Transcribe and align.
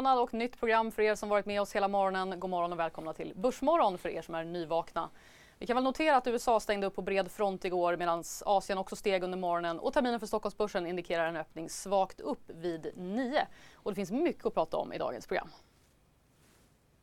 månad 0.00 0.18
och 0.18 0.34
nytt 0.34 0.58
program 0.60 0.90
för 0.92 1.02
er 1.02 1.14
som 1.14 1.28
varit 1.28 1.46
med 1.46 1.60
oss 1.60 1.72
hela 1.76 1.88
morgonen. 1.88 2.40
God 2.40 2.50
morgon 2.50 2.72
och 2.72 2.78
välkomna 2.78 3.12
till 3.12 3.32
Börsmorgon 3.36 3.98
för 3.98 4.08
er 4.08 4.22
som 4.22 4.34
är 4.34 4.44
nyvakna. 4.44 5.10
Vi 5.58 5.66
kan 5.66 5.76
väl 5.76 5.84
notera 5.84 6.16
att 6.16 6.26
USA 6.26 6.60
stängde 6.60 6.86
upp 6.86 6.94
på 6.94 7.02
bred 7.02 7.30
front 7.30 7.64
igår 7.64 7.96
medan 7.96 8.24
Asien 8.44 8.78
också 8.78 8.96
steg 8.96 9.22
under 9.22 9.38
morgonen 9.38 9.78
och 9.78 9.92
terminen 9.92 10.20
för 10.20 10.26
Stockholmsbörsen 10.26 10.86
indikerar 10.86 11.26
en 11.26 11.36
öppning 11.36 11.70
svagt 11.70 12.20
upp 12.20 12.42
vid 12.46 12.92
9. 12.96 13.46
Och 13.74 13.90
det 13.90 13.94
finns 13.94 14.10
mycket 14.10 14.46
att 14.46 14.54
prata 14.54 14.76
om 14.76 14.92
i 14.92 14.98
dagens 14.98 15.26
program. 15.26 15.48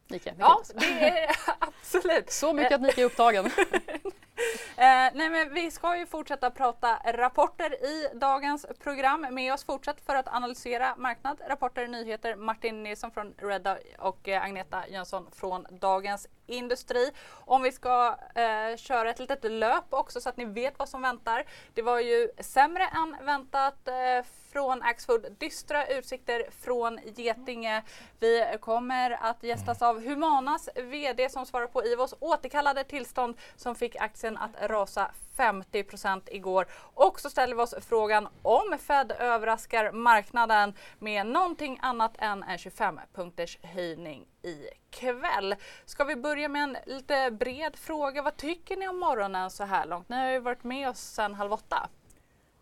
Nike, 0.07 0.35
Ja, 0.39 0.61
det 0.75 1.09
är 1.09 1.35
absolut. 1.59 2.31
Så 2.31 2.53
mycket 2.53 2.73
att 2.73 2.81
Nike 2.81 3.01
är 3.01 3.05
upptagen. 3.05 3.51
Eh, 4.77 5.09
nej 5.13 5.29
men 5.29 5.53
vi 5.53 5.71
ska 5.71 5.97
ju 5.97 6.05
fortsätta 6.05 6.51
prata 6.51 6.99
rapporter 7.05 7.85
i 7.85 8.07
dagens 8.13 8.65
program. 8.79 9.27
Med 9.31 9.53
oss 9.53 9.63
fortsatt 9.63 10.01
för 10.01 10.15
att 10.15 10.27
analysera 10.27 10.95
marknad, 10.97 11.41
rapporter, 11.47 11.87
nyheter. 11.87 12.35
Martin 12.35 12.83
Nilsson 12.83 13.11
från 13.11 13.33
Redda 13.37 13.77
och 13.99 14.27
eh, 14.27 14.43
Agneta 14.43 14.87
Jönsson 14.87 15.27
från 15.31 15.65
Dagens 15.69 16.27
Industri. 16.47 17.11
Om 17.29 17.61
vi 17.61 17.71
ska 17.71 18.17
eh, 18.35 18.77
köra 18.77 19.09
ett 19.09 19.19
litet 19.19 19.51
löp 19.51 19.85
också 19.89 20.21
så 20.21 20.29
att 20.29 20.37
ni 20.37 20.45
vet 20.45 20.79
vad 20.79 20.89
som 20.89 21.01
väntar. 21.01 21.43
Det 21.73 21.81
var 21.81 21.99
ju 21.99 22.29
sämre 22.39 22.83
än 22.83 23.25
väntat 23.25 23.87
eh, 23.87 24.25
från 24.57 24.81
Axfood. 24.81 25.35
Dystra 25.39 25.87
utsikter 25.87 26.43
från 26.51 26.99
Getinge. 27.15 27.83
Vi 28.19 28.57
kommer 28.61 29.11
att 29.11 29.43
gästas 29.43 29.81
av 29.81 30.03
Humanas 30.03 30.69
VD 30.75 31.29
som 31.29 31.45
svarar 31.45 31.67
på 31.67 31.85
Ivos 31.85 32.13
återkallade 32.19 32.83
tillstånd 32.83 33.37
som 33.55 33.75
fick 33.75 33.95
aktien 33.95 34.37
att 34.37 34.51
rasa 34.61 35.11
50% 35.37 36.21
igår. 36.31 36.67
Och 36.93 37.19
så 37.19 37.29
ställer 37.29 37.55
vi 37.55 37.61
oss 37.61 37.75
frågan 37.81 38.27
om 38.41 38.77
Fed 38.79 39.11
överraskar 39.19 39.91
marknaden 39.91 40.73
med 40.99 41.25
någonting 41.27 41.79
annat 41.81 42.15
än 42.17 42.43
en 42.43 42.57
25 42.57 42.99
punkters 43.13 43.57
höjning 43.61 44.25
ikväll. 44.41 45.55
Ska 45.85 46.03
vi 46.03 46.15
börja 46.15 46.49
med 46.49 46.63
en 46.63 46.77
lite 46.85 47.31
bred 47.31 47.75
fråga. 47.75 48.21
Vad 48.21 48.37
tycker 48.37 48.77
ni 48.77 48.87
om 48.87 48.99
morgonen 48.99 49.51
så 49.51 49.63
här 49.63 49.85
långt? 49.85 50.09
Ni 50.09 50.15
har 50.15 50.31
ju 50.31 50.39
varit 50.39 50.63
med 50.63 50.89
oss 50.89 50.99
sedan 50.99 51.33
halv 51.33 51.53
åtta. 51.53 51.89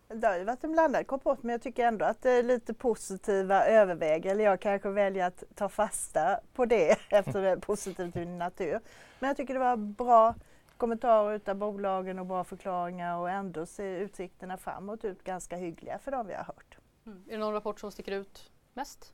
Det 0.07 0.27
har 0.27 0.37
ju 0.37 0.43
varit 0.43 0.63
en 0.63 0.71
blandad 0.71 1.07
kompott 1.07 1.43
men 1.43 1.51
jag 1.51 1.61
tycker 1.61 1.85
ändå 1.85 2.05
att 2.05 2.21
det 2.21 2.31
är 2.31 2.43
lite 2.43 2.73
positiva 2.73 3.65
överväger. 3.65 4.31
Eller 4.31 4.43
jag 4.43 4.59
kanske 4.59 4.89
väljer 4.89 5.27
att 5.27 5.43
ta 5.55 5.69
fasta 5.69 6.39
på 6.53 6.65
det 6.65 6.97
eftersom 7.09 7.41
det 7.41 7.49
är 7.49 7.57
positivt 7.57 8.13
till 8.13 8.27
min 8.27 8.37
natur. 8.37 8.79
Men 9.19 9.27
jag 9.27 9.37
tycker 9.37 9.53
det 9.53 9.59
var 9.59 9.77
bra 9.77 10.35
kommentarer 10.77 11.35
utav 11.35 11.55
bolagen 11.55 12.19
och 12.19 12.25
bra 12.25 12.43
förklaringar 12.43 13.17
och 13.17 13.29
ändå 13.29 13.65
ser 13.65 13.97
utsikterna 13.97 14.57
framåt 14.57 15.05
ut 15.05 15.23
ganska 15.23 15.55
hyggliga 15.55 15.99
för 15.99 16.11
de 16.11 16.27
vi 16.27 16.33
har 16.33 16.43
hört. 16.43 16.77
Mm. 17.05 17.23
Är 17.27 17.31
det 17.31 17.37
någon 17.37 17.53
rapport 17.53 17.79
som 17.79 17.91
sticker 17.91 18.11
ut 18.11 18.51
mest? 18.73 19.13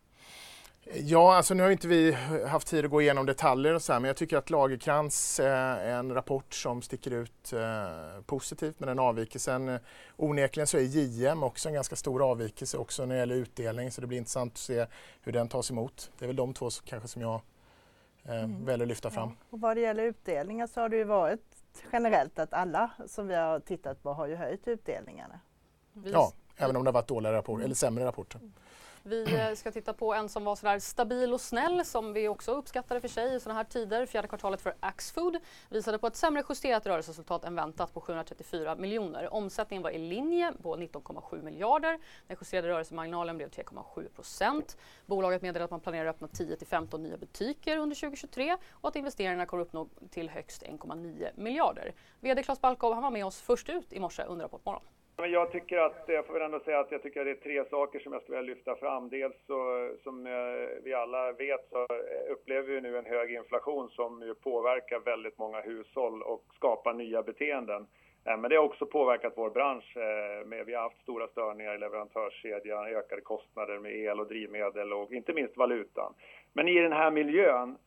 Ja, 0.83 1.35
alltså 1.35 1.53
nu 1.53 1.63
har 1.63 1.71
inte 1.71 1.87
vi 1.87 2.11
haft 2.47 2.67
tid 2.67 2.85
att 2.85 2.91
gå 2.91 3.01
igenom 3.01 3.25
detaljer 3.25 3.73
och 3.73 3.81
så 3.81 3.93
här, 3.93 3.99
men 3.99 4.07
jag 4.07 4.17
tycker 4.17 4.37
att 4.37 4.49
Lagerkrans 4.49 5.39
eh, 5.39 5.47
är 5.47 5.93
en 5.93 6.13
rapport 6.13 6.53
som 6.53 6.81
sticker 6.81 7.11
ut 7.11 7.53
eh, 7.53 8.21
positivt 8.25 8.79
med 8.79 8.89
den 8.89 8.99
avvikelsen. 8.99 9.69
Eh, 9.69 9.79
onekligen 10.17 10.67
så 10.67 10.77
är 10.77 10.81
JM 10.81 11.43
också 11.43 11.69
en 11.69 11.73
ganska 11.75 11.95
stor 11.95 12.31
avvikelse 12.31 12.77
också 12.77 13.05
när 13.05 13.15
det 13.15 13.19
gäller 13.19 13.35
utdelning 13.35 13.91
så 13.91 14.01
det 14.01 14.07
blir 14.07 14.17
intressant 14.17 14.53
att 14.53 14.57
se 14.57 14.85
hur 15.21 15.31
den 15.31 15.49
tas 15.49 15.71
emot. 15.71 16.11
Det 16.19 16.25
är 16.25 16.27
väl 16.27 16.35
de 16.35 16.53
två 16.53 16.69
kanske 16.85 17.07
som 17.07 17.21
jag 17.21 17.41
eh, 18.23 18.43
mm. 18.43 18.65
väljer 18.65 18.85
att 18.85 18.89
lyfta 18.89 19.09
fram. 19.09 19.29
Ja. 19.29 19.45
Och 19.49 19.61
vad 19.61 19.77
det 19.77 19.81
gäller 19.81 20.03
utdelningar 20.03 20.67
så 20.67 20.81
har 20.81 20.89
det 20.89 20.97
ju 20.97 21.03
varit 21.03 21.63
generellt 21.91 22.39
att 22.39 22.53
alla 22.53 22.91
som 23.07 23.27
vi 23.27 23.35
har 23.35 23.59
tittat 23.59 24.03
på 24.03 24.13
har 24.13 24.27
ju 24.27 24.35
höjt 24.35 24.67
utdelningarna. 24.67 25.39
Ja, 26.05 26.33
även 26.57 26.75
om 26.75 26.83
det 26.83 26.87
har 26.87 26.93
varit 26.93 27.07
dåliga 27.07 27.33
rapporter 27.33 27.65
eller 27.65 27.75
sämre 27.75 28.05
rapporter. 28.05 28.41
Vi 29.03 29.35
eh, 29.35 29.53
ska 29.53 29.71
titta 29.71 29.93
på 29.93 30.13
en 30.13 30.29
som 30.29 30.43
var 30.43 30.55
sådär 30.55 30.79
stabil 30.79 31.33
och 31.33 31.41
snäll 31.41 31.85
som 31.85 32.13
vi 32.13 32.27
också 32.27 32.51
uppskattade 32.51 33.01
för 33.01 33.07
sig 33.07 33.35
i 33.35 33.39
sådana 33.39 33.57
här 33.57 33.63
tider. 33.63 34.05
Fjärde 34.05 34.27
kvartalet 34.27 34.61
för 34.61 34.75
Axfood 34.79 35.37
visade 35.69 35.97
på 35.97 36.07
ett 36.07 36.15
sämre 36.15 36.43
justerat 36.49 36.85
rörelseresultat 36.85 37.43
än 37.43 37.55
väntat 37.55 37.93
på 37.93 38.01
734 38.01 38.75
miljoner. 38.75 39.33
Omsättningen 39.33 39.83
var 39.83 39.91
i 39.91 39.97
linje 39.97 40.53
på 40.61 40.77
19,7 40.77 41.43
miljarder. 41.43 41.99
Den 42.27 42.37
justerade 42.41 42.67
rörelsemarginalen 42.67 43.37
blev 43.37 43.49
3,7 43.49 44.09
procent. 44.09 44.77
Bolaget 45.05 45.41
meddelade 45.41 45.65
att 45.65 45.71
man 45.71 45.79
planerar 45.79 46.05
att 46.05 46.15
öppna 46.15 46.27
10 46.27 46.55
till 46.55 46.67
15 46.67 47.03
nya 47.03 47.17
butiker 47.17 47.77
under 47.77 47.95
2023 47.95 48.57
och 48.71 48.89
att 48.89 48.95
investeringarna 48.95 49.45
kommer 49.45 49.63
uppnå 49.63 49.87
till 50.09 50.29
högst 50.29 50.63
1,9 50.63 51.29
miljarder. 51.35 51.93
VD 52.19 52.43
Claes 52.43 52.61
Balkov 52.61 53.01
var 53.01 53.11
med 53.11 53.25
oss 53.25 53.41
först 53.41 53.69
ut 53.69 53.93
i 53.93 53.99
morse 53.99 54.23
under 54.23 54.45
Rapportmorgon. 54.45 54.83
Men 55.21 55.31
jag 55.31 55.51
tycker 55.51 55.77
att, 55.77 56.03
jag 56.07 56.25
får 56.25 56.33
väl 56.33 56.41
ändå 56.41 56.59
säga 56.59 56.79
att 56.79 56.91
jag 56.91 57.03
tycker 57.03 57.19
att 57.19 57.25
det 57.25 57.31
är 57.31 57.35
tre 57.35 57.69
saker 57.69 57.99
som 57.99 58.13
jag 58.13 58.21
skulle 58.21 58.37
vilja 58.37 58.53
lyfta 58.53 58.75
fram. 58.75 59.09
Dels 59.09 59.35
så, 59.47 59.91
som 60.03 60.27
eh, 60.27 60.83
vi 60.83 60.93
alla 60.93 61.31
vet 61.31 61.69
så 61.69 61.81
eh, 61.81 62.31
upplever 62.31 62.67
vi 62.67 62.81
nu 62.81 62.97
en 62.97 63.05
hög 63.05 63.33
inflation 63.33 63.89
som 63.89 64.21
ju 64.21 64.33
påverkar 64.33 64.99
väldigt 64.99 65.37
många 65.37 65.61
hushåll 65.61 66.21
och 66.21 66.43
skapar 66.55 66.93
nya 66.93 67.23
beteenden. 67.23 67.87
Eh, 68.25 68.37
men 68.37 68.49
det 68.49 68.55
har 68.55 68.63
också 68.63 68.85
påverkat 68.85 69.33
vår 69.35 69.49
bransch. 69.49 69.97
Vi 70.65 70.73
har 70.73 70.81
haft 70.81 71.01
stora 71.01 71.27
störningar 71.27 71.75
i 71.75 71.77
leverantörskedjan, 71.77 72.85
ökade 72.85 73.21
kostnader 73.21 73.79
med 73.79 73.95
el 73.95 74.19
och 74.19 74.27
drivmedel 74.27 74.93
och 74.93 75.11
inte 75.11 75.33
minst 75.33 75.57
valutan. 75.57 76.13
Men 76.53 76.67
i 76.67 76.79
den 76.79 76.93
här 76.93 77.11
miljön 77.11 77.77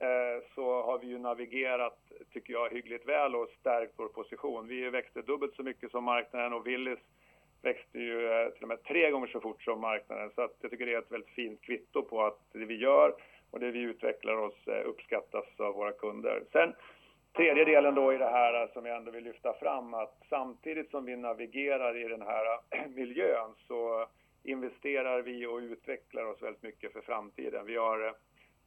så 0.54 0.82
har 0.82 0.98
vi 0.98 1.06
ju 1.06 1.18
navigerat, 1.18 1.98
tycker 2.32 2.52
jag, 2.52 2.70
hyggligt 2.70 3.08
väl 3.08 3.34
och 3.36 3.48
stärkt 3.60 3.92
vår 3.96 4.08
position. 4.08 4.68
Vi 4.68 4.90
växte 4.90 5.22
dubbelt 5.22 5.54
så 5.54 5.62
mycket 5.62 5.90
som 5.90 6.04
marknaden 6.04 6.52
och 6.52 6.66
Willys 6.66 6.98
växte 7.64 7.98
ju 7.98 8.32
eh, 8.32 8.48
till 8.50 8.62
och 8.62 8.68
med 8.68 8.82
tre 8.82 9.10
gånger 9.10 9.26
så 9.26 9.40
fort 9.40 9.62
som 9.62 9.80
marknaden. 9.80 10.30
Så 10.34 10.42
att 10.42 10.56
jag 10.60 10.70
tycker 10.70 10.86
det 10.86 10.94
är 10.94 10.98
ett 10.98 11.12
väldigt 11.12 11.34
fint 11.34 11.62
kvitto 11.62 12.02
på 12.02 12.22
att 12.22 12.38
det 12.52 12.64
vi 12.64 12.76
gör 12.76 13.14
och 13.50 13.60
det 13.60 13.70
vi 13.70 13.80
utvecklar 13.80 14.36
oss 14.36 14.66
eh, 14.66 14.88
uppskattas 14.88 15.44
av 15.58 15.74
våra 15.74 15.92
kunder. 15.92 16.42
Sen 16.52 16.74
tredje 17.36 17.64
delen 17.64 17.94
då 17.94 18.12
i 18.12 18.18
det 18.18 18.30
här 18.30 18.62
eh, 18.62 18.72
som 18.72 18.86
jag 18.86 18.96
ändå 18.96 19.10
vill 19.10 19.24
lyfta 19.24 19.52
fram 19.52 19.94
att 19.94 20.16
samtidigt 20.28 20.90
som 20.90 21.04
vi 21.04 21.16
navigerar 21.16 21.96
i 21.96 22.08
den 22.08 22.22
här 22.22 22.58
miljön 22.94 23.50
så 23.68 24.06
investerar 24.42 25.22
vi 25.22 25.46
och 25.46 25.58
utvecklar 25.58 26.24
oss 26.24 26.42
väldigt 26.42 26.62
mycket 26.62 26.92
för 26.92 27.00
framtiden. 27.00 27.66
Vi 27.66 27.76
har 27.76 28.14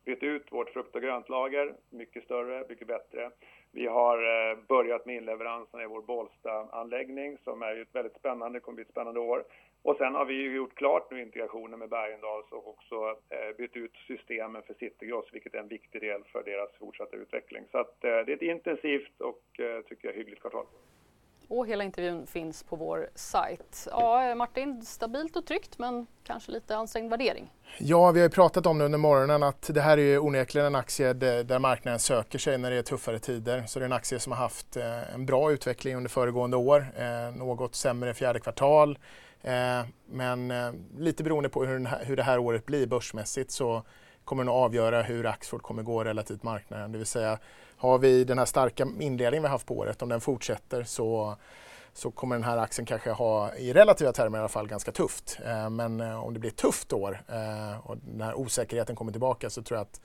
bytt 0.06 0.24
ut 0.24 0.52
vårt 0.52 0.70
frukt 0.70 0.96
och 0.96 1.02
gröntlager, 1.02 1.74
mycket 1.90 2.24
större, 2.24 2.66
mycket 2.70 2.88
bättre. 2.88 3.32
Vi 3.72 3.88
har 3.88 4.18
eh, 4.18 4.58
börjat 4.68 5.06
med 5.06 5.16
inleveranserna 5.16 5.84
i 5.84 5.88
vår 5.88 6.02
Bålsta-anläggning 6.02 7.38
som 7.44 7.62
är 7.62 7.82
ett 7.82 7.96
väldigt 7.96 8.18
spännande, 8.20 8.60
kommer 8.60 8.76
bli 8.76 8.84
ett 8.84 8.92
spännande 8.92 9.20
år. 9.20 9.44
Och 9.82 9.98
sen 9.98 10.16
har 10.16 10.26
vi 10.26 10.56
gjort 10.56 10.76
klart 10.76 11.12
nu 11.12 11.22
integrationen 11.22 11.80
med 11.80 11.90
Bergendahls 11.90 12.52
och 12.52 12.68
också 12.68 12.96
eh, 13.30 13.58
bytt 13.58 13.76
ut 13.76 13.96
systemen 14.08 14.62
för 14.64 14.74
Citygross, 14.74 15.30
vilket 15.34 15.54
är 15.54 15.60
en 15.60 15.68
viktig 15.68 16.02
del 16.02 16.24
för 16.24 16.44
deras 16.44 16.76
fortsatta 16.80 17.16
utveckling. 17.16 17.64
Så 17.72 17.78
att, 17.78 18.04
eh, 18.04 18.20
det 18.26 18.32
är 18.32 18.36
ett 18.36 18.42
intensivt 18.42 19.22
och, 19.22 19.44
tycker 19.88 20.08
jag, 20.08 20.14
hyggligt 20.14 20.42
kvartal. 20.42 20.66
Och 21.48 21.68
hela 21.68 21.84
intervjun 21.84 22.28
finns 22.28 22.64
på 22.64 22.76
vår 22.76 23.10
sajt. 23.16 23.88
Ja, 23.92 24.36
Martin, 24.36 24.86
stabilt 24.86 25.36
och 25.36 25.46
tryggt 25.46 25.78
men 25.78 26.08
kanske 26.24 26.52
lite 26.52 26.76
ansträngd 26.76 27.10
värdering. 27.10 27.54
Ja, 27.78 28.12
vi 28.12 28.20
har 28.20 28.26
ju 28.26 28.30
pratat 28.30 28.66
om 28.66 28.78
det 28.78 28.86
under 28.86 28.98
morgonen 28.98 29.44
att 29.44 29.70
det 29.74 29.82
här 29.82 29.98
är 29.98 30.02
ju 30.02 30.20
onekligen 30.20 30.68
en 30.68 30.76
aktie 30.76 31.14
där 31.14 31.60
marknaden 31.60 32.00
söker 32.00 32.40
sig 32.40 32.58
när 32.58 32.72
det 32.72 32.78
är 32.78 32.82
tuffare 32.82 33.20
tider. 33.20 33.64
Så 33.68 33.80
det 33.80 33.84
är 33.84 33.86
en 33.86 33.94
aktie 33.94 34.20
som 34.20 34.32
har 34.32 34.40
haft 34.40 34.78
eh, 34.78 35.14
en 35.14 35.26
bra 35.26 35.52
utveckling 35.52 35.96
under 35.96 36.10
föregående 36.10 36.58
år. 36.58 36.88
Eh, 36.98 37.36
något 37.36 37.76
sämre 37.76 38.14
fjärde 38.14 38.40
kvartal. 38.40 39.00
Eh, 39.42 39.82
men 40.10 40.54
lite 40.98 41.24
beroende 41.24 41.50
på 41.50 41.66
hur 41.66 42.16
det 42.16 42.24
här 42.24 42.40
året 42.40 42.66
blir 42.66 42.88
börsmässigt 42.88 43.52
så 43.52 43.84
kommer 44.24 44.44
det 44.44 44.52
att 44.52 44.56
avgöra 44.56 45.02
hur 45.02 45.26
Axfood 45.26 45.62
kommer 45.62 45.84
gå 45.84 46.04
relativt 46.04 46.44
marknaden. 46.44 46.92
Det 46.92 46.98
vill 46.98 47.08
säga 47.08 47.40
har 47.78 47.98
vi 47.98 48.24
den 48.24 48.38
här 48.38 48.46
starka 48.46 48.88
inledningen 49.00 49.44
vi 49.44 49.50
haft 49.50 49.68
på 49.68 49.78
året, 49.78 50.02
om 50.02 50.10
den 50.10 50.22
fortsätter 50.22 50.84
så, 50.84 51.36
så 51.94 52.12
kommer 52.12 52.36
den 52.36 52.44
här 52.44 52.58
aktien 52.58 52.86
kanske 52.86 53.12
ha, 53.12 53.56
i 53.56 53.74
relativa 53.74 54.14
termer 54.14 54.38
i 54.38 54.40
alla 54.40 54.50
fall, 54.50 54.68
ganska 54.68 54.92
tufft. 54.92 55.40
Eh, 55.46 55.70
men 55.70 56.02
eh, 56.02 56.24
om 56.24 56.34
det 56.34 56.40
blir 56.40 56.50
ett 56.50 56.58
tufft 56.58 56.94
år 56.94 57.24
eh, 57.28 57.90
och 57.90 57.98
den 57.98 58.22
här 58.22 58.36
osäkerheten 58.36 58.96
kommer 58.96 59.12
tillbaka 59.12 59.50
så 59.50 59.62
tror 59.62 59.78
jag 59.78 59.82
att 59.82 60.02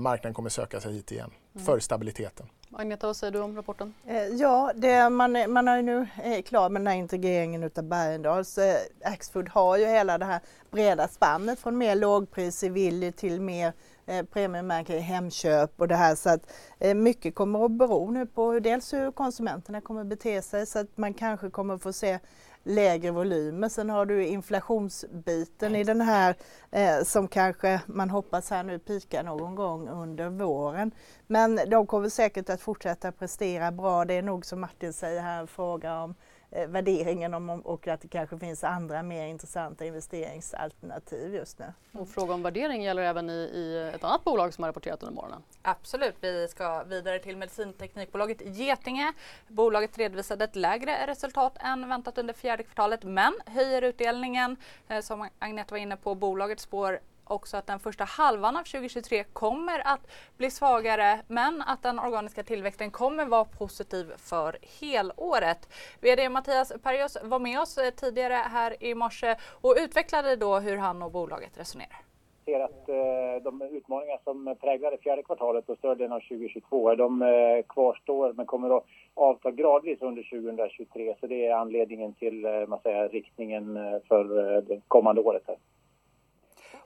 marknaden 0.00 0.34
kommer 0.34 0.50
söka 0.50 0.80
sig 0.80 0.92
hit 0.92 1.12
igen 1.12 1.30
mm. 1.54 1.66
för 1.66 1.78
stabiliteten. 1.78 2.46
Agneta, 2.72 3.06
vad 3.06 3.16
säger 3.16 3.32
du 3.32 3.40
om 3.40 3.56
rapporten? 3.56 3.94
Ja, 4.38 4.72
det, 4.74 5.10
man, 5.10 5.52
man 5.52 5.68
är 5.68 5.76
ju 5.76 5.82
nu 5.82 6.06
klar 6.42 6.68
med 6.68 6.80
den 6.80 6.86
här 6.86 6.94
integreringen 6.94 7.62
utav 7.62 7.84
Bergendahls. 7.84 8.58
Axfood 9.04 9.48
har 9.48 9.76
ju 9.76 9.86
hela 9.86 10.18
det 10.18 10.24
här 10.24 10.40
breda 10.70 11.08
spannet 11.08 11.58
från 11.58 11.78
mer 11.78 11.94
lågpris 11.94 12.64
i 12.64 12.68
Willys 12.68 13.14
till 13.14 13.40
mer 13.40 13.72
eh, 14.08 14.22
premiummärken 14.22 14.96
i 14.96 15.00
Hemköp 15.00 15.80
och 15.80 15.88
det 15.88 15.96
här 15.96 16.14
så 16.14 16.30
att 16.30 16.52
eh, 16.78 16.94
mycket 16.94 17.34
kommer 17.34 17.64
att 17.64 17.70
bero 17.70 18.10
nu 18.10 18.26
på 18.26 18.52
hur, 18.52 18.60
dels 18.60 18.92
hur 18.92 19.10
konsumenterna 19.10 19.80
kommer 19.80 20.00
att 20.00 20.06
bete 20.06 20.42
sig 20.42 20.66
så 20.66 20.78
att 20.78 20.96
man 20.96 21.14
kanske 21.14 21.50
kommer 21.50 21.74
att 21.74 21.82
få 21.82 21.92
se 21.92 22.18
lägre 22.62 23.10
volymer. 23.10 23.68
Sen 23.68 23.90
har 23.90 24.06
du 24.06 24.26
inflationsbiten 24.26 25.76
i 25.76 25.84
den 25.84 26.00
här 26.00 26.34
eh, 26.70 27.02
som 27.04 27.28
kanske 27.28 27.80
man 27.86 28.10
hoppas 28.10 28.50
här 28.50 28.62
nu 28.62 28.78
pikar 28.78 29.22
någon 29.22 29.54
gång 29.54 29.88
under 29.88 30.28
våren. 30.28 30.90
Men 31.26 31.60
de 31.70 31.86
kommer 31.86 32.08
säkert 32.08 32.50
att 32.50 32.60
fortsätta 32.60 33.12
prestera 33.12 33.72
bra. 33.72 34.04
Det 34.04 34.14
är 34.14 34.22
nog 34.22 34.46
som 34.46 34.60
Martin 34.60 34.92
säger 34.92 35.22
här 35.22 35.40
en 35.40 35.46
fråga 35.46 36.00
om 36.00 36.14
värderingen 36.50 37.34
om, 37.34 37.50
och 37.50 37.88
att 37.88 38.00
det 38.00 38.08
kanske 38.08 38.38
finns 38.38 38.64
andra 38.64 39.02
mer 39.02 39.26
intressanta 39.26 39.84
investeringsalternativ 39.84 41.34
just 41.34 41.58
nu. 41.58 41.72
Och 41.92 42.08
fråga 42.08 42.34
om 42.34 42.42
värdering 42.42 42.82
gäller 42.82 43.02
även 43.02 43.30
i, 43.30 43.32
i 43.32 43.92
ett 43.94 44.04
annat 44.04 44.24
bolag 44.24 44.54
som 44.54 44.64
har 44.64 44.68
rapporterat 44.68 45.02
under 45.02 45.14
morgonen. 45.14 45.42
Absolut, 45.62 46.14
vi 46.20 46.48
ska 46.48 46.82
vidare 46.82 47.18
till 47.18 47.36
medicinteknikbolaget 47.36 48.56
Getinge. 48.56 49.12
Bolaget 49.48 49.98
redovisade 49.98 50.44
ett 50.44 50.56
lägre 50.56 51.06
resultat 51.06 51.56
än 51.60 51.88
väntat 51.88 52.18
under 52.18 52.34
fjärde 52.34 52.62
kvartalet 52.62 53.04
men 53.04 53.32
höjer 53.46 53.82
utdelningen. 53.82 54.56
Eh, 54.88 55.00
som 55.00 55.28
Agneta 55.38 55.74
var 55.74 55.78
inne 55.78 55.96
på, 55.96 56.14
bolaget 56.14 56.60
spår 56.60 57.00
också 57.30 57.56
att 57.56 57.66
den 57.66 57.78
första 57.78 58.04
halvan 58.04 58.56
av 58.56 58.62
2023 58.62 59.24
kommer 59.24 59.82
att 59.86 60.10
bli 60.36 60.50
svagare 60.50 61.20
men 61.26 61.62
att 61.62 61.82
den 61.82 61.98
organiska 61.98 62.42
tillväxten 62.42 62.90
kommer 62.90 63.26
vara 63.26 63.44
positiv 63.44 64.12
för 64.16 64.58
helåret. 64.80 65.68
VD 66.00 66.28
Mattias 66.28 66.72
Perjos 66.82 67.16
var 67.22 67.38
med 67.38 67.60
oss 67.60 67.78
eh, 67.78 67.90
tidigare 67.90 68.34
här 68.34 68.82
i 68.82 68.94
morse 68.94 69.36
och 69.60 69.76
utvecklade 69.78 70.36
då 70.36 70.58
hur 70.58 70.76
han 70.76 71.02
och 71.02 71.12
bolaget 71.12 71.58
resonerar 71.58 72.08
ser 72.48 72.60
att 72.60 72.88
eh, 72.88 73.42
de 73.42 73.62
utmaningar 73.62 74.20
som 74.24 74.56
präglade 74.60 74.98
fjärde 74.98 75.22
kvartalet 75.22 75.68
och 75.68 75.78
större 75.78 75.94
delen 75.94 76.12
av 76.12 76.20
2022, 76.20 76.90
eh, 76.90 76.96
de 76.96 77.22
eh, 77.22 77.62
kvarstår 77.68 78.32
men 78.32 78.46
kommer 78.46 78.76
att 78.76 78.84
avta 79.14 79.50
gradvis 79.50 80.02
under 80.02 80.22
2023. 80.22 81.14
Så 81.20 81.26
det 81.26 81.46
är 81.46 81.54
anledningen 81.54 82.14
till 82.14 82.44
eh, 82.44 82.66
man 82.66 82.80
säger, 82.82 83.08
riktningen 83.08 83.76
eh, 83.76 83.98
för 84.08 84.24
det 84.60 84.80
kommande 84.88 85.20
året. 85.20 85.42
Här. 85.46 85.56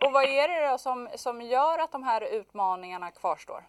Och 0.05 0.13
vad 0.13 0.25
är 0.25 0.49
det 0.49 0.71
då 0.71 0.79
som, 0.79 1.09
som 1.15 1.43
gör 1.43 1.79
att 1.79 1.93
de 1.93 2.03
här 2.03 2.35
utmaningarna 2.39 3.11
kvarstår? 3.11 3.63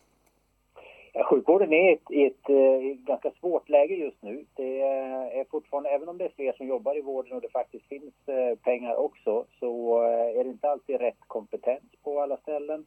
Ja, 1.16 1.24
sjukvården 1.24 1.74
är 1.74 1.90
i 1.90 1.94
ett, 1.94 2.10
ett, 2.10 2.50
eh, 2.50 3.06
ganska 3.06 3.32
svårt 3.40 3.70
läge 3.70 3.96
just 3.96 4.22
nu. 4.22 4.46
Det 4.56 4.82
är 4.82 5.46
fortfarande, 5.52 5.90
även 5.90 6.10
om 6.10 6.18
det 6.18 6.26
är 6.26 6.32
fler 6.36 6.54
som 6.54 6.68
jobbar 6.68 6.98
i 6.98 7.02
vården 7.02 7.34
och 7.34 7.42
det 7.42 7.50
faktiskt 7.50 7.86
finns 7.86 8.14
eh, 8.28 8.56
pengar 8.56 8.96
också, 8.96 9.46
så 9.60 10.04
eh, 10.04 10.40
är 10.40 10.44
det 10.44 10.50
inte 10.50 10.70
alltid 10.70 11.00
rätt 11.00 11.20
kompetens 11.28 11.84
på 12.04 12.22
alla 12.22 12.38
ställen. 12.38 12.86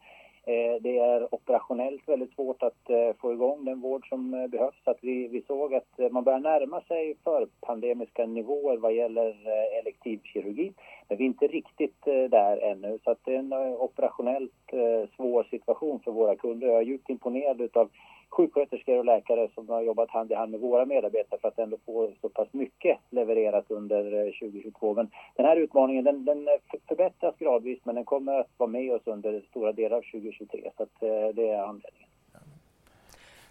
Det 0.81 0.99
är 0.99 1.35
operationellt 1.35 2.09
väldigt 2.09 2.35
svårt 2.35 2.63
att 2.63 2.91
få 3.21 3.33
igång 3.33 3.65
den 3.65 3.81
vård 3.81 4.09
som 4.09 4.49
behövs. 4.51 4.81
Att 4.85 4.99
vi, 5.01 5.29
vi 5.29 5.43
såg 5.43 5.75
att 5.75 6.13
man 6.13 6.25
börjar 6.25 6.41
närma 6.41 6.81
sig 6.81 7.17
förpandemiska 7.25 8.27
nivåer 8.27 8.77
vad 8.77 8.95
gäller 8.95 9.37
elektiv 9.81 10.21
kirurgi. 10.25 10.73
Men 11.09 11.19
vi 11.19 11.25
är 11.25 11.27
inte 11.27 11.47
riktigt 11.47 12.07
eh, 12.07 12.25
där 12.31 12.57
ännu. 12.57 12.99
Så 13.05 13.11
att 13.11 13.19
det 13.25 13.35
är 13.35 13.39
en 13.39 13.53
eh, 13.53 13.73
operationellt 13.73 14.73
eh, 14.73 15.09
svår 15.17 15.45
situation 15.45 16.01
för 16.01 16.13
våra 16.13 16.37
kunder. 16.37 16.67
Jag 16.67 16.77
är 16.77 16.83
djupt 16.83 17.11
imponerad 17.11 17.77
av 17.77 17.91
sjuksköterskor 18.31 18.99
och 18.99 19.05
läkare 19.05 19.49
som 19.55 19.69
har 19.69 19.83
jobbat 19.83 20.11
hand 20.11 20.33
i 20.33 20.35
hand 20.35 20.51
med 20.51 20.61
våra 20.61 20.87
medarbetare 20.87 21.41
för 21.41 21.49
att 21.49 21.59
ändå 21.59 21.77
få 21.87 22.11
så 22.21 22.29
pass 22.29 22.49
mycket 22.53 22.99
levererat 23.11 23.71
under 23.71 24.05
2022. 24.41 24.95
Men 24.95 25.11
den 25.37 25.47
här 25.47 25.57
utmaningen 25.57 26.05
den, 26.05 26.25
den 26.25 26.49
förbättras 26.89 27.35
gradvis 27.39 27.79
men 27.85 27.95
den 27.95 28.05
kommer 28.05 28.41
att 28.41 28.51
vara 28.57 28.71
med 28.71 28.95
oss 28.95 29.03
under 29.05 29.41
stora 29.51 29.73
delar 29.73 29.97
av 29.97 30.03
2023 30.03 30.71
så 30.77 30.83
att, 30.83 31.01
det 31.35 31.49
är 31.49 31.63
anledningen. 31.63 32.06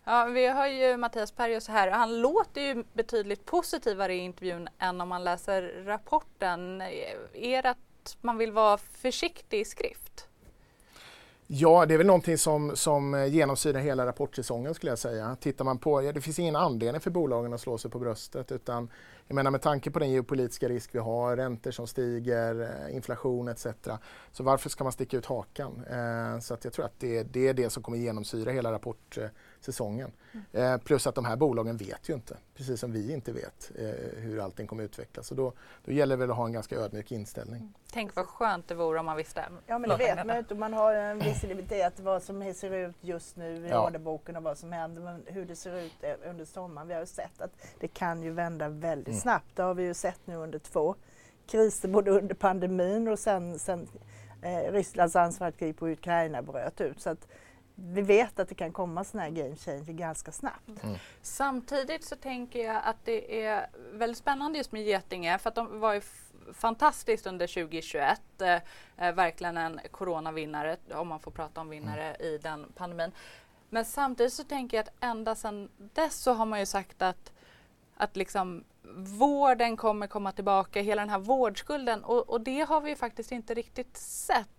Ja, 0.08 0.26
vi 0.26 0.48
har 0.48 0.68
ju 0.68 0.98
Mattias 0.98 1.32
Perjos 1.32 1.68
här. 1.68 1.92
Han 1.92 2.22
låter 2.22 2.62
ju 2.62 2.84
betydligt 2.94 3.46
positivare 3.46 4.14
i 4.14 4.18
intervjun 4.18 4.68
än 4.80 5.02
om 5.02 5.10
man 5.10 5.24
läser 5.24 5.84
rapporten. 5.86 6.82
Eh, 6.82 6.88
är 7.34 7.62
det 7.62 7.70
att 7.70 8.18
man 8.22 8.38
vill 8.38 8.52
vara 8.52 8.78
försiktig 8.78 9.60
i 9.60 9.66
skrift? 9.66 10.28
Ja, 11.48 11.86
det 11.86 11.94
är 11.94 11.98
väl 11.98 12.08
någonting 12.08 12.38
som, 12.38 12.76
som 12.76 13.28
genomsyrar 13.30 13.80
hela 13.80 14.06
rapportsäsongen 14.06 14.74
skulle 14.74 14.92
jag 14.92 15.00
säga. 15.00 15.38
Tittar 15.40 15.66
man 15.66 15.78
på, 15.78 16.04
ja, 16.04 16.12
det 16.12 16.22
finns 16.22 16.40
ingen 16.40 16.56
anledning 16.56 17.02
för 17.02 17.12
bolagen 17.12 17.54
att 17.54 17.62
slå 17.62 17.78
sig 17.78 17.92
på 17.92 18.00
bröstet 18.00 18.52
utan 18.52 18.90
jag 19.28 19.36
menar 19.36 19.52
med 19.52 19.62
tanke 19.62 19.92
på 19.92 20.00
den 20.00 20.12
geopolitiska 20.12 20.70
risk 20.70 20.96
vi 20.96 21.00
har, 21.00 21.38
räntor 21.38 21.72
som 21.72 21.88
stiger, 21.88 22.62
eh, 22.62 22.96
inflation 22.96 23.48
etc. 23.48 23.68
Så 24.32 24.44
varför 24.44 24.70
ska 24.70 24.84
man 24.84 24.94
sticka 24.94 25.18
ut 25.18 25.26
hakan? 25.26 25.86
Eh, 25.90 26.40
så 26.40 26.54
att 26.54 26.64
jag 26.64 26.74
tror 26.74 26.86
att 26.86 27.00
det, 27.00 27.24
det, 27.24 27.48
är 27.48 27.54
det 27.54 27.70
som 27.70 27.84
kommer 27.84 27.98
genomsyra 27.98 28.52
hela 28.52 28.72
rapportsäsongen. 28.72 29.32
Eh, 29.36 29.40
Mm. 30.34 30.74
Eh, 30.74 30.78
plus 30.78 31.08
att 31.08 31.16
de 31.16 31.26
här 31.26 31.36
bolagen 31.36 31.78
vet 31.78 32.10
ju 32.10 32.14
inte, 32.14 32.38
precis 32.56 32.80
som 32.80 32.92
vi 32.92 33.14
inte 33.14 33.32
vet 33.32 33.72
eh, 33.76 34.22
hur 34.22 34.40
allting 34.40 34.68
kommer 34.68 34.84
utvecklas. 34.84 35.28
Så 35.28 35.36
då, 35.36 35.54
då 35.86 35.92
gäller 35.92 36.16
det 36.16 36.20
väl 36.20 36.32
att 36.32 36.38
ha 36.38 36.46
en 36.46 36.54
ganska 36.54 36.76
ödmjuk 36.76 37.12
inställning. 37.12 37.62
Mm. 37.62 37.74
Tänk 37.94 38.16
vad 38.16 38.26
skönt 38.26 38.68
det 38.68 38.76
vore 38.76 39.00
om 39.00 39.06
man 39.06 39.18
visste. 39.18 39.46
Ja 39.68 39.80
men 39.80 39.90
det 39.90 39.98
vet 39.98 40.26
man 40.26 40.38
inte. 40.38 40.56
Man 40.56 40.74
har 40.74 40.94
en 40.94 41.20
visibilitet 41.20 42.00
vad 42.00 42.24
som 42.24 42.54
ser 42.54 42.74
ut 42.74 42.96
just 43.02 43.36
nu 43.36 43.66
i 43.66 43.70
ja. 43.70 43.88
orderboken 43.88 44.36
och 44.36 44.44
vad 44.44 44.58
som 44.58 44.72
händer. 44.72 45.02
Men 45.02 45.24
hur 45.26 45.46
det 45.46 45.56
ser 45.56 45.76
ut 45.76 45.94
under 46.26 46.46
sommaren. 46.46 46.88
Vi 46.88 46.94
har 46.94 47.02
ju 47.02 47.08
sett 47.08 47.42
att 47.42 47.52
det 47.80 47.88
kan 47.88 48.24
ju 48.24 48.32
vända 48.32 48.70
väldigt 48.70 49.08
mm. 49.08 49.20
snabbt. 49.20 49.56
Det 49.56 49.64
har 49.64 49.74
vi 49.74 49.84
ju 49.84 49.94
sett 49.94 50.20
nu 50.26 50.36
under 50.36 50.60
två 50.60 50.96
kriser, 51.48 51.88
både 51.88 52.12
under 52.12 52.36
pandemin 52.36 53.08
och 53.08 53.20
sen, 53.20 53.60
sen 53.60 53.88
eh, 54.42 54.72
Rysslands 54.72 55.16
anfallskrig 55.16 55.78
på 55.78 55.88
Ukraina 55.90 56.42
bröt 56.42 56.82
ut. 56.82 57.02
Så 57.02 57.10
att 57.10 57.28
vi 57.76 58.02
vet 58.02 58.40
att 58.40 58.50
det 58.50 58.56
kan 58.56 58.72
komma 58.72 59.04
sådana 59.04 59.24
här 59.24 59.32
game 59.32 59.56
changer 59.56 59.94
ganska 59.94 60.32
snabbt. 60.32 60.84
Mm. 60.84 60.96
Samtidigt 61.22 62.04
så 62.04 62.16
tänker 62.16 62.66
jag 62.66 62.82
att 62.86 63.06
det 63.06 63.46
är 63.46 63.68
väldigt 63.94 64.18
spännande 64.18 64.58
just 64.58 64.72
med 64.72 64.84
Getinge 64.84 65.38
för 65.38 65.50
att 65.50 65.56
de 65.56 65.80
var 65.80 65.94
ju 65.94 66.02
fantastiskt 66.54 67.28
under 67.28 67.48
2021. 67.48 68.22
Eh, 68.42 68.54
eh, 68.98 69.16
verkligen 69.16 69.58
en 69.58 69.80
coronavinnare, 69.92 70.78
om 70.94 71.08
man 71.08 71.20
får 71.20 71.32
prata 71.32 71.62
om 71.62 71.70
vinnare 71.70 72.14
mm. 72.14 72.28
i 72.28 72.38
den 72.38 72.66
pandemin. 72.76 73.12
Men 73.70 73.86
samtidigt 73.86 74.34
så 74.34 74.44
tänker 74.44 74.78
jag 74.78 74.84
att 74.84 75.04
ända 75.04 75.36
sedan 75.36 75.70
dess 75.78 76.16
så 76.16 76.34
har 76.34 76.46
man 76.46 76.60
ju 76.60 76.66
sagt 76.66 77.02
att, 77.02 77.32
att 77.98 78.16
liksom 78.16 78.64
vården 78.98 79.78
kommer 79.78 80.08
komma 80.08 80.32
tillbaka, 80.32 80.82
hela 80.82 81.02
den 81.02 81.10
här 81.10 81.20
vårdskulden 81.20 82.04
och, 82.04 82.30
och 82.30 82.42
det 82.42 82.62
har 82.62 82.82
vi 82.82 82.96
faktiskt 82.96 83.32
inte 83.32 83.54
riktigt 83.54 83.98
sett. 83.98 84.50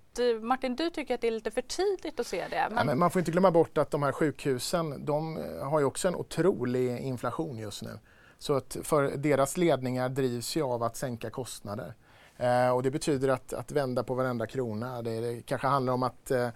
Martin, 0.42 0.76
du 0.76 0.90
tycker 0.90 1.14
att 1.14 1.20
det 1.20 1.26
är 1.26 1.32
lite 1.32 1.50
för 1.50 1.62
tidigt 1.62 2.20
att 2.20 2.26
se 2.26 2.46
det. 2.50 2.66
Men... 2.68 2.78
Ja, 2.78 2.84
men 2.84 2.98
man 2.98 3.10
får 3.10 3.18
inte 3.18 3.30
glömma 3.30 3.50
bort 3.50 3.78
att 3.78 3.90
de 3.90 4.02
här 4.02 4.12
sjukhusen, 4.12 5.04
de 5.04 5.38
har 5.62 5.80
ju 5.80 5.84
också 5.84 6.08
en 6.08 6.14
otrolig 6.14 6.98
inflation 6.98 7.58
just 7.58 7.82
nu. 7.82 7.98
Så 8.38 8.54
att 8.54 8.76
för 8.82 9.16
deras 9.16 9.56
ledningar 9.56 10.08
drivs 10.08 10.56
ju 10.56 10.62
av 10.62 10.82
att 10.82 10.96
sänka 10.96 11.30
kostnader. 11.30 11.94
Eh, 12.36 12.70
och 12.70 12.82
det 12.82 12.90
betyder 12.90 13.28
att, 13.28 13.52
att 13.52 13.72
vända 13.72 14.04
på 14.04 14.14
varenda 14.14 14.46
krona. 14.46 15.02
Det, 15.02 15.20
det 15.20 15.42
kanske 15.42 15.66
handlar 15.66 15.92
om 15.92 16.02
att 16.02 16.30
eh, 16.30 16.48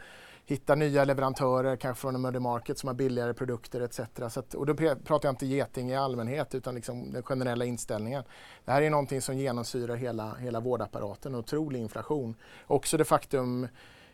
hitta 0.50 0.74
nya 0.74 1.04
leverantörer, 1.04 1.76
kanske 1.76 2.00
från 2.00 2.14
emerging 2.14 2.42
market 2.42 2.78
som 2.78 2.86
har 2.86 2.94
billigare 2.94 3.34
produkter 3.34 3.80
etc. 3.80 4.00
Så 4.28 4.40
att, 4.40 4.54
och 4.54 4.66
då 4.66 4.74
pratar 4.74 5.28
jag 5.28 5.32
inte 5.32 5.46
geting 5.46 5.90
i 5.90 5.96
allmänhet 5.96 6.54
utan 6.54 6.74
liksom 6.74 7.12
den 7.12 7.22
generella 7.22 7.64
inställningen. 7.64 8.24
Det 8.64 8.72
här 8.72 8.82
är 8.82 8.90
någonting 8.90 9.22
som 9.22 9.38
genomsyrar 9.38 9.96
hela, 9.96 10.34
hela 10.34 10.60
vårdapparaten, 10.60 11.34
en 11.34 11.38
otrolig 11.38 11.80
inflation. 11.80 12.34
Också 12.66 12.96
det 12.96 13.04
faktum 13.04 13.68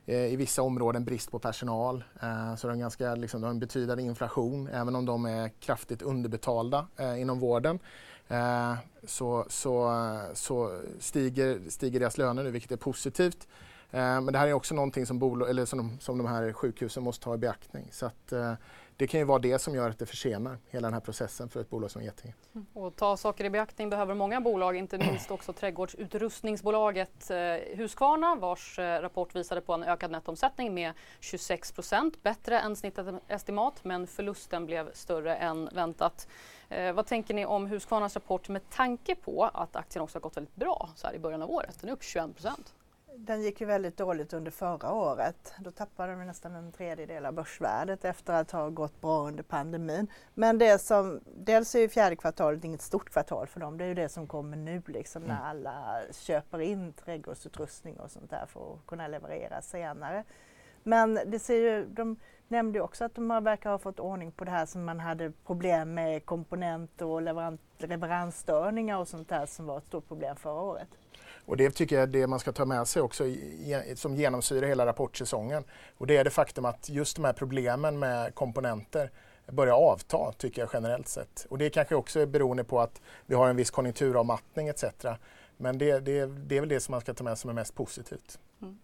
eh, 0.07 0.33
i 0.33 0.37
vissa 0.37 0.62
områden 0.62 1.05
brist 1.05 1.31
på 1.31 1.38
personal. 1.38 2.05
Eh, 2.23 2.57
så 2.57 2.66
det 2.66 2.73
är, 2.73 2.76
ganska, 2.76 3.14
liksom, 3.14 3.40
de 3.40 3.47
har 3.47 3.50
en 3.50 3.61
betydande 3.61 4.02
inflation 4.02 4.69
även 4.69 4.97
om 4.97 5.07
de 5.07 5.25
är 5.25 5.49
kraftigt 5.49 6.02
underbetalda 6.02 6.87
eh, 6.97 7.21
inom 7.21 7.40
vården. 7.40 7.78
Eh, 8.28 8.75
så, 9.07 9.47
så, 9.49 9.93
så 10.35 10.81
stiger, 11.00 11.61
stiger 11.69 12.00
deras 12.00 12.19
löner 12.19 12.43
nu 12.43 12.50
vilket 12.50 12.73
är 12.73 12.76
positivt. 12.76 13.49
Eh, 13.90 14.21
men 14.21 14.26
det 14.26 14.38
här 14.38 14.49
är 14.49 14.52
också 14.52 14.75
någonting 14.75 15.07
som, 15.07 15.19
bol- 15.19 15.49
eller 15.49 15.64
som, 15.64 15.99
som 16.00 16.19
de 16.19 16.26
här 16.26 16.52
sjukhusen 16.52 17.02
måste 17.02 17.25
ta 17.25 17.35
i 17.35 17.38
beaktning. 17.38 17.88
Så 17.93 18.07
att, 18.07 18.33
eh, 18.33 18.52
det 18.97 19.07
kan 19.07 19.21
ju 19.21 19.26
vara 19.26 19.38
det 19.38 19.59
som 19.59 19.75
gör 19.75 19.90
att 19.90 19.99
det 19.99 20.07
försenar 20.07 20.59
hela 20.71 20.87
den 20.87 20.95
här 20.95 21.00
processen 21.00 21.49
för 21.49 21.61
ett 21.61 21.71
bolag 21.71 21.90
som 21.90 22.02
Getinge. 22.02 22.35
Mm. 22.55 22.66
Och 22.73 22.97
ta 22.97 23.16
saker 23.16 23.45
i 23.45 23.50
beaktning 23.50 23.90
behöver 23.90 24.14
många 24.14 24.40
bolag, 24.40 24.76
inte 24.76 24.99
minst 25.11 25.31
också 25.31 25.52
trädgårdsutrustningsbolaget 25.52 27.31
eh, 27.31 27.37
Husqvarna 27.76 28.35
vars 28.35 28.78
eh, 28.78 29.00
rapport 29.00 29.37
visade 29.37 29.61
på 29.61 29.73
en 29.73 29.83
ökad 29.83 30.11
nettomsättning 30.11 30.75
med 30.75 30.93
26 31.21 31.73
procent, 31.73 32.23
bättre 32.23 32.61
än 32.61 32.76
snittet 32.76 33.07
estimat 33.28 33.85
men 33.85 34.07
förlusten 34.07 34.66
blev 34.66 34.93
större 34.93 35.37
än 35.37 35.69
väntat. 35.73 36.28
Eh, 36.69 36.93
vad 36.93 37.07
tänker 37.07 37.35
ni 37.35 37.47
om 37.47 37.66
Husqvarnas 37.66 38.14
rapport 38.14 38.49
med 38.49 38.71
tanke 38.71 39.14
på 39.14 39.50
att 39.55 39.76
aktien 39.76 40.02
också 40.02 40.16
har 40.16 40.21
gått 40.21 40.37
väldigt 40.37 40.57
bra 40.57 40.90
så 40.97 41.07
här 41.07 41.14
i 41.14 41.19
början 41.19 41.43
av 41.43 41.50
året? 41.50 41.76
Den 41.81 41.90
är 41.90 41.93
upp 41.95 42.02
21 42.02 42.35
procent. 42.35 42.75
Den 43.18 43.42
gick 43.42 43.61
ju 43.61 43.66
väldigt 43.66 43.96
dåligt 43.96 44.32
under 44.32 44.50
förra 44.50 44.92
året. 44.92 45.54
Då 45.58 45.70
tappade 45.70 46.12
de 46.12 46.26
nästan 46.26 46.54
en 46.54 46.73
tredjedel 46.73 47.26
av 47.26 47.32
börsvärdet 47.32 48.04
efter 48.04 48.32
att 48.32 48.50
ha 48.50 48.68
gått 48.68 49.00
bra 49.00 49.26
under 49.28 49.42
pandemin. 49.42 50.06
Men 50.35 50.58
det 50.58 50.78
som, 50.78 51.20
dels 51.37 51.75
är 51.75 51.80
ju 51.80 51.88
fjärde 51.88 52.16
kvartalet 52.16 52.64
inget 52.64 52.82
stort 52.82 53.11
kvartal 53.11 53.46
för 53.46 53.61
dem. 53.61 53.78
Det 53.78 53.85
är 53.85 53.88
ju 53.88 53.94
det 53.94 54.08
som 54.08 54.26
kommer 54.26 54.56
nu 54.56 54.82
liksom 54.87 55.23
när 55.23 55.35
mm. 55.35 55.46
alla 55.46 56.00
köper 56.12 56.61
in 56.61 56.92
trädgårdsutrustning 56.92 58.00
och 58.00 58.11
sånt 58.11 58.30
där 58.30 58.46
för 58.46 58.75
att 58.75 58.87
kunna 58.87 59.08
leverera 59.08 59.62
senare. 59.62 60.25
Men 60.82 61.18
det 61.26 61.38
ser 61.38 61.56
ju, 61.56 61.87
de 61.87 62.16
nämnde 62.49 62.80
också 62.80 63.04
att 63.04 63.14
de 63.14 63.28
verkar 63.28 63.70
ha 63.70 63.78
fått 63.78 64.00
ordning 64.00 64.32
på 64.32 64.44
det 64.44 64.50
här 64.50 64.66
som 64.66 64.85
man 64.85 65.00
hade 65.00 65.32
problem 65.46 65.94
med 65.94 66.26
komponenter 66.26 67.06
och 67.06 67.23
leveransstörningar 67.78 68.99
och 68.99 69.08
sånt 69.08 69.28
där 69.28 69.46
som 69.46 69.66
var 69.66 69.78
ett 69.78 69.87
stort 69.87 70.08
problem 70.08 70.37
förra 70.37 70.62
året. 70.62 70.88
Och 71.47 71.57
det 71.57 71.71
tycker 71.71 71.97
jag 71.97 72.03
är 72.03 72.07
det 72.07 72.26
man 72.26 72.41
ska 72.41 72.53
ta 72.53 72.65
med 72.65 72.88
sig 72.88 73.03
också 73.03 73.25
som 73.95 74.17
genomsyrar 74.17 74.69
hela 74.69 74.87
rapportsäsongen. 74.87 75.65
Och 75.99 76.07
det 76.07 76.17
är 76.17 76.25
det 76.25 76.31
faktum 76.31 76.65
att 76.65 76.88
just 76.88 77.17
de 77.17 77.25
här 77.25 77.33
problemen 77.33 77.99
med 77.99 78.35
komponenter 78.35 79.11
börjar 79.47 79.75
avta 79.75 80.33
tycker 80.33 80.62
jag 80.62 80.71
generellt 80.73 81.09
sett. 81.09 81.47
Och 81.50 81.59
det 81.59 81.71
kanske 81.71 81.95
också 81.95 82.21
är 82.21 82.26
beroende 82.26 82.65
på 82.65 82.81
att 82.81 83.00
vi 83.26 83.35
har 83.35 83.49
en 83.49 83.57
viss 83.57 83.71
konjunkturavmattning 83.71 84.69
etc. 84.69 84.85
Men 85.57 85.79
det, 85.79 86.00
det, 86.00 86.26
det 86.26 86.57
är 86.57 86.61
väl 86.61 86.69
det 86.69 86.81
som 86.81 86.93
man 86.93 87.00
ska 87.00 87.15
ta 87.15 87.25
med 87.25 87.38
sig 87.38 87.43
som 87.43 87.50
är 87.50 87.55
mest 87.55 87.75
positivt. 87.75 88.38
Mm. 88.62 88.79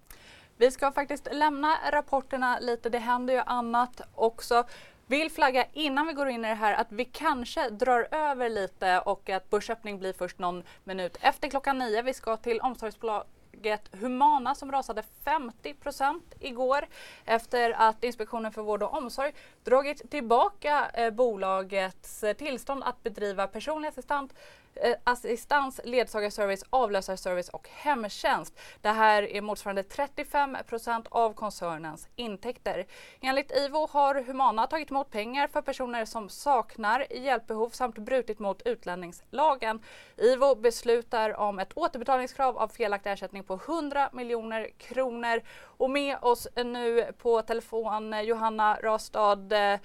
Vi 0.56 0.70
ska 0.70 0.92
faktiskt 0.92 1.28
lämna 1.32 1.76
rapporterna 1.92 2.58
lite, 2.58 2.88
det 2.88 2.98
händer 2.98 3.34
ju 3.34 3.40
annat 3.40 4.00
också. 4.14 4.64
Vill 5.06 5.30
flagga 5.30 5.66
innan 5.72 6.06
vi 6.06 6.12
går 6.12 6.28
in 6.28 6.44
i 6.44 6.48
det 6.48 6.54
här 6.54 6.74
att 6.74 6.92
vi 6.92 7.04
kanske 7.04 7.70
drar 7.70 8.08
över 8.10 8.48
lite 8.48 9.00
och 9.00 9.30
att 9.30 9.50
börsöppning 9.50 9.98
blir 9.98 10.12
först 10.12 10.38
någon 10.38 10.62
minut 10.84 11.16
efter 11.20 11.48
klockan 11.48 11.78
nio. 11.78 12.02
Vi 12.02 12.14
ska 12.14 12.36
till 12.36 12.60
omsorgsbolag 12.60 13.24
Humana 13.92 14.54
som 14.54 14.72
rasade 14.72 15.02
50% 15.24 16.20
igår 16.40 16.86
efter 17.24 17.70
att 17.70 18.04
Inspektionen 18.04 18.52
för 18.52 18.62
vård 18.62 18.82
och 18.82 18.94
omsorg 18.94 19.32
dragit 19.64 20.10
tillbaka 20.10 20.90
eh, 20.94 21.10
bolagets 21.10 22.24
tillstånd 22.38 22.82
att 22.84 23.02
bedriva 23.02 23.46
personlig 23.46 23.88
assistent 23.88 24.34
eh, 24.74 24.94
assistans, 25.04 25.80
ledsagarservice, 25.84 26.64
avlösarservice 26.70 27.48
och 27.48 27.68
hemtjänst. 27.68 28.58
Det 28.80 28.88
här 28.88 29.22
är 29.22 29.40
motsvarande 29.40 29.82
35% 29.82 31.06
av 31.10 31.32
koncernens 31.32 32.08
intäkter. 32.16 32.86
Enligt 33.20 33.56
IVO 33.56 33.88
har 33.90 34.14
Humana 34.14 34.66
tagit 34.66 34.90
emot 34.90 35.10
pengar 35.10 35.46
för 35.46 35.62
personer 35.62 36.04
som 36.04 36.28
saknar 36.28 37.06
hjälpbehov 37.10 37.70
samt 37.70 37.98
brutit 37.98 38.38
mot 38.38 38.62
utlänningslagen. 38.62 39.80
IVO 40.16 40.54
beslutar 40.54 41.40
om 41.40 41.58
ett 41.58 41.72
återbetalningskrav 41.74 42.58
av 42.58 42.68
felaktig 42.68 43.10
ersättning 43.10 43.44
på 43.44 43.51
100 43.54 44.10
miljoner 44.12 44.68
kronor. 44.78 45.42
Och 45.60 45.90
med 45.90 46.16
oss 46.22 46.48
nu 46.56 47.12
på 47.18 47.42
telefon 47.42 48.12
eh, 48.12 48.20
Johanna 48.20 48.78
Rastad. 48.82 49.52
Eh, 49.52 49.80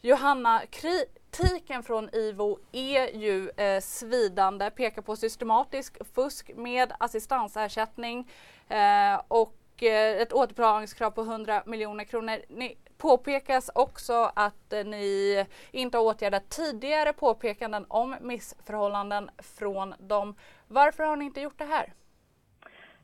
Johanna, 0.00 0.62
kritiken 0.70 1.82
från 1.82 2.14
IVO 2.14 2.58
är 2.72 3.16
ju 3.16 3.50
eh, 3.50 3.80
svidande, 3.80 4.70
pekar 4.70 5.02
på 5.02 5.16
systematisk 5.16 5.98
fusk 6.14 6.50
med 6.56 6.92
assistansersättning 7.00 8.30
eh, 8.68 9.20
och 9.28 9.82
eh, 9.82 10.22
ett 10.22 10.32
återbetalningskrav 10.32 11.10
på 11.10 11.20
100 11.20 11.62
miljoner 11.66 12.04
kronor. 12.04 12.38
Ni 12.48 12.76
påpekas 12.98 13.70
också 13.74 14.32
att 14.34 14.72
eh, 14.72 14.84
ni 14.84 15.46
inte 15.70 15.98
har 15.98 16.04
åtgärdat 16.04 16.48
tidigare 16.48 17.12
påpekanden 17.12 17.84
om 17.88 18.16
missförhållanden 18.20 19.30
från 19.38 19.94
dem. 19.98 20.34
Varför 20.66 21.04
har 21.04 21.16
ni 21.16 21.24
inte 21.24 21.40
gjort 21.40 21.58
det 21.58 21.64
här? 21.64 21.92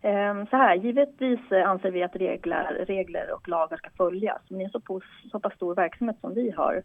Ehm, 0.05 0.47
så 0.47 0.57
här, 0.57 0.75
givetvis 0.75 1.41
anser 1.53 1.91
vi 1.91 2.03
att 2.03 2.17
regler, 2.17 2.85
regler 2.87 3.35
och 3.35 3.49
lagar 3.49 3.77
ska 3.77 3.91
följas. 3.97 4.43
Men 4.49 4.61
i 4.61 4.65
en 4.65 4.71
så, 4.71 5.01
så 5.31 5.41
pass 5.41 5.55
stor 5.55 5.75
verksamhet 5.75 6.17
som 6.21 6.35
vi 6.35 6.51
har 6.51 6.83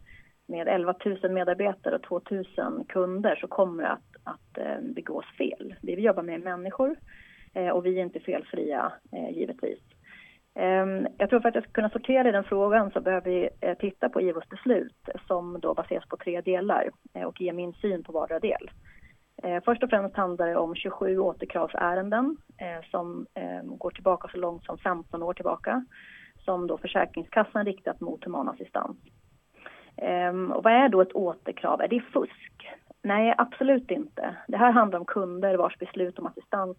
med 0.48 0.68
11 0.68 0.96
000 1.06 1.32
medarbetare 1.32 1.96
och 1.96 2.04
2 2.04 2.22
000 2.30 2.86
kunder 2.88 3.36
så 3.36 3.48
kommer 3.48 3.84
det 3.84 3.90
att, 3.90 4.16
att 4.24 4.58
ehm, 4.58 4.94
begås 4.94 5.26
fel. 5.38 5.76
Vi 5.82 5.94
jobbar 5.94 6.24
med 6.24 6.42
människor 6.42 6.96
eh, 7.54 7.70
och 7.70 7.86
vi 7.86 8.00
är 8.00 8.04
inte 8.04 8.20
felfria 8.20 8.92
eh, 9.12 9.38
givetvis. 9.38 9.80
Ehm, 10.56 11.08
jag 11.18 11.30
tror 11.30 11.40
för 11.40 11.50
att 11.50 11.56
jag 11.56 11.64
ska 11.64 11.74
kunna 11.74 11.90
sortera 11.90 12.30
i 12.30 12.32
den 12.32 12.44
frågan 12.44 12.92
så 12.92 13.02
behöver 13.02 13.32
vi 13.32 13.50
eh, 13.62 13.78
titta 13.78 14.10
på 14.10 14.22
IVOs 14.22 14.50
beslut 14.50 15.10
som 15.28 15.60
då 15.60 15.74
baseras 15.74 16.10
på 16.10 16.18
tre 16.18 16.42
delar 16.42 16.90
och 17.26 17.42
ge 17.42 17.54
min 17.54 17.74
syn 17.74 18.04
på 18.04 18.12
vardera 18.12 18.40
del. 18.40 18.70
Eh, 19.43 19.63
först 19.65 19.84
och 19.84 19.89
främst 19.89 20.15
handlar 20.15 20.48
det 20.48 20.55
om 20.55 20.75
27 20.75 21.19
återkravsärenden 21.19 22.38
eh, 22.58 22.89
som 22.91 23.25
eh, 23.34 23.63
går 23.63 23.91
tillbaka 23.91 24.27
så 24.27 24.38
långt 24.38 24.65
som 24.65 24.77
15 24.77 25.24
år 25.24 25.34
tillbaka 25.34 25.86
som 26.46 26.67
då 26.67 26.77
Försäkringskassan 26.77 27.65
riktat 27.65 28.01
mot 28.01 28.25
human 28.25 28.50
assistans. 28.50 28.98
Ehm, 29.98 30.51
och 30.51 30.63
vad 30.63 30.74
är 30.74 30.89
då 30.89 31.01
ett 31.01 31.13
återkrav? 31.13 31.81
Är 31.81 31.88
det 31.88 32.01
fusk? 32.01 32.69
Nej, 33.03 33.36
absolut 33.38 33.91
inte. 33.91 34.36
Det 34.48 34.58
här 34.58 34.72
handlar 34.72 35.00
om 35.00 35.05
kunder 35.05 35.58
vars 35.58 35.77
beslut 35.77 36.19
om 36.19 36.25
assistans 36.25 36.77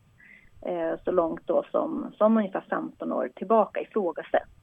eh, 0.66 1.00
så 1.04 1.10
långt 1.10 1.46
då 1.46 1.64
som, 1.70 2.12
som 2.18 2.36
ungefär 2.36 2.64
15 2.70 3.12
år 3.12 3.28
tillbaka 3.34 3.80
ifrågasätts. 3.80 4.59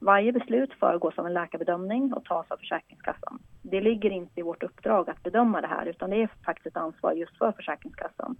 Varje 0.00 0.32
beslut 0.32 0.72
föregås 0.74 1.18
av 1.18 1.26
en 1.26 1.34
läkarbedömning 1.34 2.12
och 2.12 2.24
tas 2.24 2.50
av 2.50 2.56
Försäkringskassan. 2.56 3.38
Det 3.62 3.80
ligger 3.80 4.10
inte 4.10 4.40
i 4.40 4.42
vårt 4.42 4.62
uppdrag 4.62 5.10
att 5.10 5.22
bedöma 5.22 5.60
det 5.60 5.66
här 5.66 5.86
utan 5.86 6.10
det 6.10 6.22
är 6.22 6.30
faktiskt 6.44 6.66
ett 6.66 6.76
ansvar 6.76 7.12
just 7.12 7.38
för 7.38 7.52
Försäkringskassan. 7.52 8.36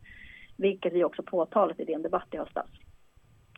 Vilket 0.57 0.93
vi 0.93 1.05
också 1.05 1.23
påtalat 1.23 1.81
i 1.81 1.85
den 1.85 2.03
debatt 2.03 2.29
i 2.31 2.37
höstas. 2.37 2.67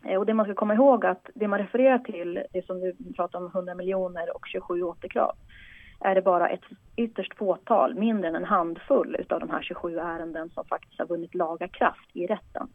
Eh, 0.05 0.19
och 0.19 0.25
det 0.25 0.33
man 0.33 0.45
ska 0.45 0.55
komma 0.55 0.73
ihåg 0.73 1.05
att 1.05 1.29
det 1.35 1.47
man 1.47 1.59
refererar 1.59 1.99
till, 1.99 2.43
det 2.53 2.65
som 2.65 2.81
vi 2.81 3.13
pratar 3.15 3.39
om 3.39 3.45
100 3.45 3.75
miljoner 3.75 4.35
och 4.35 4.47
27 4.47 4.83
återkrav, 4.83 5.35
är 5.99 6.15
det 6.15 6.21
bara 6.21 6.49
ett 6.49 6.65
ytterst 6.95 7.37
fåtal, 7.37 7.95
mindre 7.95 8.29
än 8.29 8.35
en 8.35 8.45
handfull 8.45 9.15
utav 9.19 9.39
de 9.39 9.49
här 9.49 9.61
27 9.61 9.97
ärenden 9.97 10.49
som 10.49 10.65
faktiskt 10.65 10.99
har 10.99 11.05
vunnit 11.05 11.35
laga 11.35 11.67
kraft 11.67 12.09
i 12.13 12.27
rätten. 12.27 12.67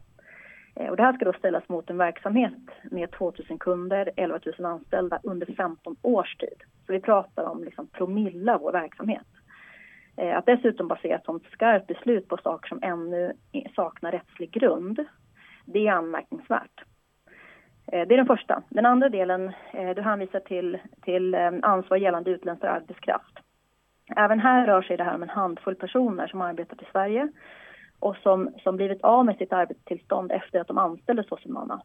Eh, 0.76 0.88
och 0.88 0.96
det 0.96 1.02
här 1.02 1.12
ska 1.12 1.24
då 1.24 1.32
ställas 1.32 1.68
mot 1.68 1.90
en 1.90 1.98
verksamhet 1.98 2.52
med 2.90 3.10
2000 3.10 3.58
kunder, 3.58 4.10
11 4.16 4.40
000 4.58 4.66
anställda 4.66 5.18
under 5.22 5.46
15 5.46 5.96
års 6.02 6.36
tid. 6.36 6.62
Så 6.86 6.92
vi 6.92 7.00
pratar 7.00 7.44
om 7.44 7.64
liksom 7.64 7.86
promille 7.86 8.54
av 8.54 8.60
vår 8.60 8.72
verksamhet. 8.72 9.26
Eh, 10.16 10.38
att 10.38 10.46
dessutom 10.46 10.88
basera 10.88 11.16
ett 11.16 11.24
sådant 11.24 11.44
skarpt 11.44 11.86
beslut 11.86 12.28
på 12.28 12.36
saker 12.36 12.68
som 12.68 12.82
ännu 12.82 13.32
saknar 13.76 14.12
rättslig 14.12 14.50
grund, 14.50 15.04
det 15.64 15.86
är 15.86 15.92
anmärkningsvärt. 15.92 16.84
Eh, 17.86 18.06
det 18.08 18.14
är 18.14 18.18
den 18.18 18.26
första. 18.26 18.62
Den 18.68 18.86
andra 18.86 19.08
delen, 19.08 19.52
du 19.96 20.02
hänvisar 20.02 20.40
till, 20.40 20.78
till 21.02 21.34
ansvar 21.62 21.96
gällande 21.96 22.30
utländsk 22.30 22.64
arbetskraft. 22.64 23.38
Även 24.16 24.40
här 24.40 24.66
rör 24.66 24.82
sig 24.82 24.96
det 24.96 25.04
här 25.04 25.14
om 25.14 25.22
en 25.22 25.28
handfull 25.28 25.74
personer 25.74 26.26
som 26.26 26.40
arbetat 26.40 26.82
i 26.82 26.86
Sverige 26.92 27.28
och 28.00 28.16
som, 28.16 28.50
som 28.62 28.76
blivit 28.76 29.02
av 29.02 29.24
med 29.24 29.36
sitt 29.36 29.52
arbetstillstånd 29.52 30.32
efter 30.32 30.60
att 30.60 30.68
de 30.68 30.78
anställdes 30.78 31.30
hos 31.30 31.44
Humana. 31.44 31.82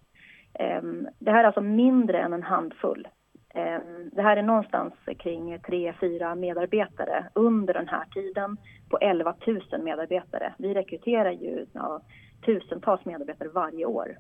Ehm, 0.53 1.07
det 1.19 1.31
här 1.31 1.39
är 1.39 1.47
alltså 1.47 1.61
mindre 1.61 2.21
än 2.21 2.33
en 2.33 2.43
handfull. 2.43 3.07
Ehm, 3.53 4.09
det 4.11 4.21
här 4.21 4.37
är 4.37 4.41
någonstans 4.41 4.93
kring 5.19 5.59
tre, 5.59 5.93
fyra 5.99 6.35
medarbetare 6.35 7.25
under 7.33 7.73
den 7.73 7.87
här 7.87 8.05
tiden 8.05 8.57
på 8.89 8.97
11 8.97 9.35
000 9.47 9.81
medarbetare. 9.83 10.53
Vi 10.57 10.73
rekryterar 10.73 11.31
ju 11.31 11.65
ja, 11.73 12.01
tusentals 12.45 13.05
medarbetare 13.05 13.49
varje 13.49 13.85
år. 13.85 14.17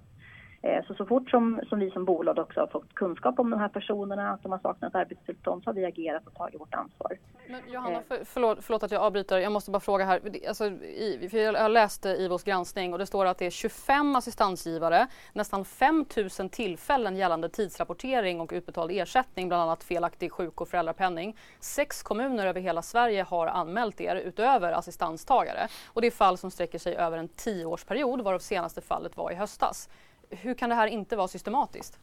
Eh, 0.63 0.85
så 0.85 0.93
så 0.93 1.05
fort 1.05 1.29
som, 1.29 1.61
som 1.69 1.79
vi 1.79 1.91
som 1.91 2.05
bolag 2.05 2.37
också 2.39 2.59
har 2.59 2.67
fått 2.67 2.93
kunskap 2.93 3.39
om 3.39 3.49
de 3.49 3.59
här 3.59 3.69
personerna, 3.69 4.31
att 4.31 4.43
de 4.43 4.51
har 4.51 4.59
saknat 4.59 4.95
arbetstillstånd, 4.95 5.63
så 5.63 5.69
har 5.69 5.75
vi 5.75 5.85
agerat 5.85 6.27
och 6.27 6.33
tagit 6.33 6.61
vårt 6.61 6.73
ansvar. 6.73 7.17
Men 7.47 7.61
Johanna, 7.67 7.97
eh. 7.97 8.03
för, 8.07 8.19
förlåt, 8.25 8.57
förlåt, 8.61 8.83
att 8.83 8.91
jag 8.91 9.01
avbryter. 9.01 9.37
Jag 9.37 9.51
måste 9.51 9.71
bara 9.71 9.79
fråga 9.79 10.05
här. 10.05 10.21
Alltså, 10.47 10.65
i, 10.65 11.27
för 11.31 11.37
jag 11.37 11.53
har 11.53 11.69
läst 11.69 12.05
IVOs 12.05 12.43
granskning 12.43 12.93
och 12.93 12.99
det 12.99 13.05
står 13.05 13.25
att 13.25 13.37
det 13.37 13.45
är 13.45 13.49
25 13.49 14.15
assistansgivare, 14.15 15.07
nästan 15.33 15.65
5 15.65 16.05
000 16.39 16.49
tillfällen 16.49 17.15
gällande 17.15 17.49
tidsrapportering 17.49 18.41
och 18.41 18.49
utbetald 18.53 18.91
ersättning, 18.91 19.47
bland 19.47 19.63
annat 19.63 19.83
felaktig 19.83 20.31
sjuk 20.31 20.61
och 20.61 20.67
föräldrapenning. 20.67 21.37
Sex 21.59 22.03
kommuner 22.03 22.47
över 22.47 22.61
hela 22.61 22.81
Sverige 22.81 23.23
har 23.23 23.47
anmält 23.47 24.01
er 24.01 24.15
utöver 24.15 24.71
assistanstagare 24.71 25.67
och 25.87 26.01
det 26.01 26.07
är 26.07 26.11
fall 26.11 26.37
som 26.37 26.51
sträcker 26.51 26.79
sig 26.79 26.95
över 26.95 27.17
en 27.17 27.27
tioårsperiod 27.27 28.21
varav 28.21 28.39
senaste 28.39 28.81
fallet 28.81 29.17
var 29.17 29.31
i 29.31 29.35
höstas 29.35 29.89
hur 30.31 30.53
kan 30.53 30.69
det 30.69 30.75
här 30.75 30.87
inte 30.87 31.15
vara 31.15 31.27
systematiskt? 31.27 31.99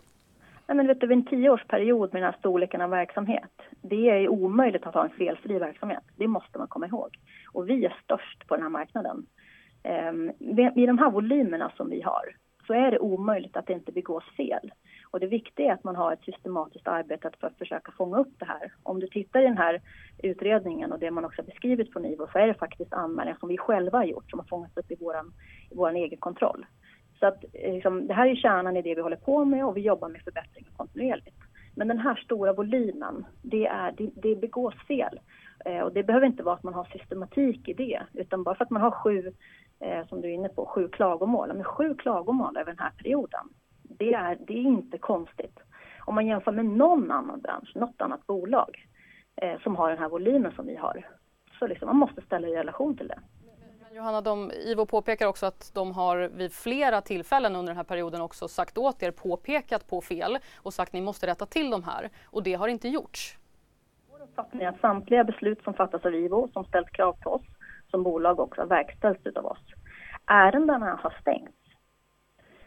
Nej, 0.66 0.76
men 0.76 0.86
vet 0.86 1.00
du, 1.00 1.12
en 1.12 1.24
tioårsperiod 1.24 2.12
med 2.12 2.22
den 2.22 2.32
här 2.32 2.38
storleken 2.38 2.80
av 2.80 2.90
verksamhet, 2.90 3.52
det 3.82 4.10
är 4.10 4.28
omöjligt 4.28 4.86
att 4.86 4.94
ha 4.94 5.04
en 5.04 5.10
felfri 5.10 5.58
verksamhet. 5.58 6.04
Det 6.16 6.26
måste 6.26 6.58
man 6.58 6.68
komma 6.68 6.86
ihåg. 6.86 7.18
Och 7.52 7.68
vi 7.68 7.84
är 7.84 7.96
störst 8.04 8.46
på 8.46 8.54
den 8.54 8.62
här 8.62 8.70
marknaden. 8.70 9.26
Ehm, 9.82 10.30
I 10.76 10.86
de 10.86 10.98
här 10.98 11.10
volymerna 11.10 11.72
som 11.76 11.90
vi 11.90 12.02
har 12.02 12.36
så 12.66 12.74
är 12.74 12.90
det 12.90 12.98
omöjligt 12.98 13.56
att 13.56 13.66
det 13.66 13.72
inte 13.72 13.92
begås 13.92 14.24
fel. 14.36 14.72
Och 15.10 15.20
det 15.20 15.26
viktiga 15.26 15.66
är 15.66 15.74
att 15.74 15.84
man 15.84 15.96
har 15.96 16.12
ett 16.12 16.24
systematiskt 16.24 16.88
arbete 16.88 17.30
för 17.40 17.46
att 17.46 17.58
försöka 17.58 17.92
fånga 17.92 18.18
upp 18.18 18.34
det 18.38 18.44
här. 18.44 18.72
Om 18.82 19.00
du 19.00 19.06
tittar 19.06 19.40
i 19.40 19.44
den 19.44 19.58
här 19.58 19.80
utredningen 20.22 20.92
och 20.92 20.98
det 20.98 21.10
man 21.10 21.24
också 21.24 21.42
beskrivit 21.42 21.92
från 21.92 22.04
IVO 22.04 22.26
så 22.32 22.38
är 22.38 22.46
det 22.46 22.54
faktiskt 22.54 22.92
anmälningar 22.92 23.38
som 23.40 23.48
vi 23.48 23.58
själva 23.58 23.98
har 23.98 24.04
gjort 24.04 24.30
som 24.30 24.38
har 24.38 24.46
fångats 24.46 24.76
upp 24.76 24.90
i 24.90 24.96
vår 25.00 25.16
i 25.70 25.74
våran 25.74 25.96
egen 25.96 26.18
kontroll. 26.18 26.66
Så 27.20 27.26
att 27.26 27.44
eh, 27.52 27.72
liksom, 27.72 28.06
det 28.06 28.14
här 28.14 28.26
är 28.26 28.36
kärnan 28.36 28.76
i 28.76 28.82
det 28.82 28.94
vi 28.94 29.00
håller 29.00 29.16
på 29.16 29.44
med 29.44 29.66
och 29.66 29.76
vi 29.76 29.80
jobbar 29.80 30.08
med 30.08 30.22
förbättringar 30.22 30.70
kontinuerligt. 30.76 31.36
Men 31.74 31.88
den 31.88 31.98
här 31.98 32.14
stora 32.14 32.52
volymen, 32.52 33.26
det, 33.42 33.66
är, 33.66 33.92
det, 33.92 34.10
det 34.14 34.36
begås 34.36 34.74
fel. 34.88 35.20
Eh, 35.64 35.80
och 35.80 35.92
det 35.92 36.02
behöver 36.02 36.26
inte 36.26 36.42
vara 36.42 36.54
att 36.54 36.62
man 36.62 36.74
har 36.74 36.84
systematik 36.84 37.68
i 37.68 37.72
det, 37.72 38.02
utan 38.12 38.42
bara 38.42 38.54
för 38.54 38.64
att 38.64 38.70
man 38.70 38.82
har 38.82 38.90
sju, 38.90 39.32
eh, 39.80 40.06
som 40.06 40.20
du 40.20 40.28
är 40.28 40.32
inne 40.32 40.48
på, 40.48 40.66
sju 40.66 40.88
klagomål. 40.88 41.52
Men 41.54 41.64
sju 41.64 41.94
klagomål 41.94 42.56
över 42.56 42.72
den 42.72 42.78
här 42.78 42.90
perioden, 42.90 43.48
det 43.82 44.14
är, 44.14 44.38
det 44.46 44.52
är 44.52 44.62
inte 44.62 44.98
konstigt. 44.98 45.58
Om 46.00 46.14
man 46.14 46.26
jämför 46.26 46.52
med 46.52 46.64
någon 46.64 47.10
annan 47.10 47.40
bransch, 47.40 47.72
något 47.74 48.00
annat 48.00 48.26
bolag 48.26 48.86
eh, 49.36 49.60
som 49.60 49.76
har 49.76 49.90
den 49.90 49.98
här 49.98 50.08
volymen 50.08 50.52
som 50.52 50.66
vi 50.66 50.76
har. 50.76 51.06
Så 51.58 51.66
liksom, 51.66 51.86
man 51.86 51.96
måste 51.96 52.22
ställa 52.22 52.48
i 52.48 52.56
relation 52.56 52.96
till 52.96 53.08
det. 53.08 53.20
Johanna, 53.92 54.20
de, 54.20 54.50
IVO 54.50 54.86
påpekar 54.86 55.26
också 55.26 55.46
att 55.46 55.70
de 55.74 55.92
har 55.92 56.18
vid 56.18 56.52
flera 56.52 57.00
tillfällen 57.00 57.56
under 57.56 57.70
den 57.70 57.76
här 57.76 57.84
perioden 57.84 58.20
också 58.20 58.48
sagt 58.48 58.78
åt 58.78 59.02
er, 59.02 59.10
påpekat 59.10 59.86
på 59.86 60.00
fel 60.00 60.38
och 60.56 60.74
sagt 60.74 60.92
ni 60.92 61.00
måste 61.00 61.26
rätta 61.26 61.46
till 61.46 61.70
de 61.70 61.84
här 61.84 62.10
och 62.26 62.42
det 62.42 62.54
har 62.54 62.68
inte 62.68 62.88
gjorts. 62.88 63.38
Vår 64.10 64.22
uppfattning 64.22 64.62
är 64.62 64.68
att 64.68 64.80
samtliga 64.80 65.24
beslut 65.24 65.62
som 65.62 65.74
fattas 65.74 66.04
av 66.04 66.14
IVO 66.14 66.48
som 66.52 66.64
ställt 66.64 66.90
krav 66.90 67.12
på 67.12 67.30
oss 67.30 67.42
som 67.90 68.02
bolag 68.02 68.40
också 68.40 68.60
har 68.60 68.68
verkställts 68.68 69.36
av 69.36 69.46
oss. 69.46 69.62
Ärendena 70.26 71.00
har 71.02 71.16
stängts 71.20 71.58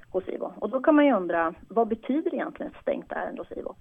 hos 0.10 0.28
IVO 0.28 0.54
och 0.60 0.70
då 0.70 0.82
kan 0.82 0.96
man 0.96 1.06
ju 1.06 1.14
undra 1.14 1.54
vad 1.70 1.88
betyder 1.88 2.34
egentligen 2.34 2.72
ett 2.72 2.82
stängt 2.82 3.12
ärende 3.12 3.42
hos 3.42 3.52
IVO? 3.52 3.76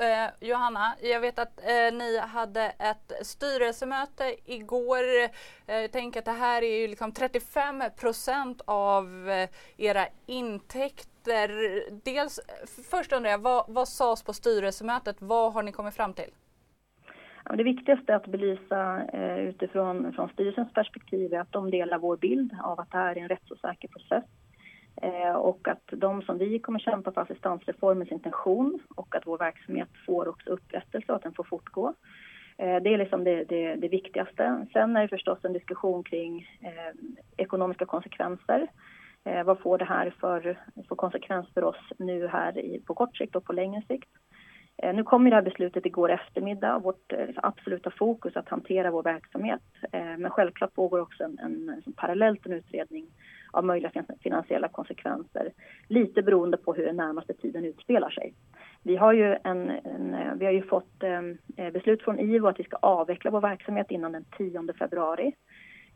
Eh, 0.00 0.48
Johanna, 0.48 0.94
jag 1.02 1.20
vet 1.20 1.38
att 1.38 1.58
eh, 1.58 1.98
ni 1.98 2.18
hade 2.18 2.62
ett 2.62 3.26
styrelsemöte 3.26 4.34
igår. 4.44 5.04
Eh, 5.66 5.76
jag 5.76 5.92
tänker 5.92 6.18
att 6.18 6.24
det 6.24 6.30
här 6.30 6.62
är 6.62 6.80
ju 6.80 6.88
liksom 6.88 7.12
35 7.12 7.82
procent 8.00 8.62
av 8.64 9.30
eh, 9.30 9.48
era 9.76 10.06
intäkter. 10.26 11.50
Dels, 12.04 12.40
först 12.90 13.12
undrar 13.12 13.30
jag, 13.30 13.38
vad, 13.38 13.64
vad 13.68 13.88
sades 13.88 14.22
på 14.22 14.32
styrelsemötet? 14.32 15.16
Vad 15.18 15.52
har 15.52 15.62
ni 15.62 15.72
kommit 15.72 15.94
fram 15.94 16.14
till? 16.14 16.30
det 17.56 17.62
viktigaste 17.62 18.16
att 18.16 18.26
belysa 18.26 19.02
eh, 19.12 19.38
utifrån 19.38 20.12
från 20.12 20.28
styrelsens 20.28 20.72
perspektiv 20.72 21.34
är 21.34 21.40
att 21.40 21.52
de 21.52 21.70
delar 21.70 21.98
vår 21.98 22.16
bild 22.16 22.56
av 22.62 22.80
att 22.80 22.90
det 22.90 22.98
här 22.98 23.16
är 23.16 23.20
en 23.20 23.28
rättsosäker 23.28 23.88
process 23.88 24.24
Eh, 25.00 25.32
och 25.32 25.68
att 25.68 25.84
de 25.90 26.22
som 26.22 26.38
vi 26.38 26.58
kommer 26.58 26.78
kämpa 26.78 27.12
för 27.12 27.20
assistansreformens 27.20 28.12
intention 28.12 28.78
och 28.96 29.14
att 29.16 29.26
vår 29.26 29.38
verksamhet 29.38 29.88
får 30.06 30.28
också 30.28 30.50
upprättelse 30.50 31.12
och 31.12 31.16
att 31.16 31.22
den 31.22 31.34
får 31.34 31.44
fortgå. 31.44 31.94
Eh, 32.58 32.82
det 32.82 32.94
är 32.94 32.98
liksom 32.98 33.24
det, 33.24 33.44
det, 33.44 33.74
det, 33.74 33.88
viktigaste. 33.88 34.66
Sen 34.72 34.96
är 34.96 35.02
det 35.02 35.08
förstås 35.08 35.38
en 35.44 35.52
diskussion 35.52 36.04
kring 36.04 36.48
eh, 36.62 36.94
ekonomiska 37.36 37.86
konsekvenser. 37.86 38.66
Eh, 39.24 39.44
vad 39.44 39.58
får 39.58 39.78
det 39.78 39.84
här 39.84 40.14
för, 40.20 40.58
för 40.88 40.96
konsekvens 40.96 41.46
för 41.54 41.64
oss 41.64 41.92
nu 41.98 42.26
här 42.26 42.58
i, 42.58 42.80
på 42.86 42.94
kort 42.94 43.16
sikt 43.16 43.36
och 43.36 43.44
på 43.44 43.52
längre 43.52 43.82
sikt? 43.88 44.10
Eh, 44.82 44.94
nu 44.94 45.02
kom 45.02 45.24
det 45.24 45.36
här 45.36 45.42
beslutet 45.42 45.86
igår 45.86 46.10
eftermiddag. 46.10 46.78
Vårt 46.78 47.12
eh, 47.12 47.28
absoluta 47.36 47.90
fokus 47.90 48.36
att 48.36 48.48
hantera 48.48 48.90
vår 48.90 49.02
verksamhet. 49.02 49.62
Eh, 49.92 50.16
men 50.18 50.30
självklart 50.30 50.74
pågår 50.74 51.00
också 51.00 51.24
en, 51.24 51.38
en, 51.38 51.82
en 51.86 51.92
parallellt 51.92 52.46
en 52.46 52.52
utredning 52.52 53.06
av 53.50 53.64
möjliga 53.64 53.92
finansiella 54.22 54.68
konsekvenser. 54.68 55.52
Lite 55.88 56.22
beroende 56.22 56.56
på 56.56 56.74
hur 56.74 56.86
den 56.86 56.96
närmaste 56.96 57.34
tiden 57.34 57.64
utspelar 57.64 58.10
sig. 58.10 58.34
Vi 58.82 58.96
har 58.96 59.12
ju, 59.12 59.36
en, 59.44 59.70
en 59.70 60.14
eh, 60.14 60.34
vi 60.34 60.44
har 60.44 60.52
ju 60.52 60.62
fått 60.62 61.02
ehm, 61.02 61.38
eh, 61.56 61.70
beslut 61.70 62.02
från 62.02 62.18
IVO 62.18 62.46
att 62.46 62.60
vi 62.60 62.64
ska 62.64 62.76
avveckla 62.76 63.30
vår 63.30 63.40
verksamhet 63.40 63.90
innan 63.90 64.12
den 64.12 64.24
10 64.38 64.72
februari. 64.78 65.34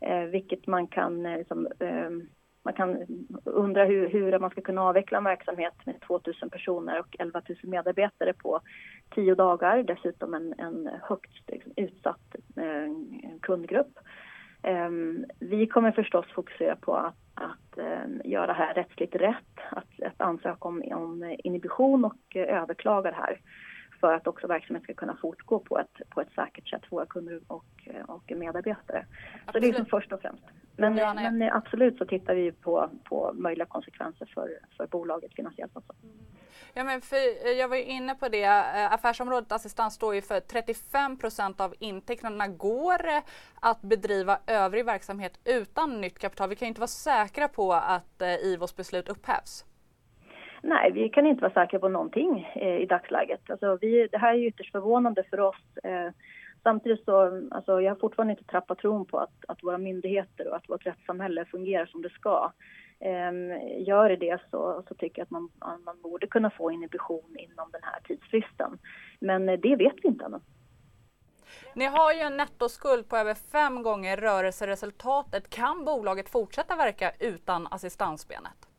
Eh, 0.00 0.22
vilket 0.22 0.66
man 0.66 0.86
kan, 0.86 1.22
liksom, 1.22 1.68
eh, 1.80 1.88
ehm, 1.88 2.28
man 2.64 2.74
kan 2.74 3.06
undra 3.44 3.84
hur, 3.84 4.08
hur 4.08 4.38
man 4.38 4.50
ska 4.50 4.60
kunna 4.60 4.82
avveckla 4.82 5.18
en 5.18 5.24
verksamhet 5.24 5.74
med 5.84 6.00
2 6.00 6.20
000 6.42 6.50
personer 6.50 7.00
och 7.00 7.16
11 7.18 7.42
000 7.48 7.58
medarbetare 7.62 8.32
på 8.32 8.60
10 9.14 9.34
dagar. 9.34 9.82
Dessutom 9.82 10.34
en, 10.34 10.54
en 10.58 10.90
högt 11.02 11.50
liksom, 11.50 11.72
utsatt 11.76 12.36
eh, 12.56 12.92
kundgrupp. 13.40 13.98
Ehm, 14.64 15.24
vi 15.40 15.66
kommer 15.66 15.92
förstås 15.92 16.26
fokusera 16.34 16.76
på 16.76 16.96
att, 16.96 17.16
att 17.34 17.78
ehm, 17.78 18.20
göra 18.24 18.46
det 18.46 18.52
här 18.52 18.74
rättsligt 18.74 19.14
rätt, 19.14 19.58
att, 19.70 20.02
att 20.06 20.20
ansöka 20.20 20.68
om, 20.68 20.82
om 20.92 21.36
inhibition 21.38 22.04
och 22.04 22.36
eh, 22.36 22.62
överklaga 22.62 23.10
det 23.10 23.16
här 23.16 23.40
för 24.04 24.14
att 24.14 24.26
också 24.26 24.46
verksamheten 24.46 24.84
ska 24.84 24.94
kunna 24.94 25.16
fortgå 25.16 25.58
på 25.58 25.78
ett, 25.78 26.10
på 26.10 26.20
ett 26.20 26.32
säkert 26.34 26.68
sätt 26.68 26.82
för 26.82 26.90
våra 26.90 27.06
kunder 27.06 27.40
och, 27.46 27.64
och 28.06 28.32
medarbetare. 28.36 29.06
Absolut. 29.06 29.52
Så 29.52 29.58
det 29.58 29.66
är 29.66 29.68
liksom 29.68 29.86
först 29.86 30.12
och 30.12 30.20
främst. 30.20 30.44
Men, 30.76 30.94
men 30.94 31.42
absolut 31.42 31.98
så 31.98 32.04
tittar 32.04 32.34
vi 32.34 32.52
på, 32.52 32.90
på 33.04 33.32
möjliga 33.34 33.66
konsekvenser 33.66 34.30
för, 34.34 34.58
för 34.76 34.86
bolaget 34.86 35.34
finansiellt 35.34 35.76
också. 35.76 35.92
Ja, 36.74 36.84
men 36.84 37.00
för, 37.00 37.48
jag 37.58 37.68
var 37.68 37.76
ju 37.76 37.82
inne 37.82 38.14
på 38.14 38.28
det, 38.28 38.44
eh, 38.44 38.92
affärsområdet 38.92 39.52
assistans 39.52 39.94
står 39.94 40.14
ju 40.14 40.22
för 40.22 40.40
35 40.40 41.18
procent 41.18 41.60
av 41.60 41.74
intäkterna. 41.78 42.48
Går 42.48 42.98
det 42.98 43.22
att 43.60 43.82
bedriva 43.82 44.38
övrig 44.46 44.84
verksamhet 44.84 45.40
utan 45.44 46.00
nytt 46.00 46.18
kapital? 46.18 46.48
Vi 46.48 46.56
kan 46.56 46.66
ju 46.66 46.68
inte 46.68 46.80
vara 46.80 46.88
säkra 46.88 47.48
på 47.48 47.72
att 47.72 48.22
eh, 48.22 48.34
IVOs 48.34 48.76
beslut 48.76 49.08
upphävs. 49.08 49.64
Nej, 50.66 50.92
vi 50.92 51.08
kan 51.08 51.26
inte 51.26 51.42
vara 51.42 51.52
säkra 51.52 51.78
på 51.78 51.88
någonting 51.88 52.52
eh, 52.54 52.76
i 52.76 52.86
dagsläget. 52.86 53.50
Alltså, 53.50 53.78
vi, 53.80 54.08
det 54.12 54.18
här 54.18 54.34
är 54.34 54.46
ytterst 54.46 54.72
förvånande 54.72 55.24
för 55.30 55.40
oss. 55.40 55.76
Eh, 55.84 56.10
samtidigt 56.62 57.04
så, 57.04 57.42
alltså, 57.50 57.80
jag 57.80 57.90
har 57.90 58.00
fortfarande 58.00 58.32
inte 58.32 58.44
trappat 58.44 58.78
tron 58.78 59.06
på 59.06 59.18
att, 59.18 59.34
att 59.48 59.62
våra 59.62 59.78
myndigheter 59.78 60.48
och 60.48 60.56
att 60.56 60.68
vårt 60.68 60.86
rättssamhälle 60.86 61.44
fungerar 61.44 61.86
som 61.86 62.02
det 62.02 62.10
ska. 62.10 62.52
Eh, 63.00 63.32
gör 63.86 64.08
det 64.08 64.16
det 64.16 64.40
så, 64.50 64.82
så 64.88 64.94
tycker 64.94 65.20
jag 65.20 65.24
att 65.24 65.30
man, 65.30 65.48
man 65.84 66.00
borde 66.02 66.26
kunna 66.26 66.50
få 66.50 66.70
inhibition 66.70 67.36
inom 67.38 67.70
den 67.72 67.82
här 67.82 68.00
tidsfristen. 68.04 68.78
Men 69.20 69.48
eh, 69.48 69.60
det 69.60 69.76
vet 69.76 69.94
vi 70.02 70.08
inte 70.08 70.24
ännu. 70.24 70.40
Ni 71.74 71.84
har 71.84 72.12
ju 72.12 72.20
en 72.20 72.36
nettoskuld 72.36 73.08
på 73.08 73.16
över 73.16 73.34
fem 73.34 73.82
gånger 73.82 74.16
rörelseresultatet. 74.16 75.50
Kan 75.50 75.84
bolaget 75.84 76.28
fortsätta 76.28 76.76
verka 76.76 77.12
utan 77.20 77.66
assistansbenet? 77.70 78.73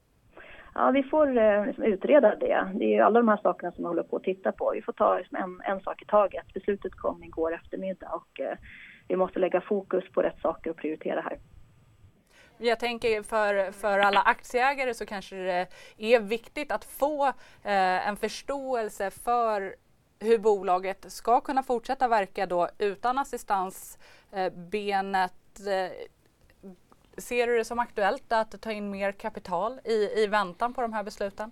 Ja, 0.77 0.91
vi 0.91 1.03
får 1.03 1.37
eh, 1.37 1.65
liksom 1.65 1.83
utreda 1.83 2.35
det. 2.35 2.71
Det 2.73 2.95
är 2.95 3.03
alla 3.03 3.19
de 3.19 3.27
här 3.27 3.37
sakerna 3.37 3.71
som 3.71 3.83
vi 3.83 3.87
håller 3.87 4.03
på 4.03 4.15
att 4.15 4.23
titta 4.23 4.51
på. 4.51 4.71
Vi 4.75 4.81
får 4.81 4.93
ta 4.93 5.17
liksom 5.17 5.37
en, 5.37 5.61
en 5.65 5.81
sak 5.81 6.01
i 6.01 6.05
taget. 6.05 6.53
Beslutet 6.53 6.95
kom 6.95 7.23
igår 7.23 7.53
eftermiddag 7.53 8.09
och 8.09 8.39
eh, 8.39 8.57
vi 9.07 9.15
måste 9.15 9.39
lägga 9.39 9.61
fokus 9.61 10.11
på 10.11 10.21
rätt 10.21 10.39
saker 10.41 10.69
och 10.69 10.77
prioritera 10.77 11.21
här. 11.21 11.37
Jag 12.57 12.79
tänker 12.79 13.23
för, 13.23 13.71
för 13.71 13.99
alla 13.99 14.21
aktieägare 14.21 14.93
så 14.93 15.05
kanske 15.05 15.35
det 15.35 15.67
är 15.97 16.19
viktigt 16.19 16.71
att 16.71 16.85
få 16.85 17.27
eh, 17.63 18.07
en 18.07 18.15
förståelse 18.15 19.11
för 19.11 19.75
hur 20.19 20.37
bolaget 20.37 21.11
ska 21.11 21.41
kunna 21.41 21.63
fortsätta 21.63 22.07
verka 22.07 22.45
då 22.45 22.69
utan 22.77 23.17
assistansbenet. 23.17 25.67
Eh, 25.67 25.73
eh 25.73 25.91
ser 27.17 27.47
du 27.47 27.57
det 27.57 27.65
som 27.65 27.79
aktuellt 27.79 28.31
att 28.31 28.61
ta 28.61 28.71
in 28.71 28.91
mer 28.91 29.11
kapital 29.11 29.79
i, 29.85 30.23
i 30.23 30.27
väntan 30.27 30.73
på 30.73 30.81
de 30.81 30.93
här 30.93 31.03
besluten? 31.03 31.51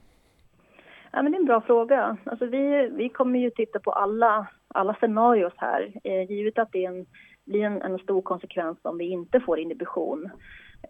Ja, 1.12 1.22
men 1.22 1.32
det 1.32 1.36
är 1.36 1.40
en 1.40 1.46
bra 1.46 1.62
fråga. 1.62 2.18
Alltså 2.24 2.46
vi, 2.46 2.90
vi 2.94 3.10
kommer 3.10 3.40
ju 3.40 3.50
titta 3.50 3.80
på 3.80 3.92
alla, 3.92 4.48
alla 4.68 4.94
scenarios 4.94 5.54
här. 5.58 5.94
Eh, 6.04 6.32
givet 6.32 6.58
att 6.58 6.72
det 6.72 6.86
är 6.86 6.90
en, 6.90 7.06
blir 7.46 7.64
en, 7.64 7.82
en 7.82 8.00
stor 8.00 8.22
konsekvens 8.22 8.78
om 8.82 8.98
vi 8.98 9.06
inte 9.06 9.40
får 9.40 9.60
inhibition 9.60 10.32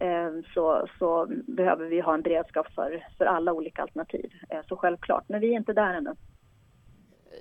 eh, 0.00 0.30
så, 0.54 0.86
så 0.98 1.26
behöver 1.46 1.86
vi 1.86 2.00
ha 2.00 2.14
en 2.14 2.22
beredskap 2.22 2.66
för, 2.74 3.06
för 3.18 3.24
alla 3.24 3.52
olika 3.52 3.82
alternativ. 3.82 4.32
Eh, 4.48 4.60
så 4.68 4.76
självklart, 4.76 5.24
men 5.28 5.40
vi 5.40 5.52
är 5.52 5.56
inte 5.56 5.72
där 5.72 5.94
ännu. 5.94 6.14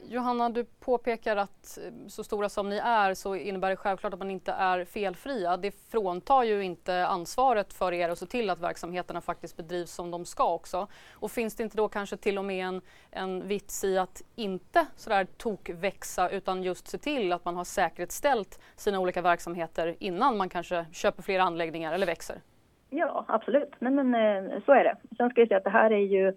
Johanna, 0.08 0.50
du 0.50 0.64
påpekar 0.64 1.38
att 1.38 1.78
eh, 1.78 2.08
så 2.08 2.24
stora 2.24 2.50
som 2.50 2.70
ni 2.70 2.78
är 2.78 3.14
så 3.14 3.36
innebär 3.36 3.70
det 3.70 3.76
självklart 3.76 4.14
att 4.14 4.20
man 4.20 4.32
inte 4.32 4.52
är 4.52 4.86
felfria. 4.86 5.58
Det 5.58 5.72
fråntar 5.72 6.44
ju 6.44 6.64
inte 6.64 7.06
ansvaret 7.06 7.74
för 7.74 7.94
er 7.94 8.10
att 8.10 8.18
se 8.20 8.26
till 8.26 8.50
att 8.50 8.60
verksamheterna 8.60 9.22
faktiskt 9.22 9.58
bedrivs 9.58 9.92
som 9.92 10.12
de 10.12 10.26
ska 10.26 10.54
också. 10.54 10.88
Och 11.14 11.32
finns 11.32 11.56
det 11.56 11.64
inte 11.64 11.78
då 11.78 11.88
kanske 11.88 12.18
till 12.18 12.38
och 12.38 12.46
med 12.46 12.66
en, 12.66 12.82
en 13.12 13.48
vits 13.48 13.84
i 13.84 13.98
att 13.98 14.22
inte 14.36 14.86
sådär 14.96 15.28
tokväxa 15.38 16.30
utan 16.30 16.64
just 16.64 16.88
se 16.88 16.98
till 16.98 17.34
att 17.34 17.46
man 17.46 17.56
har 17.56 17.64
säkerställt 17.64 18.62
sina 18.76 19.00
olika 19.00 19.22
verksamheter 19.22 19.96
innan 20.00 20.38
man 20.38 20.50
kanske 20.50 20.86
köper 20.92 21.24
fler 21.24 21.40
anläggningar 21.40 21.94
eller 21.94 22.06
växer? 22.06 22.42
Ja, 22.90 23.26
absolut. 23.28 23.74
Nej, 23.80 23.92
men, 23.92 24.16
eh, 24.16 24.62
så 24.66 24.72
är 24.72 24.84
det. 24.84 24.98
Sen 25.18 25.30
ska 25.30 25.42
jag 25.42 25.48
säga 25.48 25.58
att 25.58 25.64
det 25.64 25.70
här 25.70 25.92
är 25.92 25.98
ju 25.98 26.34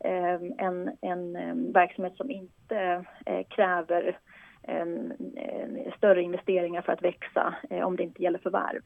Ehm, 0.00 0.52
en, 0.58 0.96
en, 1.00 1.36
ehm, 1.36 1.72
verksamhet 1.72 2.16
som 2.16 2.30
inte 2.30 3.04
eh, 3.26 3.46
kräver 3.48 4.18
ehm, 4.62 5.12
större 5.96 6.22
investeringar 6.22 6.82
för 6.82 6.92
att 6.92 7.02
växa 7.02 7.54
eh, 7.70 7.86
om 7.86 7.96
det 7.96 8.02
inte 8.02 8.22
gäller 8.22 8.38
förvärv. 8.38 8.82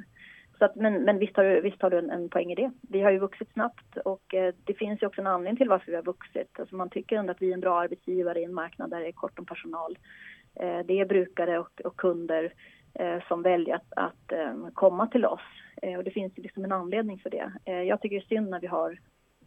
Så 0.58 0.64
att, 0.64 0.76
men, 0.76 1.02
men 1.02 1.18
visst 1.18 1.36
har 1.36 1.44
du, 1.44 1.60
visst 1.60 1.82
har 1.82 1.90
du 1.90 1.98
en, 1.98 2.10
en 2.10 2.28
poäng 2.28 2.52
i 2.52 2.54
det. 2.54 2.70
Vi 2.88 3.00
har 3.00 3.10
ju 3.10 3.18
vuxit 3.18 3.52
snabbt 3.52 3.96
och 4.04 4.34
eh, 4.34 4.54
det 4.64 4.74
finns 4.74 5.02
ju 5.02 5.06
också 5.06 5.20
en 5.20 5.26
anledning 5.26 5.56
till 5.56 5.68
varför 5.68 5.90
vi 5.90 5.96
har 5.96 6.02
vuxit. 6.02 6.60
Alltså 6.60 6.76
man 6.76 6.90
tycker 6.90 7.16
ändå 7.16 7.30
att 7.30 7.42
vi 7.42 7.50
är 7.50 7.54
en 7.54 7.60
bra 7.60 7.80
arbetsgivare 7.80 8.40
i 8.40 8.44
en 8.44 8.54
marknad 8.54 8.90
där 8.90 9.00
det 9.00 9.08
är 9.08 9.12
kort 9.12 9.38
om 9.38 9.46
personal. 9.46 9.98
Eh, 10.60 10.78
det 10.86 11.00
är 11.00 11.06
brukare 11.06 11.58
och, 11.58 11.80
och 11.84 11.96
kunder 11.96 12.52
eh, 12.94 13.18
som 13.28 13.42
väljer 13.42 13.74
att, 13.74 13.92
att 13.96 14.32
eh, 14.32 14.54
komma 14.74 15.06
till 15.06 15.24
oss 15.24 15.40
och 15.96 16.04
det 16.04 16.10
finns 16.10 16.38
ju 16.38 16.42
liksom 16.42 16.64
en 16.64 16.72
anledning 16.72 17.18
för 17.18 17.30
det. 17.30 17.52
Jag 17.64 18.00
tycker 18.00 18.16
det 18.16 18.24
är 18.24 18.36
synd 18.36 18.50
när 18.50 18.60
vi 18.60 18.66
har 18.66 18.98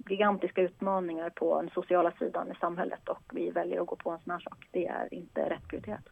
gigantiska 0.09 0.61
utmaningar 0.61 1.29
på 1.29 1.61
den 1.61 1.69
sociala 1.69 2.11
sidan 2.11 2.51
i 2.51 2.55
samhället 2.55 3.09
och 3.09 3.23
vi 3.33 3.49
väljer 3.49 3.81
att 3.81 3.87
gå 3.87 3.95
på 3.95 4.09
en 4.09 4.19
sån 4.19 4.31
här 4.31 4.39
sak. 4.39 4.67
Det 4.71 4.87
är 4.87 5.13
inte 5.13 5.49
rätt 5.49 5.67
prioriterat. 5.67 6.09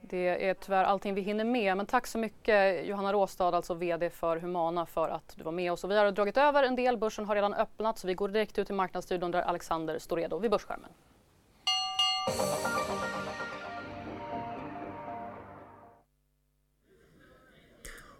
Det 0.00 0.48
är 0.48 0.54
tyvärr 0.54 0.84
allting 0.84 1.14
vi 1.14 1.20
hinner 1.20 1.44
med, 1.44 1.76
men 1.76 1.86
tack 1.86 2.06
så 2.06 2.18
mycket 2.18 2.86
Johanna 2.86 3.12
Råstad, 3.12 3.54
alltså 3.54 3.74
VD 3.74 4.10
för 4.10 4.36
Humana, 4.36 4.86
för 4.86 5.08
att 5.08 5.34
du 5.36 5.44
var 5.44 5.52
med 5.52 5.72
oss. 5.72 5.84
Och 5.84 5.90
vi 5.90 5.98
har 5.98 6.10
dragit 6.10 6.36
över 6.36 6.62
en 6.62 6.76
del, 6.76 6.96
börsen 6.98 7.24
har 7.24 7.34
redan 7.34 7.54
öppnat 7.54 7.98
så 7.98 8.06
vi 8.06 8.14
går 8.14 8.28
direkt 8.28 8.58
ut 8.58 8.70
i 8.70 8.72
Marknadsstudion 8.72 9.30
där 9.30 9.42
Alexander 9.42 9.98
står 9.98 10.16
redo 10.16 10.38
vid 10.38 10.50
börsskärmen. 10.50 10.90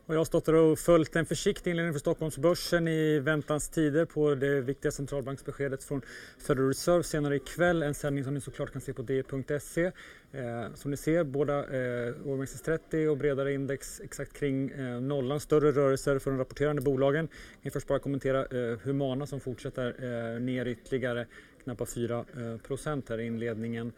Och 0.06 0.14
jag 0.14 0.20
har 0.20 0.24
stått 0.24 0.48
och 0.48 0.78
följt 0.78 1.16
en 1.16 1.26
försiktig 1.26 1.70
inledning 1.70 1.92
för 1.92 2.00
Stockholmsbörsen 2.00 2.88
i 2.88 3.18
väntans 3.18 3.68
tider 3.68 4.04
på 4.04 4.34
det 4.34 4.60
viktiga 4.60 4.92
centralbanksbeskedet 4.92 5.84
från 5.84 6.02
Federal 6.38 6.68
Reserve 6.68 7.02
senare 7.02 7.36
ikväll. 7.36 7.82
En 7.82 7.94
sändning 7.94 8.24
som 8.24 8.34
ni 8.34 8.40
såklart 8.40 8.72
kan 8.72 8.80
se 8.80 8.92
på 8.92 9.02
d.se. 9.02 9.84
Eh, 10.32 10.74
som 10.74 10.90
ni 10.90 10.96
ser, 10.96 11.24
båda 11.24 11.58
eh, 11.58 12.14
OMXS30 12.24 13.06
och 13.06 13.16
bredare 13.16 13.52
index 13.52 14.00
exakt 14.00 14.32
kring 14.32 14.70
eh, 14.70 15.00
nollan. 15.00 15.40
Större 15.40 15.72
rörelser 15.72 16.18
för 16.18 16.30
de 16.30 16.38
rapporterande 16.38 16.82
bolagen. 16.82 17.28
Jag 17.62 17.62
kan 17.62 17.72
först 17.72 17.88
bara 17.88 17.98
kommentera 17.98 18.46
eh, 18.46 18.78
Humana 18.78 19.26
som 19.26 19.40
fortsätter 19.40 19.94
eh, 20.34 20.40
ner 20.40 20.66
ytterligare 20.66 21.26
knappt 21.64 21.94
4 21.94 22.18
eh, 22.18 22.56
procent 22.56 23.08
här 23.08 23.18
i 23.18 23.26
inledningen. 23.26 23.92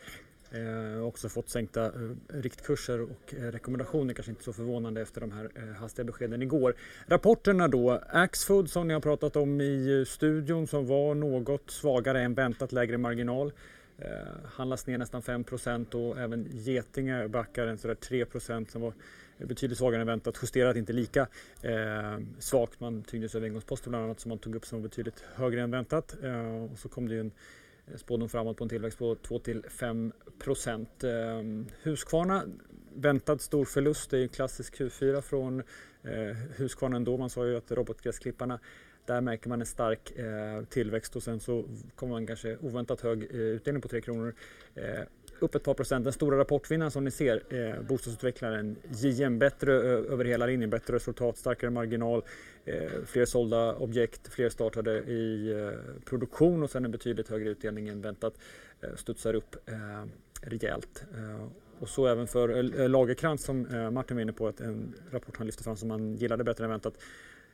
Eh, 0.51 1.03
också 1.03 1.29
fått 1.29 1.49
sänkta 1.49 1.87
eh, 1.87 1.93
riktkurser 2.29 3.03
och 3.03 3.35
eh, 3.35 3.43
rekommendationer, 3.43 4.15
kanske 4.15 4.31
inte 4.31 4.45
så 4.45 4.53
förvånande 4.53 5.01
efter 5.01 5.21
de 5.21 5.33
här 5.33 5.51
eh, 5.55 5.81
hastiga 5.81 6.05
beskeden 6.05 6.43
igår. 6.43 6.75
Rapporterna 7.07 7.69
då, 7.69 8.01
Axfood 8.09 8.71
som 8.71 8.89
ni 8.89 8.95
har 8.95 9.01
pratat 9.01 9.37
om 9.37 9.61
i 9.61 9.99
eh, 9.99 10.05
studion 10.05 10.67
som 10.67 10.87
var 10.87 11.15
något 11.15 11.71
svagare 11.71 12.23
än 12.23 12.35
väntat, 12.35 12.73
lägre 12.73 12.99
marginal. 12.99 13.53
Eh, 13.99 14.09
handlas 14.45 14.87
ner 14.87 14.99
nästan 14.99 15.23
5% 15.23 15.95
och 15.95 16.19
även 16.19 16.47
Getinge 16.53 17.29
backar 17.29 17.67
en 17.67 17.79
sådär 17.79 17.95
3% 17.95 18.71
som 18.71 18.83
var 18.83 18.93
betydligt 19.39 19.79
svagare 19.79 20.01
än 20.01 20.07
väntat. 20.07 20.39
Justerat 20.43 20.77
inte 20.77 20.93
lika 20.93 21.27
eh, 21.63 22.19
svagt. 22.39 22.81
Man 22.81 23.03
tyngdes 23.03 23.35
av 23.35 23.45
engångsposter 23.45 23.91
bland 23.91 24.05
annat 24.05 24.21
som 24.21 24.29
man 24.29 24.39
tog 24.39 24.55
upp 24.55 24.67
som 24.67 24.79
var 24.79 24.89
betydligt 24.89 25.25
högre 25.35 25.61
än 25.63 25.71
väntat. 25.71 26.17
Eh, 26.23 26.65
och 26.73 26.79
så 26.79 26.89
kom 26.89 27.09
det 27.09 27.15
ju 27.15 27.21
en 27.21 27.33
spådom 27.97 28.29
framåt 28.29 28.57
på 28.57 28.65
en 28.65 28.71
tillväxt 28.71 28.99
på 28.99 29.15
2-5 29.15 30.13
procent. 30.39 30.89
Huskvarna, 31.03 31.65
Husqvarna 31.83 32.45
väntad 32.95 33.39
stor 33.39 33.65
förlust, 33.65 34.11
det 34.11 34.19
är 34.19 34.23
en 34.23 34.29
klassisk 34.29 34.81
Q4 34.81 35.21
från 35.21 35.63
eh, 36.03 36.37
Husqvarna 36.57 36.97
ändå. 36.97 37.17
Man 37.17 37.31
sa 37.31 37.47
ju 37.47 37.57
att 37.57 37.73
robotgräsklipparna 37.73 38.59
där 39.07 39.21
märker 39.21 39.49
man 39.49 39.61
en 39.61 39.67
stark 39.67 40.19
eh, 40.19 40.65
tillväxt 40.65 41.17
och 41.17 41.23
sen 41.23 41.41
så 41.41 41.65
kommer 41.95 42.13
man 42.13 42.27
kanske 42.27 42.57
oväntat 42.57 43.01
hög 43.01 43.23
eh, 43.23 43.37
utdelning 43.37 43.83
på 43.83 43.89
3 43.89 44.01
kronor. 44.01 44.35
Upp 45.41 45.55
ett 45.55 45.63
par 45.63 45.75
procent. 45.75 46.05
Den 46.05 46.13
stora 46.13 46.39
rapportvinnaren 46.39 46.91
som 46.91 47.05
ni 47.05 47.11
ser, 47.11 47.43
eh, 47.49 47.83
bostadsutvecklaren 47.83 48.77
JM, 48.91 49.39
bättre 49.39 49.73
över 49.73 50.25
hela 50.25 50.47
linjen, 50.47 50.71
bättre 50.71 50.95
resultat, 50.95 51.37
starkare 51.39 51.71
marginal, 51.71 52.23
eh, 52.65 52.91
fler 53.07 53.25
sålda 53.25 53.75
objekt, 53.75 54.29
fler 54.29 54.49
startade 54.49 54.99
i 54.99 55.53
eh, 55.53 56.03
produktion 56.05 56.63
och 56.63 56.71
sen 56.71 56.85
en 56.85 56.91
betydligt 56.91 57.29
högre 57.29 57.51
utdelning 57.51 57.89
än 57.89 58.01
väntat. 58.01 58.35
Eh, 58.81 58.95
studsar 58.97 59.35
upp 59.35 59.57
eh, 59.67 60.05
rejält. 60.41 61.05
Eh, 61.15 61.47
och 61.79 61.89
så 61.89 62.07
även 62.07 62.27
för 62.27 62.81
eh, 62.81 62.89
Lagerkrantz 62.89 63.45
som 63.45 63.67
eh, 63.67 63.91
Martin 63.91 64.17
var 64.17 64.23
inne 64.23 64.33
på, 64.33 64.49
att 64.49 64.61
en 64.61 64.95
rapport 65.11 65.37
han 65.37 65.47
lyfte 65.47 65.65
fram 65.65 65.77
som 65.77 65.91
han 65.91 66.15
gillade 66.15 66.45
bättre 66.45 66.65
än 66.65 66.71
väntat 66.71 66.95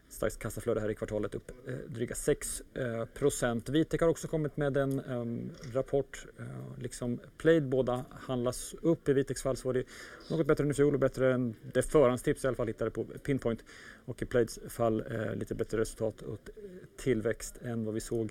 starkt 0.09 0.39
kassaflöde 0.39 0.81
här 0.81 0.91
i 0.91 0.95
kvartalet 0.95 1.35
upp 1.35 1.53
eh, 1.69 1.75
dryga 1.75 2.15
6 2.15 2.63
eh, 2.75 3.05
procent. 3.05 3.69
Vitek 3.69 4.01
har 4.01 4.09
också 4.09 4.29
kommit 4.29 4.57
med 4.57 4.77
en 4.77 5.51
rapport, 5.73 6.27
eh, 6.39 6.83
liksom 6.83 7.21
Plaid. 7.39 7.69
Båda 7.69 8.05
handlas 8.11 8.75
upp. 8.83 9.09
I 9.09 9.13
Viteks 9.13 9.43
fall 9.43 9.57
så 9.57 9.69
var 9.69 9.75
det 9.75 9.85
något 10.31 10.47
bättre 10.47 10.65
än 10.65 10.71
i 10.71 10.75
fjol 10.75 10.95
och 10.95 11.01
bättre 11.01 11.35
än 11.35 11.57
det 11.73 11.83
förhandstips 11.83 12.45
i 12.45 12.47
alla 12.47 12.57
fall 12.57 12.67
hittade 12.67 12.91
på 12.91 13.05
Pinpoint. 13.05 13.65
Och 14.05 14.23
i 14.23 14.25
Plaids 14.25 14.59
fall 14.69 15.05
eh, 15.11 15.35
lite 15.35 15.55
bättre 15.55 15.79
resultat 15.79 16.23
och 16.23 16.51
tillväxt 16.97 17.59
än 17.63 17.85
vad 17.85 17.95
vi 17.95 18.01
såg 18.01 18.31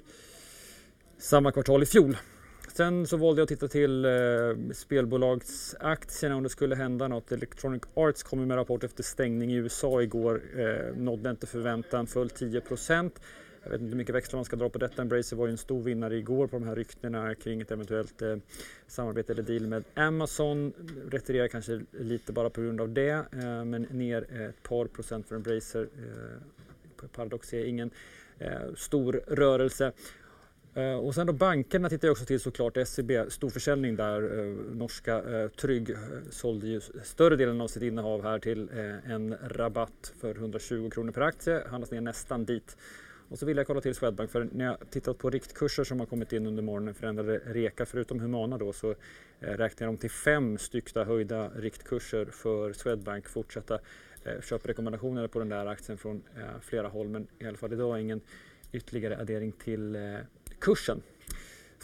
samma 1.18 1.52
kvartal 1.52 1.84
i 1.84 1.86
fjol. 1.86 2.18
Sen 2.76 3.08
så 3.08 3.18
valde 3.18 3.40
jag 3.40 3.44
att 3.44 3.50
titta 3.50 3.68
till 3.68 4.06
eh, 4.06 4.12
spelbolagsaktierna 4.74 6.36
om 6.36 6.44
det 6.44 6.50
skulle 6.50 6.76
hända 6.76 7.08
något. 7.08 7.32
Electronic 7.32 7.84
Arts 7.94 8.24
kom 8.24 8.48
med 8.48 8.58
rapport 8.58 8.84
efter 8.84 9.04
stängning 9.04 9.52
i 9.52 9.56
USA 9.56 10.02
igår. 10.02 10.42
Eh, 10.58 10.96
nådde 10.96 11.30
inte 11.30 11.48
förväntan, 11.48 12.08
föll 12.08 12.30
10 12.30 12.62
procent. 12.62 13.22
Jag 13.64 13.72
vet 13.72 13.82
inte 13.82 13.90
hur 13.90 13.98
mycket 13.98 14.16
växlar 14.16 14.38
man 14.38 14.46
ska 14.46 14.56
dra 14.56 14.70
på 14.70 14.78
detta. 14.78 15.02
Embracer 15.02 15.36
var 15.36 15.46
ju 15.46 15.52
en 15.52 15.58
stor 15.58 15.82
vinnare 15.82 16.16
igår 16.16 16.48
på 16.48 16.60
de 16.60 16.68
här 16.68 16.76
ryktena 16.76 17.36
kring 17.36 17.62
ett 17.62 17.72
eventuellt 17.72 18.22
eh, 18.22 18.36
samarbete 18.88 19.34
eller 19.34 19.44
deal 19.44 19.68
med 19.68 19.84
Amazon. 19.94 20.74
Retirerar 21.12 21.48
kanske 21.48 21.82
lite 21.92 22.34
bara 22.34 22.50
på 22.50 22.62
grund 22.62 22.82
av 22.82 22.90
det, 22.90 23.10
eh, 23.10 23.66
men 23.66 23.82
ner 23.82 24.42
ett 24.42 24.64
par 24.64 24.86
procent 24.86 25.28
för 25.28 25.36
Embracer. 25.36 25.88
Eh, 25.98 27.08
Paradox 27.16 27.54
är 27.54 27.66
ingen 27.66 27.92
eh, 28.40 28.74
stor 28.76 29.22
rörelse. 29.28 29.92
Eh, 30.76 30.94
och 30.94 31.16
sen 31.16 31.28
då 31.28 31.34
bankerna 31.34 31.90
tittar 31.90 32.08
jag 32.08 32.12
också 32.12 32.26
till 32.26 32.40
såklart. 32.40 32.78
SEB, 32.88 33.12
storförsäljning 33.30 33.96
där. 33.96 34.40
Eh, 34.40 34.56
norska 34.76 35.18
eh, 35.18 35.48
Trygg 35.48 35.96
sålde 36.30 36.68
ju 36.68 36.82
större 37.04 37.36
delen 37.36 37.62
av 37.62 37.68
sitt 37.68 37.84
innehav 37.84 38.24
här 38.24 38.40
till 38.40 38.70
en 39.06 39.36
rabatt 39.48 40.14
för 40.20 40.36
120 40.36 40.90
kronor 40.90 41.12
per 41.12 41.22
aktie. 41.22 41.64
Handlas 41.70 41.92
ner 41.92 42.02
nästan 42.02 42.46
dit. 42.46 42.78
Och 43.30 43.40
så 43.40 43.46
vill 43.46 43.58
jag 43.58 43.68
kolla 43.68 43.82
till 43.82 43.96
Swedbank 43.96 44.32
för 44.32 44.50
när 44.52 44.66
jag 44.66 44.78
tittat 44.90 45.18
på 45.18 45.30
riktkurser 45.30 45.84
som 45.84 46.00
har 46.00 46.08
kommit 46.08 46.34
in 46.34 46.48
under 46.48 46.64
morgonen 46.64 46.94
förändrade 46.94 47.42
Reka 47.46 47.86
förutom 47.86 48.20
Humana 48.20 48.58
då 48.58 48.74
så 48.74 48.96
räknar 49.40 49.88
de 49.88 49.98
till 49.98 50.10
fem 50.10 50.58
styckta 50.58 51.04
höjda 51.04 51.50
riktkurser 51.50 52.26
för 52.26 52.74
Swedbank. 52.74 53.28
fortsatta 53.28 53.80
köprekommendationer 54.42 55.28
på 55.28 55.40
den 55.40 55.50
där 55.50 55.66
aktien 55.66 55.98
från 55.98 56.24
flera 56.62 56.88
håll 56.88 57.08
men 57.08 57.28
i 57.40 57.46
alla 57.48 57.58
fall 57.58 57.74
idag 57.74 58.02
ingen 58.02 58.22
ytterligare 58.72 59.18
addering 59.18 59.52
till 59.52 59.98
kursen. 60.64 61.04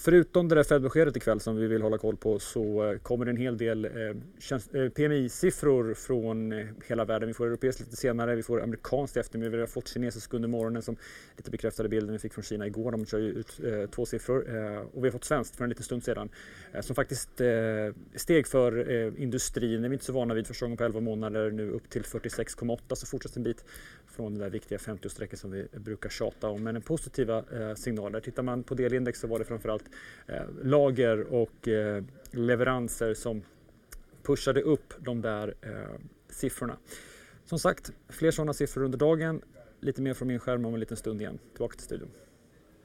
Förutom 0.01 0.47
det 0.47 0.55
där 0.55 0.63
Fed-beskedet 0.63 1.17
ikväll 1.17 1.39
som 1.39 1.55
vi 1.55 1.67
vill 1.67 1.81
hålla 1.81 1.97
koll 1.97 2.17
på 2.17 2.39
så 2.39 2.91
eh, 2.91 2.97
kommer 2.97 3.25
det 3.25 3.31
en 3.31 3.37
hel 3.37 3.57
del 3.57 3.85
eh, 3.85 3.91
eh 3.91 4.89
PMI-siffror 4.89 5.93
från 5.93 6.51
eh, 6.51 6.65
hela 6.87 7.05
världen. 7.05 7.27
Vi 7.27 7.33
får 7.33 7.47
europeiskt 7.47 7.79
lite 7.79 7.95
senare, 7.95 8.35
vi 8.35 8.43
får 8.43 8.61
amerikanskt 8.61 9.17
i 9.17 9.19
eftermiddag, 9.19 9.51
vi 9.51 9.59
har 9.59 9.67
fått 9.67 9.87
kinesiskt 9.87 10.33
under 10.33 10.49
morgonen 10.49 10.81
som 10.81 10.97
lite 11.37 11.51
bekräftade 11.51 11.89
bilden 11.89 12.11
vi 12.11 12.19
fick 12.19 12.33
från 12.33 12.43
Kina 12.43 12.67
igår. 12.67 12.91
De 12.91 13.05
kör 13.05 13.19
ju 13.19 13.31
ut 13.31 13.59
eh, 13.63 13.89
två 13.89 14.05
siffror 14.05 14.55
eh, 14.55 14.79
och 14.79 15.03
vi 15.03 15.07
har 15.07 15.11
fått 15.11 15.23
svenskt 15.23 15.55
för 15.55 15.63
en 15.63 15.69
liten 15.69 15.83
stund 15.83 16.03
sedan 16.03 16.29
som 16.81 16.95
faktiskt 16.95 17.29
steg 18.15 18.47
för 18.47 18.89
industrin. 19.19 19.81
Det 19.81 19.87
är 19.87 19.89
vi 19.89 19.95
inte 19.95 20.05
så 20.05 20.13
vana 20.13 20.33
vid 20.33 20.47
första 20.47 20.65
gången 20.65 20.77
på 20.77 20.83
11 20.83 20.99
månader, 20.99 21.51
nu 21.51 21.71
upp 21.71 21.89
till 21.89 22.03
46,8 22.03 22.95
så 22.95 23.05
fortsätter 23.05 23.37
en 23.37 23.43
bit 23.43 23.65
från 24.07 24.33
den 24.33 24.41
där 24.41 24.49
viktiga 24.49 24.77
50-strecket 24.77 25.35
som 25.35 25.51
vi 25.51 25.67
brukar 25.73 26.09
tjata 26.09 26.47
om. 26.47 26.63
Men 26.63 26.81
positiva 26.81 27.43
signaler. 27.75 28.19
Tittar 28.19 28.43
man 28.43 28.63
på 28.63 28.75
delindex 28.75 29.19
så 29.19 29.27
var 29.27 29.39
det 29.39 29.45
framförallt 29.45 29.88
Eh, 30.27 30.43
lager 30.63 31.33
och 31.33 31.67
eh, 31.67 32.03
leveranser 32.31 33.13
som 33.13 33.43
pushade 34.23 34.61
upp 34.61 34.93
de 34.99 35.21
där 35.21 35.53
eh, 35.61 35.99
siffrorna. 36.29 36.77
Som 37.45 37.59
sagt, 37.59 37.91
fler 38.09 38.31
sådana 38.31 38.53
siffror 38.53 38.83
under 38.83 38.97
dagen. 38.97 39.41
Lite 39.79 40.01
mer 40.01 40.13
från 40.13 40.27
min 40.27 40.39
skärm 40.39 40.65
om 40.65 40.73
en 40.73 40.79
liten 40.79 40.97
stund 40.97 41.21
igen. 41.21 41.39
Tillbaka 41.53 41.75
till 41.75 41.85
studion. 41.85 42.09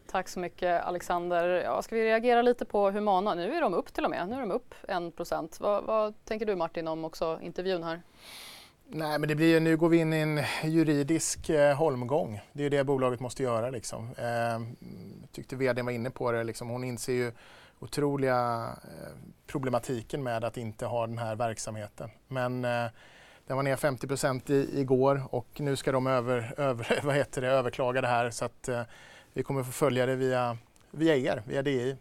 Tack 0.06 0.28
så 0.28 0.40
mycket 0.40 0.82
Alexander. 0.82 1.48
Ja, 1.48 1.82
ska 1.82 1.96
vi 1.96 2.04
reagera 2.04 2.42
lite 2.42 2.64
på 2.64 2.90
Humana? 2.90 3.34
Nu 3.34 3.54
är 3.54 3.60
de 3.60 3.74
upp 3.74 3.92
till 3.94 4.04
och 4.04 4.10
med. 4.10 4.28
Nu 4.28 4.36
är 4.36 4.40
de 4.40 4.50
upp 4.50 4.74
1 4.88 5.16
procent. 5.16 5.60
Vad, 5.60 5.84
vad 5.84 6.24
tänker 6.24 6.46
du 6.46 6.56
Martin 6.56 6.88
om 6.88 7.04
också 7.04 7.38
intervjun 7.42 7.82
här? 7.82 8.02
Nej, 8.88 9.18
men 9.18 9.28
det 9.28 9.34
blir, 9.34 9.60
nu 9.60 9.76
går 9.76 9.88
vi 9.88 9.96
in 9.96 10.12
i 10.12 10.16
en 10.16 10.40
juridisk 10.64 11.50
eh, 11.50 11.76
holmgång. 11.76 12.40
Det 12.52 12.64
är 12.64 12.70
det 12.70 12.84
bolaget 12.84 13.20
måste 13.20 13.42
göra. 13.42 13.70
Liksom. 13.70 14.08
Eh, 14.18 14.86
tyckte 15.32 15.56
vdn 15.56 15.84
var 15.84 15.92
inne 15.92 16.10
på 16.10 16.32
det. 16.32 16.44
Liksom. 16.44 16.68
Hon 16.68 16.84
inser 16.84 17.12
ju 17.12 17.32
otroliga 17.78 18.68
eh, 18.84 19.12
problematiken 19.46 20.22
med 20.22 20.44
att 20.44 20.56
inte 20.56 20.86
ha 20.86 21.06
den 21.06 21.18
här 21.18 21.36
verksamheten. 21.36 22.10
Men 22.28 22.64
eh, 22.64 22.86
den 23.46 23.56
var 23.56 23.62
ner 23.62 23.76
50 23.76 24.06
procent 24.06 24.50
igår 24.50 25.22
och 25.30 25.60
nu 25.60 25.76
ska 25.76 25.92
de 25.92 26.06
över, 26.06 26.54
över, 26.60 27.00
vad 27.02 27.14
heter 27.14 27.40
det, 27.40 27.48
överklaga 27.48 28.00
det 28.00 28.08
här 28.08 28.30
så 28.30 28.44
att 28.44 28.68
eh, 28.68 28.82
vi 29.32 29.42
kommer 29.42 29.62
få 29.62 29.72
följa 29.72 30.06
det 30.06 30.16
via, 30.16 30.58
via 30.90 31.16
er, 31.16 31.42
via 31.46 31.62
DI. 31.62 31.96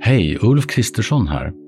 Hej, 0.00 0.38
Ulf 0.42 0.66
Kristersson 0.66 1.28
här. 1.28 1.67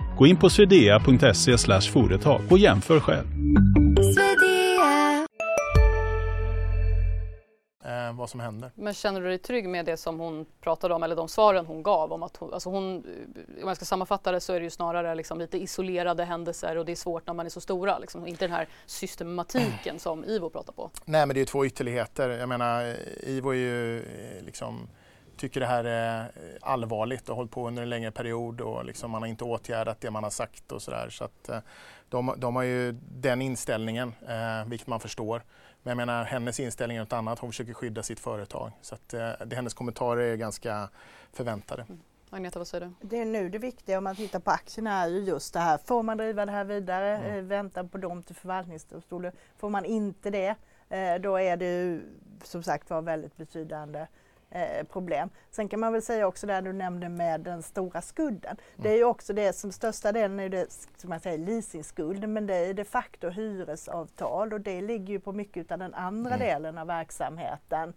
Gå 0.17 0.27
in 0.27 0.37
på 0.37 0.49
swedea.se 0.49 1.57
företag 1.91 2.41
och 2.49 2.57
jämför 2.57 2.99
själv. 2.99 3.27
Eh, 7.85 8.17
vad 8.17 8.29
som 8.29 8.39
händer. 8.39 8.71
Men 8.75 8.93
känner 8.93 9.21
du 9.21 9.27
dig 9.27 9.37
trygg 9.37 9.69
med 9.69 9.85
det 9.85 9.97
som 9.97 10.19
hon 10.19 10.45
pratade 10.61 10.93
om 10.93 11.03
eller 11.03 11.15
de 11.15 11.27
svaren 11.27 11.65
hon 11.65 11.83
gav 11.83 12.13
om 12.13 12.23
att 12.23 12.37
hon, 12.37 12.53
alltså 12.53 12.69
hon, 12.69 12.95
om 13.61 13.67
jag 13.67 13.75
ska 13.75 13.85
sammanfatta 13.85 14.31
det 14.31 14.39
så 14.39 14.53
är 14.53 14.59
det 14.59 14.63
ju 14.63 14.69
snarare 14.69 15.15
liksom 15.15 15.39
lite 15.39 15.57
isolerade 15.57 16.23
händelser 16.23 16.77
och 16.77 16.85
det 16.85 16.91
är 16.91 16.95
svårt 16.95 17.27
när 17.27 17.33
man 17.33 17.45
är 17.45 17.49
så 17.49 17.61
stora, 17.61 17.99
liksom, 17.99 18.27
inte 18.27 18.45
den 18.45 18.55
här 18.55 18.67
systematiken 18.85 19.99
som 19.99 20.25
IVO 20.25 20.49
pratar 20.49 20.73
på. 20.73 20.91
Nej 21.05 21.25
men 21.25 21.35
det 21.35 21.41
är 21.41 21.45
två 21.45 21.65
ytterligheter. 21.65 22.29
Jag 22.29 22.49
menar 22.49 22.95
IVO 23.23 23.49
är 23.49 23.55
ju 23.55 23.97
eh, 23.99 24.45
liksom 24.45 24.87
tycker 25.41 25.59
det 25.59 25.65
här 25.65 25.83
är 25.83 26.31
allvarligt 26.61 27.21
och 27.21 27.27
har 27.27 27.35
hållit 27.35 27.51
på 27.51 27.67
under 27.67 27.83
en 27.83 27.89
längre 27.89 28.11
period 28.11 28.61
och 28.61 28.85
liksom 28.85 29.11
man 29.11 29.21
har 29.21 29.27
inte 29.27 29.43
åtgärdat 29.43 30.01
det 30.01 30.11
man 30.11 30.23
har 30.23 30.29
sagt 30.29 30.71
och 30.71 30.81
sådär. 30.81 31.09
Så 31.09 31.23
att 31.23 31.49
eh, 31.49 31.59
de, 32.09 32.33
de 32.37 32.55
har 32.55 32.63
ju 32.63 32.91
den 33.09 33.41
inställningen, 33.41 34.13
eh, 34.27 34.69
vilket 34.69 34.87
man 34.87 34.99
förstår. 34.99 35.43
Men 35.83 35.91
jag 35.91 35.97
menar 35.97 36.23
hennes 36.23 36.59
inställning 36.59 36.97
är 36.97 37.01
något 37.01 37.13
annat. 37.13 37.39
Hon 37.39 37.51
försöker 37.51 37.73
skydda 37.73 38.03
sitt 38.03 38.19
företag. 38.19 38.71
Så 38.81 38.95
att, 38.95 39.13
eh, 39.13 39.31
det, 39.45 39.55
hennes 39.55 39.73
kommentarer 39.73 40.31
är 40.33 40.35
ganska 40.35 40.89
förväntade. 41.33 41.85
Mm. 41.89 42.01
Agneta, 42.29 42.59
vad 42.59 42.67
säger 42.67 42.85
du? 42.85 43.07
Det 43.07 43.17
är 43.17 43.25
nu 43.25 43.49
det 43.49 43.57
viktiga 43.57 43.97
om 43.97 44.03
man 44.03 44.15
tittar 44.15 44.39
på 44.39 44.51
aktierna 44.51 45.03
är 45.03 45.07
ju 45.07 45.19
just 45.19 45.53
det 45.53 45.59
här. 45.59 45.77
Får 45.85 46.03
man 46.03 46.17
driva 46.17 46.45
det 46.45 46.51
här 46.51 46.65
vidare, 46.65 47.17
mm. 47.17 47.37
eh, 47.37 47.43
vänta 47.43 47.83
på 47.83 47.97
dom 47.97 48.23
till 48.23 48.35
förvaltningsdomstolen. 48.35 49.31
Får 49.57 49.69
man 49.69 49.85
inte 49.85 50.29
det, 50.29 50.55
eh, 50.89 51.15
då 51.21 51.39
är 51.39 51.57
det 51.57 51.65
ju 51.65 52.01
som 52.43 52.63
sagt 52.63 52.89
var 52.89 53.01
väldigt 53.01 53.37
betydande 53.37 54.07
Eh, 54.53 54.83
problem. 54.83 55.29
Sen 55.51 55.67
kan 55.67 55.79
man 55.79 55.93
väl 55.93 56.01
säga 56.01 56.27
också 56.27 56.47
det 56.47 56.61
du 56.61 56.73
nämnde 56.73 57.09
med 57.09 57.41
den 57.41 57.63
stora 57.63 58.01
skulden. 58.01 58.57
Mm. 58.57 58.83
Det 58.83 58.89
är 58.89 58.97
ju 58.97 59.03
också 59.03 59.33
det 59.33 59.53
som 59.53 59.71
största 59.71 60.11
delen 60.11 60.39
är 60.39 60.49
det 60.49 60.67
som 60.97 61.09
man 61.09 61.19
säger 61.19 61.37
leasingskulden 61.37 62.33
men 62.33 62.47
det 62.47 62.55
är 62.55 62.73
de 62.73 62.85
facto 62.85 63.29
hyresavtal 63.29 64.53
och 64.53 64.61
det 64.61 64.81
ligger 64.81 65.13
ju 65.13 65.19
på 65.19 65.33
mycket 65.33 65.71
av 65.71 65.79
den 65.79 65.93
andra 65.93 66.35
mm. 66.35 66.47
delen 66.47 66.77
av 66.77 66.87
verksamheten. 66.87 67.93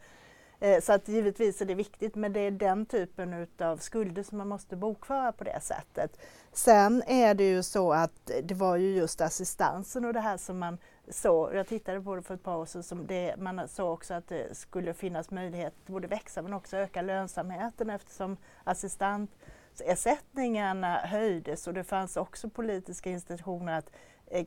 Eh, 0.61 0.81
så 0.81 0.93
att 0.93 1.09
givetvis 1.09 1.61
är 1.61 1.65
det 1.65 1.75
viktigt 1.75 2.15
men 2.15 2.33
det 2.33 2.41
är 2.41 2.51
den 2.51 2.87
typen 2.87 3.35
utav 3.35 3.77
skulder 3.77 4.23
som 4.23 4.39
man 4.39 4.49
måste 4.49 4.77
bokföra 4.77 5.33
på 5.33 5.45
det 5.45 5.61
sättet. 5.61 6.19
Sen 6.53 7.03
är 7.07 7.35
det 7.35 7.51
ju 7.51 7.63
så 7.63 7.93
att 7.93 8.31
det 8.43 8.55
var 8.55 8.77
ju 8.77 8.97
just 8.97 9.21
assistansen 9.21 10.05
och 10.05 10.13
det 10.13 10.21
här 10.21 10.37
som 10.37 10.59
man 10.59 10.79
så, 11.09 11.51
jag 11.55 11.67
tittade 11.67 12.01
på 12.01 12.17
det 12.17 12.23
för 12.23 12.35
ett 12.35 12.43
par 12.43 12.57
år 12.57 12.67
sedan, 12.67 12.83
som 12.83 13.07
det, 13.07 13.35
man 13.39 13.69
såg 13.69 13.93
också 13.93 14.15
att 14.15 14.29
det 14.29 14.57
skulle 14.57 14.95
finnas 14.95 15.31
möjlighet 15.31 15.75
att 15.83 15.87
både 15.87 16.09
växa 16.09 16.43
men 16.43 16.53
också 16.53 16.77
öka 16.77 17.03
lönsamheten 17.03 17.91
eftersom 17.91 18.37
assistansersättningarna 18.65 20.97
höjdes 20.97 21.67
och 21.67 21.75
det 21.75 21.85
fanns 21.85 22.17
också 22.17 22.49
politiska 22.49 23.11
institutioner 23.11 23.79
att 23.79 23.91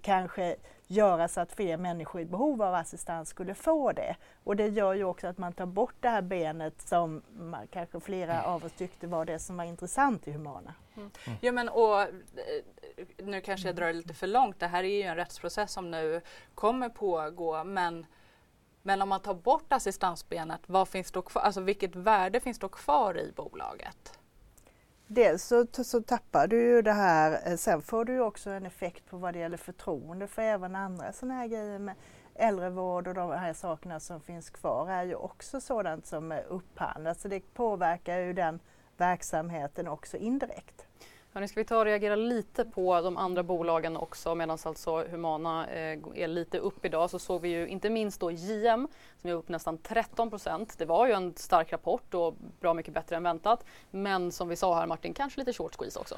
kanske 0.01 0.55
göra 0.87 1.27
så 1.27 1.41
att 1.41 1.51
fler 1.51 1.77
människor 1.77 2.21
i 2.21 2.25
behov 2.25 2.61
av 2.61 2.73
assistans 2.73 3.29
skulle 3.29 3.53
få 3.53 3.91
det. 3.91 4.15
Och 4.43 4.55
det 4.55 4.67
gör 4.67 4.93
ju 4.93 5.03
också 5.03 5.27
att 5.27 5.37
man 5.37 5.53
tar 5.53 5.65
bort 5.65 5.95
det 5.99 6.09
här 6.09 6.21
benet 6.21 6.81
som 6.81 7.21
man, 7.39 7.67
kanske 7.67 7.99
flera 7.99 8.43
av 8.43 8.65
oss 8.65 8.71
tyckte 8.71 9.07
var 9.07 9.25
det 9.25 9.39
som 9.39 9.57
var 9.57 9.63
intressant 9.63 10.27
i 10.27 10.31
Humana. 10.31 10.73
Mm. 10.95 11.09
Ja, 11.41 11.51
men, 11.51 11.69
och, 11.69 12.01
eh, 12.01 12.07
nu 13.17 13.41
kanske 13.41 13.67
jag 13.67 13.75
drar 13.75 13.87
det 13.87 13.93
lite 13.93 14.13
för 14.13 14.27
långt. 14.27 14.59
Det 14.59 14.67
här 14.67 14.83
är 14.83 14.97
ju 14.97 15.01
en 15.01 15.15
rättsprocess 15.15 15.71
som 15.71 15.91
nu 15.91 16.21
kommer 16.55 16.89
pågå 16.89 17.63
men 17.63 18.05
men 18.81 19.01
om 19.01 19.09
man 19.09 19.19
tar 19.19 19.33
bort 19.33 19.73
assistansbenet, 19.73 20.61
vad 20.65 20.87
finns 20.87 21.11
då 21.11 21.21
kvar, 21.21 21.41
alltså 21.41 21.61
vilket 21.61 21.95
värde 21.95 22.39
finns 22.39 22.59
då 22.59 22.69
kvar 22.69 23.17
i 23.17 23.31
bolaget? 23.35 24.19
Dels 25.07 25.43
så, 25.43 25.65
så 25.71 26.01
tappar 26.01 26.47
du 26.47 26.61
ju 26.61 26.81
det 26.81 26.91
här, 26.91 27.39
eh, 27.45 27.55
sen 27.55 27.81
får 27.81 28.05
du 28.05 28.13
ju 28.13 28.21
också 28.21 28.49
en 28.49 28.65
effekt 28.65 29.05
på 29.09 29.17
vad 29.17 29.33
det 29.33 29.39
gäller 29.39 29.57
förtroende 29.57 30.27
för 30.27 30.41
även 30.41 30.75
andra 30.75 31.13
sådana 31.13 31.33
här 31.33 31.47
grejer 31.47 31.79
med 31.79 31.95
äldrevård 32.35 33.07
och 33.07 33.13
de 33.13 33.31
här 33.31 33.53
sakerna 33.53 33.99
som 33.99 34.21
finns 34.21 34.49
kvar 34.49 34.89
är 34.89 35.03
ju 35.03 35.15
också 35.15 35.61
sådant 35.61 36.05
som 36.05 36.31
eh, 36.31 36.37
är 36.37 36.43
upphandlat 36.43 37.19
så 37.19 37.27
det 37.27 37.53
påverkar 37.53 38.17
ju 38.17 38.33
den 38.33 38.59
verksamheten 38.97 39.87
också 39.87 40.17
indirekt. 40.17 40.86
Hörrni, 41.33 41.47
ska 41.47 41.59
vi 41.59 41.65
ta 41.65 41.77
och 41.77 41.85
reagera 41.85 42.15
lite 42.15 42.65
på 42.65 43.01
de 43.01 43.17
andra 43.17 43.43
bolagen 43.43 43.97
också 43.97 44.35
medan 44.35 44.57
alltså 44.63 45.03
Humana 45.07 45.67
eh, 45.67 45.99
är 46.15 46.27
lite 46.27 46.59
upp 46.59 46.85
idag 46.85 47.09
så 47.09 47.19
såg 47.19 47.41
vi 47.41 47.49
ju 47.49 47.67
inte 47.67 47.89
minst 47.89 48.19
då 48.19 48.31
JM 48.31 48.87
som 49.21 49.29
är 49.29 49.33
upp 49.33 49.49
nästan 49.49 49.77
13 49.77 50.29
procent. 50.29 50.77
Det 50.77 50.85
var 50.85 51.07
ju 51.07 51.13
en 51.13 51.35
stark 51.35 51.71
rapport 51.71 52.13
och 52.13 52.33
bra 52.59 52.73
mycket 52.73 52.93
bättre 52.93 53.15
än 53.15 53.23
väntat. 53.23 53.65
Men 53.91 54.31
som 54.31 54.49
vi 54.49 54.55
sa 54.55 54.75
här 54.75 54.87
Martin, 54.87 55.13
kanske 55.13 55.39
lite 55.39 55.53
short 55.53 55.75
squeeze 55.75 55.99
också. 55.99 56.15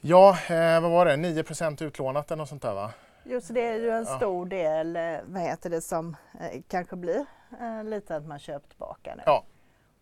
Ja, 0.00 0.38
eh, 0.48 0.80
vad 0.80 0.90
var 0.90 1.06
det, 1.06 1.16
9 1.16 1.42
procent 1.42 1.82
utlånat 1.82 2.30
eller 2.30 2.36
något 2.36 2.48
sånt 2.48 2.62
där 2.62 2.74
va? 2.74 2.90
Just 3.24 3.54
det 3.54 3.60
är 3.60 3.78
ju 3.78 3.90
en 3.90 4.06
stor 4.06 4.46
del, 4.46 4.96
eh, 4.96 5.02
vad 5.26 5.42
heter 5.42 5.70
det, 5.70 5.80
som 5.80 6.16
eh, 6.40 6.62
kanske 6.68 6.96
blir 6.96 7.26
eh, 7.60 7.84
lite 7.84 8.16
att 8.16 8.26
man 8.26 8.38
köper 8.38 8.68
tillbaka 8.68 9.14
nu. 9.14 9.22
Ja, 9.26 9.44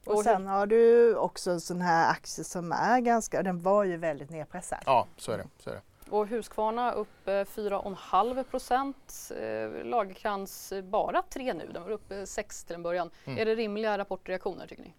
och, 0.04 0.14
och 0.14 0.22
sen 0.22 0.46
har 0.46 0.66
du 0.66 1.14
också 1.16 1.50
en 1.50 1.60
sån 1.60 1.80
här 1.80 2.10
aktie 2.10 2.44
som 2.44 2.72
är 2.72 3.00
ganska, 3.00 3.42
den 3.42 3.62
var 3.62 3.84
ju 3.84 3.96
väldigt 3.96 4.30
nedpressad. 4.30 4.78
Ja, 4.86 5.06
så 5.16 5.32
är 5.32 5.38
det. 5.38 5.46
Så 5.58 5.70
är 5.70 5.74
det. 5.74 5.82
Och 6.10 6.26
Husqvarna 6.26 6.92
upp 6.92 7.26
4,5 7.26 8.42
procent. 8.42 9.32
Eh, 9.40 9.84
Lagerkrans 9.84 10.72
bara 10.82 11.22
3 11.22 11.52
nu, 11.52 11.70
den 11.72 11.82
var 11.82 11.90
upp 11.90 12.12
6 12.24 12.64
till 12.64 12.74
en 12.74 12.82
början. 12.82 13.10
Mm. 13.24 13.38
Är 13.38 13.44
det 13.44 13.54
rimliga 13.54 13.98
rapportreaktioner 13.98 14.66
tycker 14.66 14.82
ni? 14.82 14.94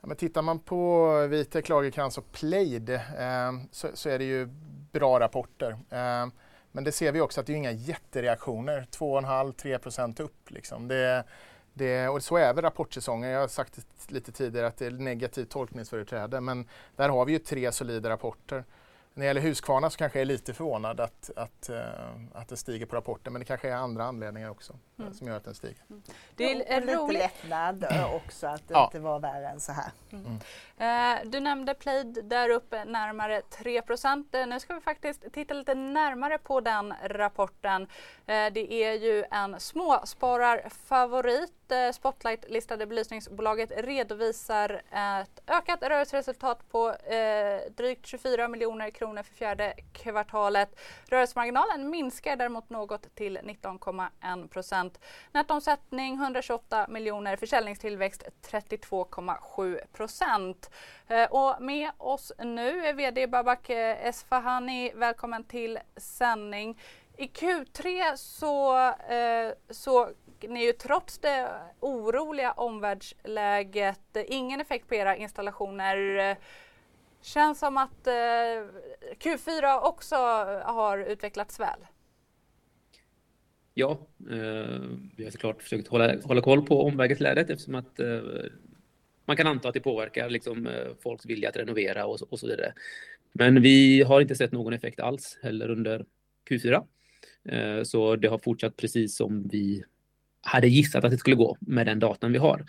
Ja, 0.00 0.08
men 0.08 0.16
tittar 0.16 0.42
man 0.42 0.58
på 0.58 1.10
Vitek, 1.26 1.68
Lagerkrans 1.68 2.18
och 2.18 2.32
Plaid 2.32 2.90
eh, 2.90 3.00
så, 3.70 3.88
så, 3.94 4.08
är 4.08 4.18
det 4.18 4.24
ju 4.24 4.46
bra 4.92 5.20
rapporter. 5.20 5.70
Eh, 5.70 6.26
men 6.72 6.84
det 6.84 6.92
ser 6.92 7.12
vi 7.12 7.20
också 7.20 7.40
att 7.40 7.46
det 7.46 7.52
är 7.52 7.56
inga 7.56 7.72
jättereaktioner. 7.72 8.86
2,5-3 8.90 9.78
procent 9.78 10.20
upp. 10.20 10.50
Liksom. 10.50 10.88
Det, 10.88 11.24
det, 11.74 12.08
och 12.08 12.22
så 12.22 12.36
är 12.36 12.42
även 12.42 12.62
rapportsäsongen. 12.62 13.30
Jag 13.30 13.40
har 13.40 13.48
sagt 13.48 13.86
lite 14.08 14.32
tidigare 14.32 14.66
att 14.66 14.76
det 14.76 14.86
är 14.86 14.90
negativt 14.90 15.50
tolkningsföreträde 15.50 16.40
men 16.40 16.68
där 16.96 17.08
har 17.08 17.24
vi 17.24 17.32
ju 17.32 17.38
tre 17.38 17.72
solida 17.72 18.10
rapporter. 18.10 18.64
När 19.16 19.22
det 19.22 19.26
gäller 19.26 19.40
Husqvarna 19.40 19.90
så 19.90 19.96
kanske 19.98 20.18
jag 20.18 20.22
är 20.22 20.26
lite 20.26 20.54
förvånad 20.54 21.00
att, 21.00 21.30
att, 21.36 21.70
uh, 21.70 21.78
att 22.32 22.48
det 22.48 22.56
stiger 22.56 22.86
på 22.86 22.96
rapporten 22.96 23.32
men 23.32 23.40
det 23.40 23.46
kanske 23.46 23.68
är 23.68 23.74
andra 23.74 24.04
anledningar 24.04 24.50
också 24.50 24.72
mm. 24.98 25.14
som 25.14 25.26
gör 25.28 25.36
att 25.36 25.44
den 25.44 25.54
stiger. 25.54 25.84
Mm. 25.90 26.02
Det 26.36 26.44
är 26.44 26.54
jo, 26.54 26.58
lite 26.58 26.96
roligt. 26.96 27.18
lättnad 27.18 27.86
också 28.14 28.46
att 28.46 28.68
det 28.68 28.74
ja. 28.74 28.84
inte 28.84 28.98
var 28.98 29.20
värre 29.20 29.48
än 29.48 29.60
så 29.60 29.72
här. 29.72 29.90
Mm. 30.12 30.24
mm. 30.26 30.38
Uh, 30.80 31.30
du 31.30 31.40
nämnde 31.40 31.74
Plaid 31.74 32.24
där 32.24 32.48
uppe 32.48 32.84
närmare 32.84 33.42
3 33.42 33.78
uh, 33.78 33.84
Nu 34.46 34.60
ska 34.60 34.74
vi 34.74 34.80
faktiskt 34.80 35.32
titta 35.32 35.54
lite 35.54 35.74
närmare 35.74 36.38
på 36.38 36.60
den 36.60 36.94
rapporten. 37.04 37.88
det 38.26 38.72
är 38.72 38.92
ju 38.92 39.24
en 39.30 39.60
småspararfavorit 39.60 41.52
Spotlight-listade 41.92 42.86
belysningsbolaget 42.86 43.72
redovisar 43.76 44.82
ett 44.90 45.40
ökat 45.46 45.82
rörelseresultat 45.82 46.70
på 46.70 46.90
eh, 46.90 47.72
drygt 47.76 48.06
24 48.06 48.48
miljoner 48.48 48.90
kronor 48.90 49.03
för 49.04 49.34
fjärde 49.34 49.74
kvartalet. 49.92 50.80
Rörelsemarginalen 51.08 51.90
minskar 51.90 52.36
däremot 52.36 52.70
något 52.70 53.14
till 53.14 53.38
19,1 53.38 54.48
procent. 54.48 55.00
Nettoomsättning 55.32 56.14
128 56.14 56.86
miljoner, 56.88 57.36
försäljningstillväxt 57.36 58.24
32,7 58.50 59.80
procent. 59.92 60.70
Eh, 61.08 61.24
och 61.24 61.62
med 61.62 61.90
oss 61.98 62.32
nu 62.38 62.86
är 62.86 62.92
VD 62.94 63.26
Babak 63.26 63.70
eh, 63.70 64.06
Esfahani. 64.06 64.92
Välkommen 64.94 65.44
till 65.44 65.78
sändning. 65.96 66.80
I 67.16 67.26
Q3 67.26 68.16
så, 68.16 68.76
eh, 68.88 69.52
så 69.70 70.08
ni 70.40 70.64
ju 70.64 70.72
trots 70.72 71.18
det 71.18 71.48
oroliga 71.80 72.52
omvärldsläget 72.52 74.16
ingen 74.28 74.60
effekt 74.60 74.88
på 74.88 74.94
era 74.94 75.16
installationer. 75.16 76.36
Känns 77.24 77.58
som 77.58 77.76
att 77.76 78.06
eh, 78.06 78.12
Q4 79.18 79.80
också 79.82 80.16
har 80.64 80.98
utvecklats 80.98 81.60
väl. 81.60 81.78
Ja, 83.74 83.98
eh, 84.30 84.80
vi 85.16 85.24
har 85.24 85.30
såklart 85.30 85.62
försökt 85.62 85.88
hålla, 85.88 86.16
hålla 86.24 86.40
koll 86.40 86.66
på 86.66 86.82
omvärldsläget 86.82 87.50
eftersom 87.50 87.74
att 87.74 88.00
eh, 88.00 88.20
man 89.24 89.36
kan 89.36 89.46
anta 89.46 89.68
att 89.68 89.74
det 89.74 89.80
påverkar 89.80 90.30
liksom, 90.30 90.66
eh, 90.66 90.86
folks 91.02 91.26
vilja 91.26 91.48
att 91.48 91.56
renovera 91.56 92.06
och, 92.06 92.22
och 92.30 92.38
så 92.38 92.46
vidare. 92.46 92.72
Men 93.32 93.62
vi 93.62 94.02
har 94.02 94.20
inte 94.20 94.34
sett 94.34 94.52
någon 94.52 94.72
effekt 94.72 95.00
alls 95.00 95.38
heller 95.42 95.70
under 95.70 96.04
Q4. 96.50 96.86
Eh, 97.48 97.82
så 97.82 98.16
det 98.16 98.28
har 98.28 98.38
fortsatt 98.38 98.76
precis 98.76 99.16
som 99.16 99.48
vi 99.48 99.84
hade 100.40 100.68
gissat 100.68 101.04
att 101.04 101.10
det 101.10 101.18
skulle 101.18 101.36
gå 101.36 101.56
med 101.60 101.86
den 101.86 101.98
datan 101.98 102.32
vi 102.32 102.38
har. 102.38 102.64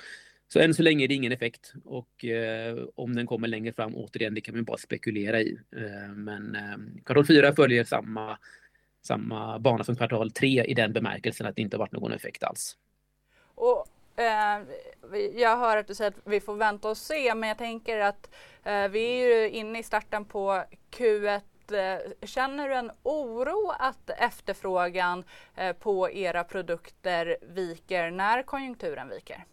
Så 0.48 0.60
än 0.60 0.74
så 0.74 0.84
länge 0.84 1.04
är 1.04 1.08
det 1.08 1.14
ingen 1.14 1.32
effekt 1.32 1.74
och 1.86 2.26
eh, 2.26 2.78
om 2.96 3.16
den 3.16 3.28
kommer 3.28 3.48
längre 3.48 3.74
fram 3.74 3.96
återigen, 3.96 4.34
det 4.34 4.42
kan 4.42 4.56
man 4.56 4.64
bara 4.64 4.78
spekulera 4.78 5.42
i. 5.42 5.58
Eh, 5.76 6.14
men 6.16 6.56
eh, 6.56 7.04
kvartal 7.06 7.26
4 7.26 7.56
följer 7.56 7.84
samma, 7.84 8.38
samma 9.02 9.60
bana 9.60 9.84
som 9.84 9.96
kvartal 9.96 10.32
3 10.32 10.64
i 10.64 10.74
den 10.74 10.94
bemärkelsen 10.94 11.48
att 11.48 11.56
det 11.56 11.62
inte 11.62 11.78
har 11.78 11.80
varit 11.80 11.92
någon 11.92 12.14
effekt 12.14 12.44
alls. 12.44 12.78
Och, 13.56 13.88
eh, 14.20 14.62
jag 15.36 15.58
hör 15.58 15.78
att 15.78 15.88
du 15.88 15.96
säger 15.96 16.12
att 16.12 16.18
vi 16.26 16.40
får 16.40 16.56
vänta 16.56 16.90
och 16.90 16.98
se, 16.98 17.36
men 17.36 17.50
jag 17.50 17.58
tänker 17.58 18.00
att 18.00 18.30
eh, 18.64 18.88
vi 18.88 19.22
är 19.22 19.28
ju 19.28 19.50
inne 19.50 19.80
i 19.80 19.84
starten 19.84 20.26
på 20.26 20.64
Q1 20.92 21.42
eh, 21.72 22.28
Känner 22.28 22.70
du 22.70 22.76
en 22.76 22.92
oro 23.04 23.72
att 23.80 24.10
efterfrågan 24.10 25.24
eh, 25.56 25.74
på 25.74 26.12
era 26.12 26.44
produkter 26.44 27.38
viker 27.42 28.12
när 28.12 28.44
konjunkturen 28.44 29.10
viker? 29.10 29.46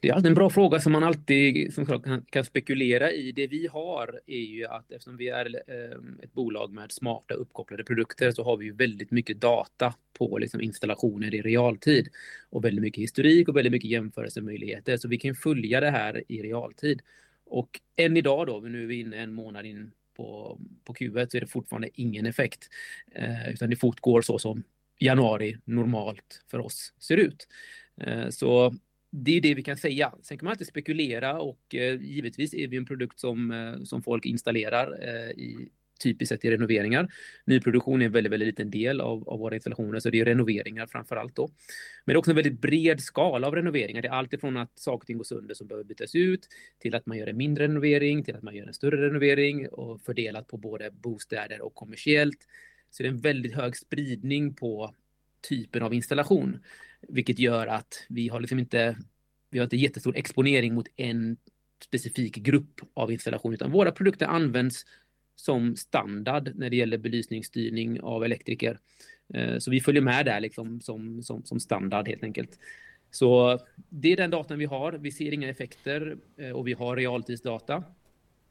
Det 0.00 0.08
är 0.08 0.12
alltid 0.12 0.26
en 0.26 0.34
bra 0.34 0.50
fråga 0.50 0.80
som 0.80 0.92
man 0.92 1.04
alltid 1.04 1.74
som 1.74 1.86
kan, 1.86 2.24
kan 2.30 2.44
spekulera 2.44 3.12
i. 3.12 3.32
Det 3.32 3.46
vi 3.46 3.66
har 3.66 4.20
är 4.26 4.40
ju 4.40 4.66
att 4.66 4.92
eftersom 4.92 5.16
vi 5.16 5.28
är 5.28 5.70
ehm, 5.70 6.20
ett 6.22 6.32
bolag 6.32 6.72
med 6.72 6.92
smarta 6.92 7.34
uppkopplade 7.34 7.84
produkter 7.84 8.30
så 8.30 8.44
har 8.44 8.56
vi 8.56 8.64
ju 8.64 8.72
väldigt 8.72 9.10
mycket 9.10 9.40
data 9.40 9.94
på 10.18 10.38
liksom, 10.38 10.60
installationer 10.60 11.34
i 11.34 11.42
realtid 11.42 12.08
och 12.50 12.64
väldigt 12.64 12.82
mycket 12.82 13.02
historik 13.02 13.48
och 13.48 13.56
väldigt 13.56 13.72
mycket 13.72 13.90
jämförelsemöjligheter. 13.90 14.96
Så 14.96 15.08
vi 15.08 15.18
kan 15.18 15.34
följa 15.34 15.80
det 15.80 15.90
här 15.90 16.24
i 16.28 16.42
realtid. 16.42 17.00
Och 17.46 17.80
än 17.96 18.16
idag 18.16 18.46
då, 18.46 18.60
nu 18.60 18.82
är 18.82 18.86
vi 18.86 19.00
inne 19.00 19.16
en 19.16 19.32
månad 19.32 19.66
in 19.66 19.90
på, 20.16 20.58
på 20.84 20.94
Q1 20.94 21.28
så 21.30 21.36
är 21.36 21.40
det 21.40 21.46
fortfarande 21.46 21.88
ingen 21.94 22.26
effekt. 22.26 22.68
Eh, 23.12 23.50
utan 23.50 23.70
det 23.70 23.76
fortgår 23.76 24.22
så 24.22 24.38
som 24.38 24.62
januari 24.98 25.56
normalt 25.64 26.44
för 26.50 26.58
oss 26.58 26.92
ser 26.98 27.16
ut. 27.16 27.46
Eh, 28.02 28.28
så 28.28 28.74
det 29.10 29.36
är 29.36 29.40
det 29.40 29.54
vi 29.54 29.62
kan 29.62 29.76
säga. 29.76 30.12
Sen 30.22 30.38
kan 30.38 30.44
man 30.44 30.50
alltid 30.50 30.66
spekulera 30.66 31.40
och 31.40 31.74
eh, 31.74 32.02
givetvis 32.02 32.54
är 32.54 32.68
vi 32.68 32.76
en 32.76 32.86
produkt 32.86 33.18
som, 33.18 33.50
eh, 33.50 33.82
som 33.84 34.02
folk 34.02 34.26
installerar 34.26 34.98
i 35.38 35.68
typiskt 36.02 36.28
sett 36.28 36.44
i 36.44 36.50
renoveringar. 36.50 37.12
Nyproduktion 37.44 38.02
är 38.02 38.06
en 38.06 38.12
väldigt, 38.12 38.32
väldigt 38.32 38.46
liten 38.46 38.70
del 38.70 39.00
av, 39.00 39.28
av 39.28 39.38
våra 39.38 39.54
installationer, 39.54 40.00
så 40.00 40.10
det 40.10 40.20
är 40.20 40.24
renoveringar 40.24 40.86
framför 40.86 41.16
allt 41.16 41.36
då. 41.36 41.46
Men 42.04 42.12
det 42.12 42.16
är 42.16 42.18
också 42.18 42.30
en 42.30 42.36
väldigt 42.36 42.60
bred 42.60 43.00
skala 43.00 43.46
av 43.46 43.54
renoveringar. 43.54 44.02
Det 44.02 44.08
är 44.08 44.12
alltifrån 44.12 44.56
att 44.56 44.78
saker 44.78 45.02
och 45.02 45.06
ting 45.06 45.16
går 45.16 45.24
sönder 45.24 45.54
som 45.54 45.66
behöver 45.66 45.84
bytas 45.84 46.14
ut, 46.14 46.48
till 46.78 46.94
att 46.94 47.06
man 47.06 47.18
gör 47.18 47.26
en 47.26 47.36
mindre 47.36 47.64
renovering, 47.64 48.24
till 48.24 48.36
att 48.36 48.42
man 48.42 48.54
gör 48.54 48.66
en 48.66 48.74
större 48.74 49.06
renovering 49.06 49.68
och 49.68 50.00
fördelat 50.00 50.48
på 50.48 50.56
både 50.56 50.90
bostäder 50.90 51.60
och 51.60 51.74
kommersiellt. 51.74 52.38
Så 52.90 53.02
det 53.02 53.08
är 53.08 53.10
en 53.10 53.20
väldigt 53.20 53.54
hög 53.54 53.76
spridning 53.76 54.54
på 54.54 54.94
typen 55.48 55.82
av 55.82 55.94
installation. 55.94 56.58
Vilket 57.08 57.38
gör 57.38 57.66
att 57.66 58.06
vi 58.08 58.28
har 58.28 58.40
liksom 58.40 58.58
inte, 58.58 58.96
vi 59.50 59.58
har 59.58 59.64
inte 59.64 59.76
jättestor 59.76 60.16
exponering 60.16 60.74
mot 60.74 60.86
en 60.96 61.36
specifik 61.84 62.36
grupp 62.36 62.80
av 62.94 63.12
installation, 63.12 63.54
utan 63.54 63.70
våra 63.70 63.92
produkter 63.92 64.26
används 64.26 64.84
som 65.36 65.76
standard 65.76 66.52
när 66.54 66.70
det 66.70 66.76
gäller 66.76 66.98
belysningsstyrning 66.98 68.00
av 68.00 68.24
elektriker. 68.24 68.78
Eh, 69.34 69.58
så 69.58 69.70
vi 69.70 69.80
följer 69.80 70.02
med 70.02 70.26
där 70.26 70.40
liksom 70.40 70.80
som, 70.80 71.22
som, 71.22 71.44
som 71.44 71.60
standard 71.60 72.08
helt 72.08 72.24
enkelt. 72.24 72.58
Så 73.10 73.58
det 73.88 74.12
är 74.12 74.16
den 74.16 74.30
datan 74.30 74.58
vi 74.58 74.64
har. 74.64 74.92
Vi 74.92 75.10
ser 75.12 75.32
inga 75.32 75.48
effekter 75.48 76.16
eh, 76.36 76.50
och 76.50 76.68
vi 76.68 76.72
har 76.72 76.96
realtidsdata. 76.96 77.84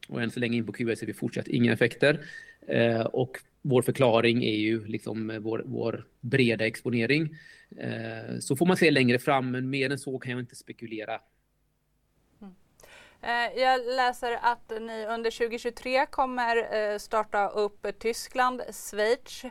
Och 0.07 0.21
än 0.21 0.31
så 0.31 0.39
länge 0.39 0.57
in 0.57 0.65
på 0.65 0.71
QS 0.71 0.99
ser 0.99 1.05
vi 1.05 1.13
fortsatt 1.13 1.47
inga 1.47 1.73
effekter. 1.73 2.19
Eh, 2.67 3.01
och 3.01 3.37
vår 3.61 3.81
förklaring 3.81 4.43
är 4.43 4.57
ju 4.57 4.85
liksom 4.85 5.39
vår, 5.41 5.63
vår 5.65 6.05
breda 6.19 6.65
exponering. 6.65 7.35
Eh, 7.77 8.39
så 8.39 8.55
får 8.55 8.65
man 8.65 8.77
se 8.77 8.91
längre 8.91 9.19
fram, 9.19 9.51
men 9.51 9.69
mer 9.69 9.89
än 9.89 9.99
så 9.99 10.19
kan 10.19 10.31
jag 10.31 10.39
inte 10.39 10.55
spekulera. 10.55 11.21
Mm. 12.41 12.53
Eh, 13.21 13.61
jag 13.61 13.95
läser 13.95 14.39
att 14.41 14.71
ni 14.81 15.05
under 15.05 15.31
2023 15.31 16.05
kommer 16.05 16.75
eh, 16.75 16.97
starta 16.97 17.49
upp 17.49 17.87
Tyskland, 17.99 18.61
Schweiz 18.71 19.43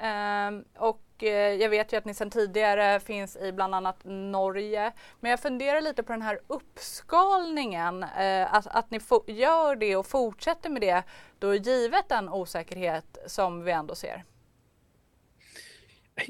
eh, 0.00 0.50
och 0.76 1.02
och 1.18 1.24
eh, 1.24 1.54
jag 1.54 1.70
vet 1.70 1.92
ju 1.92 1.96
att 1.96 2.04
ni 2.04 2.14
sedan 2.14 2.30
tidigare 2.30 3.00
finns 3.00 3.36
i 3.36 3.52
bland 3.52 3.74
annat 3.74 4.04
Norge. 4.04 4.92
Men 5.20 5.30
jag 5.30 5.40
funderar 5.40 5.80
lite 5.80 6.02
på 6.02 6.12
den 6.12 6.22
här 6.22 6.38
uppskalningen, 6.46 8.02
eh, 8.02 8.54
att, 8.54 8.66
att 8.66 8.90
ni 8.90 9.00
gör 9.26 9.76
det 9.76 9.96
och 9.96 10.06
fortsätter 10.06 10.70
med 10.70 10.82
det 10.82 11.02
då 11.38 11.54
givet 11.54 12.08
den 12.08 12.28
osäkerhet 12.28 13.18
som 13.26 13.64
vi 13.64 13.72
ändå 13.72 13.94
ser. 13.94 14.24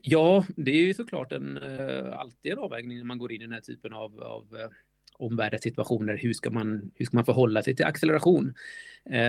Ja, 0.03 0.44
det 0.57 0.70
är 0.70 0.87
ju 0.87 0.94
såklart 0.94 1.33
en, 1.33 1.57
eh, 1.57 2.18
alltid 2.18 2.53
en 2.53 2.59
avvägning 2.59 2.98
när 2.98 3.05
man 3.05 3.18
går 3.18 3.33
in 3.33 3.40
i 3.40 3.44
den 3.44 3.55
här 3.55 3.61
typen 3.61 3.92
av, 3.92 4.22
av 4.22 4.46
omvärldssituationer. 5.18 6.16
Hur 6.16 6.33
ska, 6.33 6.51
man, 6.51 6.90
hur 6.94 7.05
ska 7.05 7.16
man 7.16 7.24
förhålla 7.24 7.62
sig 7.62 7.77
till 7.77 7.87
acceleration? 7.87 8.55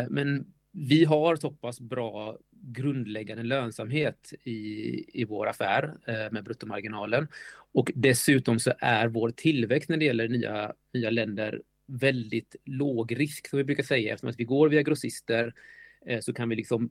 Men 0.10 0.54
vi 0.72 1.06
har 1.06 1.36
så 1.36 1.52
pass 1.52 1.80
bra 1.80 2.38
grundläggande 2.62 3.44
lönsamhet 3.44 4.34
i, 4.44 5.22
i 5.22 5.26
vår 5.26 5.48
affär 5.48 5.94
eh, 6.08 6.32
med 6.32 6.44
bruttomarginalen. 6.44 7.28
Och 7.72 7.92
dessutom 7.96 8.60
så 8.60 8.74
är 8.80 9.08
vår 9.08 9.30
tillväxt 9.32 9.90
när 9.90 9.98
det 9.98 10.06
gäller 10.06 10.28
nya, 10.28 10.74
nya 10.94 11.10
länder 11.10 11.62
väldigt 11.86 12.56
låg 12.66 13.20
risk 13.20 13.50
som 13.50 13.58
vi 13.58 13.64
brukar 13.64 13.84
säga 13.84 14.14
eftersom 14.14 14.30
att 14.30 14.40
vi 14.40 14.44
går 14.44 14.70
via 14.70 14.82
grossister 14.82 15.54
eh, 16.06 16.20
så 16.20 16.34
kan 16.34 16.50
vi 16.50 16.56
liksom 16.56 16.90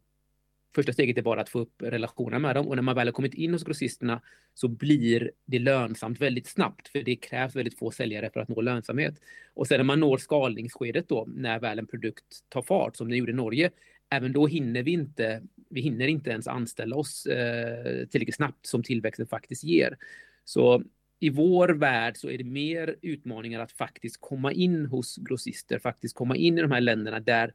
Första 0.74 0.92
steget 0.92 1.18
är 1.18 1.22
bara 1.22 1.40
att 1.40 1.48
få 1.48 1.58
upp 1.58 1.82
relationen 1.82 2.42
med 2.42 2.56
dem 2.56 2.68
och 2.68 2.76
när 2.76 2.82
man 2.82 2.96
väl 2.96 3.06
har 3.06 3.12
kommit 3.12 3.34
in 3.34 3.52
hos 3.52 3.64
grossisterna 3.64 4.22
så 4.54 4.68
blir 4.68 5.30
det 5.46 5.58
lönsamt 5.58 6.20
väldigt 6.20 6.46
snabbt 6.46 6.88
för 6.88 7.02
det 7.02 7.16
krävs 7.16 7.56
väldigt 7.56 7.78
få 7.78 7.90
säljare 7.90 8.30
för 8.30 8.40
att 8.40 8.48
nå 8.48 8.60
lönsamhet. 8.60 9.14
Och 9.54 9.66
sen 9.66 9.78
när 9.78 9.84
man 9.84 10.00
når 10.00 10.18
skalningsskedet 10.18 11.08
då 11.08 11.24
när 11.28 11.60
väl 11.60 11.78
en 11.78 11.86
produkt 11.86 12.24
tar 12.48 12.62
fart 12.62 12.96
som 12.96 13.08
den 13.08 13.18
gjorde 13.18 13.32
i 13.32 13.34
Norge, 13.34 13.70
även 14.10 14.32
då 14.32 14.46
hinner 14.46 14.82
vi 14.82 14.90
inte, 14.90 15.42
vi 15.70 15.80
hinner 15.80 16.06
inte 16.06 16.30
ens 16.30 16.48
anställa 16.48 16.96
oss 16.96 17.26
eh, 17.26 18.06
tillräckligt 18.06 18.36
snabbt 18.36 18.66
som 18.66 18.82
tillväxten 18.82 19.26
faktiskt 19.26 19.64
ger. 19.64 19.96
Så 20.44 20.82
i 21.20 21.30
vår 21.30 21.68
värld 21.68 22.16
så 22.16 22.30
är 22.30 22.38
det 22.38 22.44
mer 22.44 22.96
utmaningar 23.02 23.60
att 23.60 23.72
faktiskt 23.72 24.20
komma 24.20 24.52
in 24.52 24.86
hos 24.86 25.16
grossister, 25.16 25.78
faktiskt 25.78 26.14
komma 26.14 26.36
in 26.36 26.58
i 26.58 26.62
de 26.62 26.70
här 26.70 26.80
länderna 26.80 27.20
där 27.20 27.52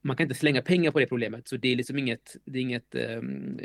man 0.00 0.16
kan 0.16 0.24
inte 0.24 0.34
slänga 0.34 0.62
pengar 0.62 0.90
på 0.90 1.00
det 1.00 1.06
problemet, 1.06 1.48
så 1.48 1.56
det 1.56 1.68
är 1.68 1.76
liksom 1.76 1.98
inget, 1.98 2.36
det 2.44 2.58
är 2.58 2.62
inget 2.62 2.94
um, 2.94 3.58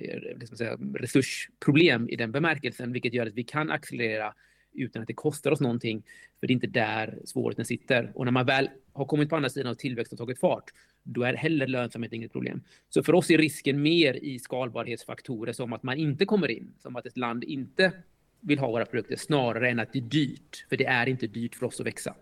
säga, 0.58 0.78
resursproblem 0.96 2.10
i 2.10 2.16
den 2.16 2.32
bemärkelsen, 2.32 2.94
vilket 2.94 3.14
gör 3.14 3.28
att 3.28 3.34
vi 3.34 3.44
kan 3.44 3.72
accelerera 3.72 4.34
utan 4.74 5.02
att 5.02 5.08
det 5.08 5.14
kostar 5.14 5.52
oss 5.52 5.60
någonting, 5.60 6.04
för 6.40 6.48
det 6.48 6.52
är 6.52 6.56
inte 6.56 6.68
där 6.68 7.20
svårigheten 7.26 7.66
sitter. 7.66 8.12
Och 8.16 8.26
när 8.26 8.32
man 8.32 8.46
väl 8.46 8.70
har 8.94 9.06
kommit 9.06 9.30
på 9.30 9.36
andra 9.36 9.50
sidan 9.50 9.72
och 9.72 9.80
tillväxten 9.80 10.18
tagit 10.18 10.40
fart, 10.40 10.72
då 11.04 11.24
är 11.24 11.34
heller 11.34 11.68
lönsamhet 11.68 12.14
inget 12.14 12.32
problem. 12.32 12.64
Så 12.90 13.04
för 13.04 13.14
oss 13.14 13.32
är 13.32 13.38
risken 13.38 13.82
mer 13.82 14.14
i 14.14 14.40
skalbarhetsfaktorer 14.40 15.54
som 15.54 15.74
att 15.74 15.84
man 15.84 15.98
inte 15.98 16.26
kommer 16.26 16.52
in, 16.52 16.74
som 16.80 16.96
att 16.96 17.06
ett 17.06 17.18
land 17.18 17.44
inte 17.44 17.92
vill 18.40 18.60
ha 18.60 18.68
våra 18.68 18.86
produkter, 18.86 19.16
snarare 19.16 19.70
än 19.70 19.80
att 19.80 19.94
det 19.94 20.00
är 20.00 20.04
dyrt. 20.04 20.66
För 20.70 20.78
det 20.78 20.86
är 20.86 21.10
inte 21.10 21.28
dyrt 21.28 21.56
för 21.56 21.66
oss 21.66 21.80
att 21.80 21.86
växa. 21.86 22.16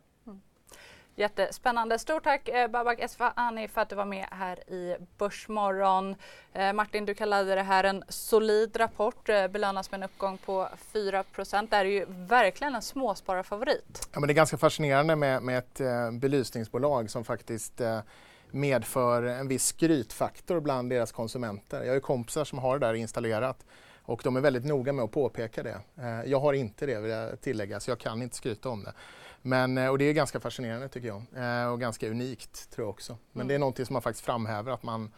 Jättespännande. 1.16 2.00
Stort 2.00 2.24
tack 2.24 2.50
eh, 2.50 2.68
Babak 2.68 3.00
Esfahani 3.00 3.68
för 3.68 3.82
att 3.82 3.90
du 3.90 3.96
var 3.96 4.06
med 4.06 4.26
här 4.32 4.70
i 4.70 4.98
Börsmorgon. 5.18 6.16
Eh, 6.54 6.74
Martin, 6.74 7.06
du 7.06 7.14
kallade 7.14 7.56
det 7.56 7.64
här 7.64 7.84
en 7.84 8.04
solid 8.08 8.80
rapport, 8.80 9.30
eh, 9.30 9.48
belönas 9.48 9.92
med 9.92 9.98
en 9.98 10.04
uppgång 10.04 10.38
på 10.38 10.68
4% 10.94 11.70
Det 11.70 11.78
är 11.78 11.86
ju 11.86 12.06
verkligen 12.08 12.76
en 12.76 12.82
småspararfavorit. 12.82 14.10
Ja, 14.14 14.20
men 14.20 14.28
det 14.28 14.34
är 14.34 14.36
ganska 14.36 14.58
fascinerande 14.58 15.16
med, 15.16 15.44
med 15.44 15.58
ett 15.58 15.80
eh, 15.80 16.12
belysningsbolag 16.12 17.10
som 17.10 17.24
faktiskt 17.24 17.82
eh, 17.82 18.00
medför 18.52 19.24
en 19.24 19.48
viss 19.48 19.66
skrytfaktor 19.66 20.60
bland 20.60 20.90
deras 20.90 21.12
konsumenter. 21.12 21.80
Jag 21.80 21.88
har 21.88 21.96
ju 21.96 22.00
kompisar 22.00 22.46
som 22.46 22.60
har 22.60 22.80
det 22.80 22.88
där 22.88 22.94
installerat 22.94 23.66
och 24.04 24.22
de 24.24 24.36
är 24.36 24.42
väldigt 24.42 24.66
noga 24.66 24.94
med 24.94 25.06
att 25.06 25.12
påpeka 25.12 25.64
det. 25.64 25.82
Eh, 25.98 26.32
jag 26.32 26.40
har 26.40 26.54
inte 26.54 26.86
det 26.86 27.00
vill 27.00 27.12
jag 27.12 27.42
tillägga, 27.42 27.80
så 27.80 27.92
jag 27.92 28.00
kan 28.00 28.22
inte 28.22 28.36
skryta 28.36 28.70
om 28.70 28.84
det. 28.84 28.94
Men, 29.42 29.78
eh, 29.78 29.90
och 29.90 29.98
det 29.98 30.06
är 30.06 30.14
ganska 30.14 30.40
fascinerande 30.40 30.90
tycker 30.90 31.08
jag 31.08 31.24
eh, 31.36 31.72
och 31.72 31.80
ganska 31.80 32.10
unikt 32.10 32.72
tror 32.72 32.86
jag 32.86 32.90
också. 32.90 33.18
Men 33.32 33.42
mm. 33.42 33.48
det 33.48 33.54
är 33.56 33.60
någonting 33.60 33.86
som 33.86 33.94
man 33.94 34.02
faktiskt 34.02 34.26
framhäver 34.26 34.72
att 34.72 34.84
man, 34.84 35.12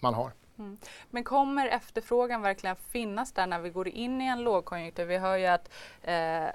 man 0.00 0.14
har. 0.14 0.32
Mm. 0.58 0.78
Men 1.10 1.24
kommer 1.24 1.66
efterfrågan 1.66 2.42
verkligen 2.42 2.76
finnas 2.76 3.32
där 3.32 3.46
när 3.46 3.60
vi 3.60 3.70
går 3.70 3.88
in 3.88 4.20
i 4.20 4.26
en 4.26 4.42
lågkonjunktur? 4.42 5.04
Vi 5.04 5.18
hör 5.18 5.36
ju 5.36 5.46
att 5.46 5.70
eh, 6.02 6.46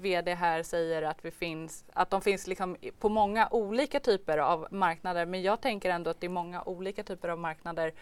VD 0.00 0.34
här 0.34 0.62
säger 0.62 1.02
att, 1.02 1.24
vi 1.24 1.30
finns, 1.30 1.84
att 1.92 2.10
de 2.10 2.20
finns 2.20 2.46
liksom 2.46 2.76
på 2.98 3.08
många 3.08 3.48
olika 3.50 4.00
typer 4.00 4.38
av 4.38 4.66
marknader 4.70 5.26
men 5.26 5.42
jag 5.42 5.60
tänker 5.60 5.90
ändå 5.90 6.10
att 6.10 6.20
det 6.20 6.26
är 6.26 6.30
många 6.30 6.62
olika 6.62 7.02
typer 7.02 7.28
av 7.28 7.38
marknader 7.38 7.92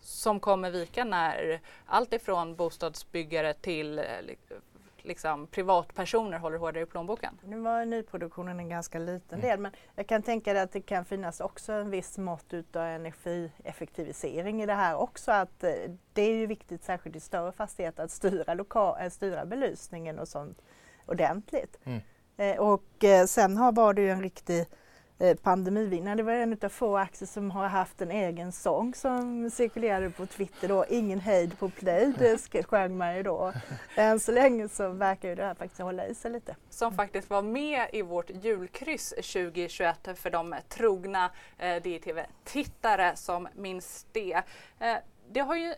som 0.00 0.40
kommer 0.40 0.70
vika 0.70 1.04
när 1.04 1.60
allt 1.86 2.12
ifrån 2.12 2.56
bostadsbyggare 2.56 3.54
till 3.54 3.98
eh, 3.98 4.04
liksom, 5.06 5.46
privatpersoner 5.46 6.38
håller 6.38 6.58
hårdare 6.58 6.82
i 6.82 6.86
plånboken. 6.86 7.40
Nu 7.44 7.60
var 7.60 7.84
nyproduktionen 7.84 8.58
en 8.58 8.68
ganska 8.68 8.98
liten 8.98 9.40
del 9.40 9.60
men 9.60 9.72
jag 9.94 10.06
kan 10.06 10.22
tänka 10.22 10.52
dig 10.52 10.62
att 10.62 10.72
det 10.72 10.80
kan 10.80 11.04
finnas 11.04 11.40
också 11.40 11.72
en 11.72 11.90
viss 11.90 12.18
mått 12.18 12.54
utav 12.54 12.86
energieffektivisering 12.86 14.62
i 14.62 14.66
det 14.66 14.74
här 14.74 14.96
också. 14.96 15.32
Att 15.32 15.64
eh, 15.64 15.70
det 16.12 16.22
är 16.22 16.34
ju 16.34 16.46
viktigt, 16.46 16.84
särskilt 16.84 17.16
i 17.16 17.20
större 17.20 17.52
fastigheter, 17.52 18.04
att 18.04 18.10
styra, 18.10 18.54
lokal, 18.54 18.96
äh, 19.00 19.10
styra 19.10 19.46
belysningen 19.46 20.18
och 20.18 20.28
sånt 20.28 20.62
ordentligt. 21.06 21.78
Mm. 21.84 22.00
Eh, 22.36 22.56
och 22.56 23.04
sen 23.26 23.56
har, 23.56 23.72
var 23.72 23.94
det 23.94 24.02
ju 24.02 24.10
en 24.10 24.22
riktig 24.22 24.60
eh, 24.60 24.66
Eh, 25.18 25.36
pandemivinnare. 25.36 26.14
Det 26.14 26.22
var 26.22 26.32
en 26.32 26.58
av 26.62 26.68
få 26.68 26.96
aktier 26.96 27.26
som 27.26 27.50
har 27.50 27.68
haft 27.68 28.02
en 28.02 28.10
egen 28.10 28.52
sång 28.52 28.94
som 28.94 29.50
cirkulerade 29.50 30.10
på 30.10 30.26
Twitter 30.26 30.68
då. 30.68 30.84
Ingen 30.88 31.20
hejd 31.20 31.58
på 31.58 31.68
play, 31.68 32.12
det 32.18 32.64
sjöng 32.66 32.96
man 32.96 33.16
ju 33.16 33.22
då. 33.22 33.52
Än 33.94 34.20
så 34.20 34.32
länge 34.32 34.68
så 34.68 34.88
verkar 34.88 35.28
ju 35.28 35.34
det 35.34 35.44
här 35.44 35.54
faktiskt 35.54 35.80
hålla 35.80 36.06
i 36.06 36.14
sig 36.14 36.30
lite. 36.30 36.56
Som 36.70 36.92
faktiskt 36.92 37.30
var 37.30 37.42
med 37.42 37.86
i 37.92 38.02
vårt 38.02 38.30
julkryss 38.30 39.08
2021 39.08 40.08
för 40.14 40.30
de 40.30 40.54
trogna 40.68 41.30
eh, 41.58 41.82
DTV-tittare 41.82 43.16
som 43.16 43.48
minns 43.54 44.06
det. 44.12 44.42
Eh, 44.78 44.96
det 45.30 45.40
har 45.40 45.56
ju 45.56 45.74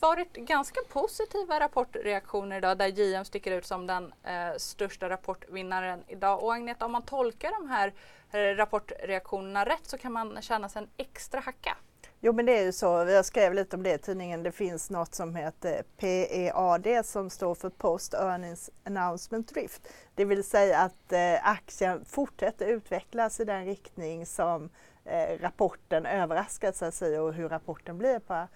varit 0.00 0.32
ganska 0.32 0.80
positiva 0.88 1.60
rapportreaktioner 1.60 2.56
idag 2.56 2.78
där 2.78 2.86
JM 2.86 3.24
sticker 3.24 3.50
ut 3.52 3.66
som 3.66 3.86
den 3.86 4.12
eh, 4.22 4.56
största 4.56 5.08
rapportvinnaren 5.08 6.04
idag. 6.08 6.42
Och 6.42 6.54
Agneta, 6.54 6.84
om 6.84 6.92
man 6.92 7.02
tolkar 7.02 7.50
de 7.60 7.70
här 7.70 7.92
rapportreaktionerna 8.32 9.64
rätt 9.64 9.86
så 9.86 9.98
kan 9.98 10.12
man 10.12 10.42
tjäna 10.42 10.68
sig 10.68 10.82
en 10.82 10.88
extra 10.96 11.40
hacka. 11.40 11.76
Jo 12.22 12.32
men 12.32 12.46
det 12.46 12.58
är 12.58 12.64
ju 12.64 12.72
så, 12.72 12.86
jag 12.86 13.24
skrev 13.24 13.54
lite 13.54 13.76
om 13.76 13.82
det 13.82 13.94
i 13.94 13.98
tidningen, 13.98 14.42
det 14.42 14.52
finns 14.52 14.90
något 14.90 15.14
som 15.14 15.34
heter 15.34 15.82
PEAD 15.96 17.06
som 17.06 17.30
står 17.30 17.54
för 17.54 17.70
Post 17.70 18.14
Earnings 18.14 18.70
Announcement 18.84 19.54
Drift. 19.54 19.88
Det 20.14 20.24
vill 20.24 20.44
säga 20.44 20.78
att 20.78 21.12
eh, 21.12 21.48
aktien 21.48 22.04
fortsätter 22.04 22.66
utvecklas 22.66 23.40
i 23.40 23.44
den 23.44 23.64
riktning 23.64 24.26
som 24.26 24.70
eh, 25.04 25.40
rapporten 25.40 26.06
överraskat 26.06 26.76
sig 26.94 27.20
och 27.20 27.34
hur 27.34 27.48
rapporten 27.48 27.98
blir 27.98 28.18
på 28.18 28.46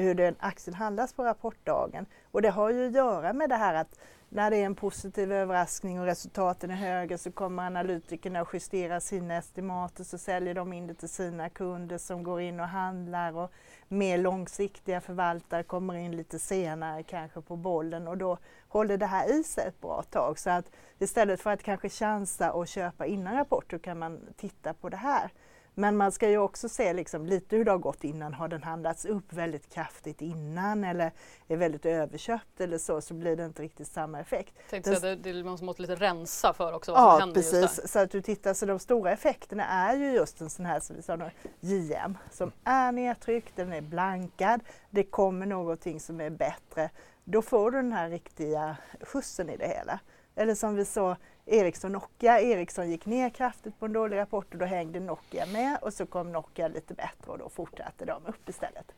hur 0.00 0.14
den 0.14 0.34
aktien 0.38 0.74
handlas 0.74 1.12
på 1.12 1.24
rapportdagen. 1.24 2.06
Och 2.30 2.42
det 2.42 2.50
har 2.50 2.70
ju 2.70 2.86
att 2.86 2.94
göra 2.94 3.32
med 3.32 3.48
det 3.48 3.56
här 3.56 3.74
att 3.74 3.98
när 4.34 4.50
det 4.50 4.56
är 4.56 4.66
en 4.66 4.74
positiv 4.74 5.32
överraskning 5.32 6.00
och 6.00 6.06
resultaten 6.06 6.70
är 6.70 6.74
högre 6.74 7.18
så 7.18 7.32
kommer 7.32 7.66
analytikerna 7.66 8.40
att 8.40 8.48
justera 8.52 9.00
sina 9.00 9.36
estimat 9.36 10.00
och 10.00 10.06
så 10.06 10.18
säljer 10.18 10.54
de 10.54 10.72
in 10.72 10.86
det 10.86 10.94
till 10.94 11.08
sina 11.08 11.48
kunder 11.48 11.98
som 11.98 12.22
går 12.22 12.40
in 12.40 12.60
och 12.60 12.68
handlar 12.68 13.36
och 13.36 13.52
mer 13.88 14.18
långsiktiga 14.18 15.00
förvaltare 15.00 15.62
kommer 15.62 15.94
in 15.94 16.16
lite 16.16 16.38
senare 16.38 17.02
kanske 17.02 17.40
på 17.40 17.56
bollen 17.56 18.08
och 18.08 18.18
då 18.18 18.38
håller 18.68 18.96
det 18.96 19.06
här 19.06 19.40
i 19.40 19.44
sig 19.44 19.68
ett 19.68 19.80
bra 19.80 20.02
tag. 20.02 20.38
Så 20.38 20.50
att 20.50 20.66
istället 20.98 21.40
för 21.40 21.50
att 21.50 21.62
kanske 21.62 21.88
chansa 21.88 22.52
och 22.52 22.68
köpa 22.68 23.06
innan 23.06 23.36
rapport 23.36 23.82
kan 23.82 23.98
man 23.98 24.20
titta 24.36 24.74
på 24.74 24.88
det 24.88 24.96
här. 24.96 25.30
Men 25.74 25.96
man 25.96 26.12
ska 26.12 26.30
ju 26.30 26.38
också 26.38 26.68
se 26.68 26.92
liksom 26.92 27.26
lite 27.26 27.56
hur 27.56 27.64
det 27.64 27.70
har 27.70 27.78
gått 27.78 28.04
innan. 28.04 28.34
Har 28.34 28.48
den 28.48 28.62
handlats 28.62 29.04
upp 29.04 29.32
väldigt 29.32 29.74
kraftigt 29.74 30.20
innan 30.20 30.84
eller 30.84 31.12
är 31.48 31.56
väldigt 31.56 31.86
överköpt 31.86 32.60
eller 32.60 32.78
så, 32.78 33.00
så 33.00 33.14
blir 33.14 33.36
det 33.36 33.44
inte 33.44 33.62
riktigt 33.62 33.88
samma 33.88 34.20
effekt. 34.20 34.54
Tänkte 34.70 34.90
den, 34.90 35.00
säga, 35.00 35.16
det, 35.16 35.32
det, 35.32 35.44
man 35.44 35.58
måste 35.62 35.82
lite 35.82 35.94
rensa 35.94 36.54
för 36.54 36.72
också 36.72 36.92
vad 36.92 37.00
ja, 37.00 37.10
som 37.10 37.20
händer 37.20 37.34
precis. 37.34 37.60
just 37.60 37.80
där. 37.82 37.88
Så 37.88 37.98
att 37.98 38.10
du 38.10 38.22
tittar, 38.22 38.54
så 38.54 38.66
de 38.66 38.78
stora 38.78 39.12
effekterna 39.12 39.64
är 39.64 39.96
ju 39.96 40.12
just 40.12 40.40
en 40.40 40.50
sån 40.50 40.66
här 40.66 40.80
som 40.80 40.96
vi 40.96 41.02
sa 41.02 41.16
nu, 41.16 41.30
JM 41.60 42.18
som 42.30 42.52
är 42.64 42.92
nedtryckt, 42.92 43.56
den 43.56 43.72
är 43.72 43.80
blankad, 43.80 44.60
det 44.90 45.04
kommer 45.04 45.46
någonting 45.46 46.00
som 46.00 46.20
är 46.20 46.30
bättre. 46.30 46.90
Då 47.24 47.42
får 47.42 47.70
du 47.70 47.76
den 47.76 47.92
här 47.92 48.10
riktiga 48.10 48.76
skjutsen 49.00 49.50
i 49.50 49.56
det 49.56 49.68
hela. 49.68 50.00
Eller 50.36 50.54
som 50.54 50.76
vi 50.76 50.84
såg 50.84 51.16
Ericsson 51.46 51.92
Nokia. 51.92 52.40
Ericsson 52.40 52.90
gick 52.90 53.06
ner 53.06 53.30
kraftigt 53.30 53.78
på 53.78 53.86
en 53.86 53.92
dålig 53.92 54.16
rapport 54.16 54.52
och 54.52 54.58
då 54.58 54.64
hängde 54.64 55.00
Nokia 55.00 55.46
med 55.46 55.78
och 55.82 55.92
så 55.92 56.06
kom 56.06 56.32
Nokia 56.32 56.68
lite 56.68 56.94
bättre 56.94 57.32
och 57.32 57.38
då 57.38 57.48
fortsatte 57.48 58.04
de 58.04 58.26
upp 58.26 58.48
istället. 58.48 58.92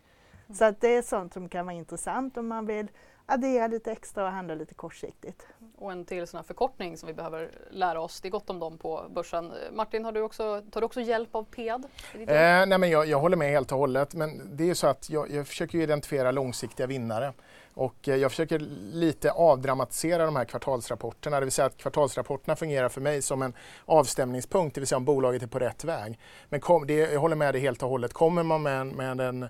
Så 0.52 0.64
att 0.64 0.80
det 0.80 0.96
är 0.96 1.02
sånt 1.02 1.32
som 1.32 1.48
kan 1.48 1.66
vara 1.66 1.76
intressant 1.76 2.36
om 2.36 2.48
man 2.48 2.66
vill 2.66 2.88
addera 3.26 3.66
lite 3.66 3.92
extra 3.92 4.24
och 4.24 4.30
handla 4.30 4.54
lite 4.54 4.74
kortsiktigt. 4.74 5.46
Och 5.78 5.92
en 5.92 6.04
till 6.04 6.26
sån 6.26 6.38
här 6.38 6.44
förkortning 6.44 6.96
som 6.96 7.06
vi 7.06 7.14
behöver 7.14 7.50
lära 7.70 8.00
oss. 8.00 8.20
Det 8.20 8.28
är 8.28 8.30
gott 8.30 8.50
om 8.50 8.58
dem 8.58 8.78
på 8.78 9.04
börsen. 9.10 9.52
Martin, 9.72 10.04
har 10.04 10.12
du 10.12 10.20
också, 10.20 10.62
tar 10.70 10.80
du 10.80 10.84
också 10.84 11.00
hjälp 11.00 11.34
av 11.34 11.44
PED? 11.44 11.84
Eh, 12.14 12.26
nej 12.26 12.78
men 12.78 12.90
jag, 12.90 13.06
jag, 13.06 13.20
håller 13.20 13.36
med 13.36 13.50
helt 13.50 13.72
och 13.72 13.78
hållet. 13.78 14.14
Men 14.14 14.56
det 14.56 14.70
är 14.70 14.74
så 14.74 14.86
att 14.86 15.10
jag, 15.10 15.30
jag 15.30 15.46
försöker 15.46 15.78
identifiera 15.78 16.30
långsiktiga 16.30 16.86
vinnare. 16.86 17.32
Och 17.76 18.08
eh, 18.08 18.16
jag 18.16 18.30
försöker 18.30 18.58
lite 18.92 19.30
avdramatisera 19.30 20.24
de 20.24 20.36
här 20.36 20.44
kvartalsrapporterna. 20.44 21.40
Det 21.40 21.46
vill 21.46 21.52
säga 21.52 21.66
att 21.66 21.76
kvartalsrapporterna 21.76 22.56
fungerar 22.56 22.88
för 22.88 23.00
mig 23.00 23.22
som 23.22 23.42
en 23.42 23.52
avstämningspunkt, 23.84 24.74
det 24.74 24.80
vill 24.80 24.88
säga 24.88 24.96
om 24.96 25.04
bolaget 25.04 25.42
är 25.42 25.46
på 25.46 25.58
rätt 25.58 25.84
väg. 25.84 26.18
Men 26.48 26.60
kom, 26.60 26.86
det, 26.86 26.94
jag 26.94 27.20
håller 27.20 27.36
med 27.36 27.54
dig 27.54 27.62
helt 27.62 27.82
och 27.82 27.88
hållet. 27.88 28.12
Kommer 28.12 28.42
man 28.42 28.62
med, 28.62 28.86
med 28.86 29.20
en 29.20 29.48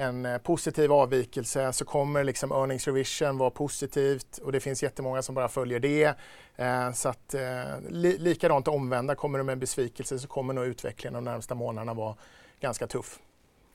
en 0.00 0.26
eh, 0.26 0.38
positiv 0.38 0.92
avvikelse 0.92 1.72
så 1.72 1.84
kommer 1.84 2.24
liksom 2.24 2.52
earnings 2.52 2.86
revision 2.86 3.38
vara 3.38 3.50
positivt 3.50 4.38
och 4.38 4.52
det 4.52 4.60
finns 4.60 4.82
jättemånga 4.82 5.22
som 5.22 5.34
bara 5.34 5.48
följer 5.48 5.80
det. 5.80 6.14
Eh, 6.56 6.92
så 6.92 7.08
att, 7.08 7.34
eh, 7.34 7.80
li 7.88 8.18
likadant 8.18 8.68
omvända, 8.68 9.14
kommer 9.14 9.38
du 9.38 9.44
med 9.44 9.52
en 9.52 9.58
besvikelse 9.58 10.18
så 10.18 10.28
kommer 10.28 10.54
nog 10.54 10.64
utvecklingen 10.64 11.14
de 11.14 11.24
närmsta 11.24 11.54
månaderna 11.54 11.94
vara 11.94 12.14
ganska 12.60 12.86
tuff. 12.86 13.18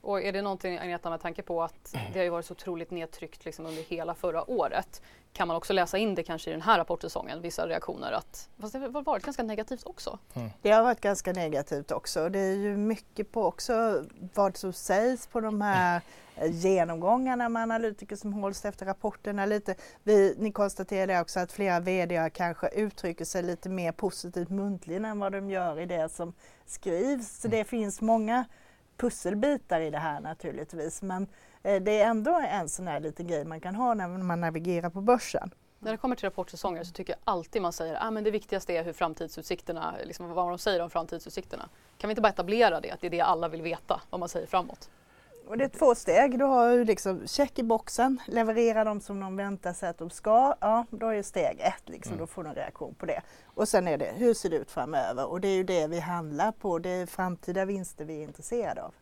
Och 0.04 0.22
är 0.22 0.32
det 0.32 0.42
någonting 0.42 0.78
Agneta 0.78 1.10
med 1.10 1.20
tanke 1.20 1.42
på 1.42 1.62
att 1.62 1.94
det 2.12 2.18
har 2.18 2.24
ju 2.24 2.30
varit 2.30 2.46
så 2.46 2.52
otroligt 2.52 2.90
nedtryckt 2.90 3.44
liksom 3.44 3.66
under 3.66 3.82
hela 3.82 4.14
förra 4.14 4.50
året. 4.50 5.02
Kan 5.32 5.48
man 5.48 5.56
också 5.56 5.72
läsa 5.72 5.98
in 5.98 6.14
det 6.14 6.22
kanske 6.22 6.50
i 6.50 6.52
den 6.52 6.62
här 6.62 6.78
rapportsäsongen, 6.78 7.42
vissa 7.42 7.66
reaktioner 7.66 8.12
att 8.12 8.48
fast 8.60 8.72
det 8.72 8.78
har 8.78 9.02
varit 9.02 9.24
ganska 9.24 9.42
negativt 9.42 9.86
också? 9.86 10.18
Mm. 10.34 10.50
Det 10.62 10.70
har 10.70 10.82
varit 10.82 11.00
ganska 11.00 11.32
negativt 11.32 11.90
också. 11.90 12.28
Det 12.28 12.38
är 12.38 12.54
ju 12.54 12.76
mycket 12.76 13.32
på 13.32 13.44
också 13.44 14.04
vad 14.34 14.56
som 14.56 14.72
sägs 14.72 15.26
på 15.26 15.40
de 15.40 15.60
här 15.60 16.00
genomgångarna 16.42 17.48
med 17.48 17.62
analytiker 17.62 18.16
som 18.16 18.32
hålls 18.32 18.64
efter 18.64 18.86
rapporterna 18.86 19.46
lite. 19.46 19.74
Vi, 20.02 20.34
ni 20.38 20.52
konstaterade 20.52 21.20
också 21.20 21.40
att 21.40 21.52
flera 21.52 21.80
VD 21.80 22.30
kanske 22.34 22.68
uttrycker 22.68 23.24
sig 23.24 23.42
lite 23.42 23.68
mer 23.68 23.92
positivt 23.92 24.48
muntligen 24.48 25.04
än 25.04 25.18
vad 25.18 25.32
de 25.32 25.50
gör 25.50 25.80
i 25.80 25.86
det 25.86 26.08
som 26.08 26.32
skrivs. 26.66 27.40
Så 27.40 27.48
det 27.48 27.64
finns 27.64 28.00
många 28.00 28.44
pusselbitar 28.96 29.80
i 29.80 29.90
det 29.90 29.98
här 29.98 30.20
naturligtvis. 30.20 31.02
Men 31.02 31.26
eh, 31.62 31.82
det 31.82 32.00
är 32.00 32.06
ändå 32.06 32.40
en 32.48 32.68
sån 32.68 32.86
här 32.86 33.00
liten 33.00 33.26
grej 33.26 33.44
man 33.44 33.60
kan 33.60 33.74
ha 33.74 33.94
när 33.94 34.08
man 34.08 34.40
navigerar 34.40 34.90
på 34.90 35.00
börsen. 35.00 35.50
När 35.78 35.92
det 35.92 35.98
kommer 35.98 36.16
till 36.16 36.24
rapportsäsonger 36.24 36.84
så 36.84 36.92
tycker 36.92 37.12
jag 37.12 37.20
alltid 37.24 37.62
man 37.62 37.72
säger 37.72 37.94
att 37.94 38.16
ah, 38.16 38.20
det 38.20 38.30
viktigaste 38.30 38.72
är 38.72 38.84
hur 38.84 38.92
framtidsutsikterna, 38.92 39.94
liksom 40.04 40.28
vad 40.28 40.48
de 40.48 40.58
säger 40.58 40.82
om 40.82 40.90
framtidsutsikterna. 40.90 41.68
Kan 41.98 42.08
vi 42.08 42.12
inte 42.12 42.22
bara 42.22 42.28
etablera 42.28 42.80
det, 42.80 42.90
att 42.90 43.00
det 43.00 43.06
är 43.06 43.10
det 43.10 43.20
alla 43.20 43.48
vill 43.48 43.62
veta, 43.62 44.00
vad 44.10 44.20
man 44.20 44.28
säger 44.28 44.46
framåt? 44.46 44.90
Och 45.46 45.58
det 45.58 45.64
är 45.64 45.68
två 45.68 45.94
steg. 45.94 46.38
Du 46.38 46.44
har 46.44 46.70
ju 46.70 46.84
liksom 46.84 47.26
check 47.26 47.58
i 47.58 47.62
boxen, 47.62 48.20
leverera 48.26 48.84
dem 48.84 49.00
som 49.00 49.20
de 49.20 49.36
väntar 49.36 49.72
sig 49.72 49.88
att 49.88 49.98
de 49.98 50.10
ska. 50.10 50.54
Ja, 50.60 50.86
då 50.90 51.08
är 51.08 51.22
steg 51.22 51.60
ett, 51.60 51.88
liksom, 51.88 52.12
mm. 52.12 52.20
då 52.20 52.26
får 52.26 52.42
du 52.42 52.48
en 52.48 52.54
reaktion 52.54 52.94
på 52.94 53.06
det. 53.06 53.22
Och 53.44 53.68
sen 53.68 53.88
är 53.88 53.98
det, 53.98 54.12
hur 54.16 54.34
ser 54.34 54.50
det 54.50 54.56
ut 54.56 54.70
framöver? 54.70 55.26
Och 55.26 55.40
det 55.40 55.48
är 55.48 55.56
ju 55.56 55.64
det 55.64 55.86
vi 55.86 56.00
handlar 56.00 56.52
på, 56.52 56.78
det 56.78 56.90
är 56.90 57.06
framtida 57.06 57.64
vinster 57.64 58.04
vi 58.04 58.18
är 58.18 58.22
intresserade 58.22 58.82
av. 58.82 58.94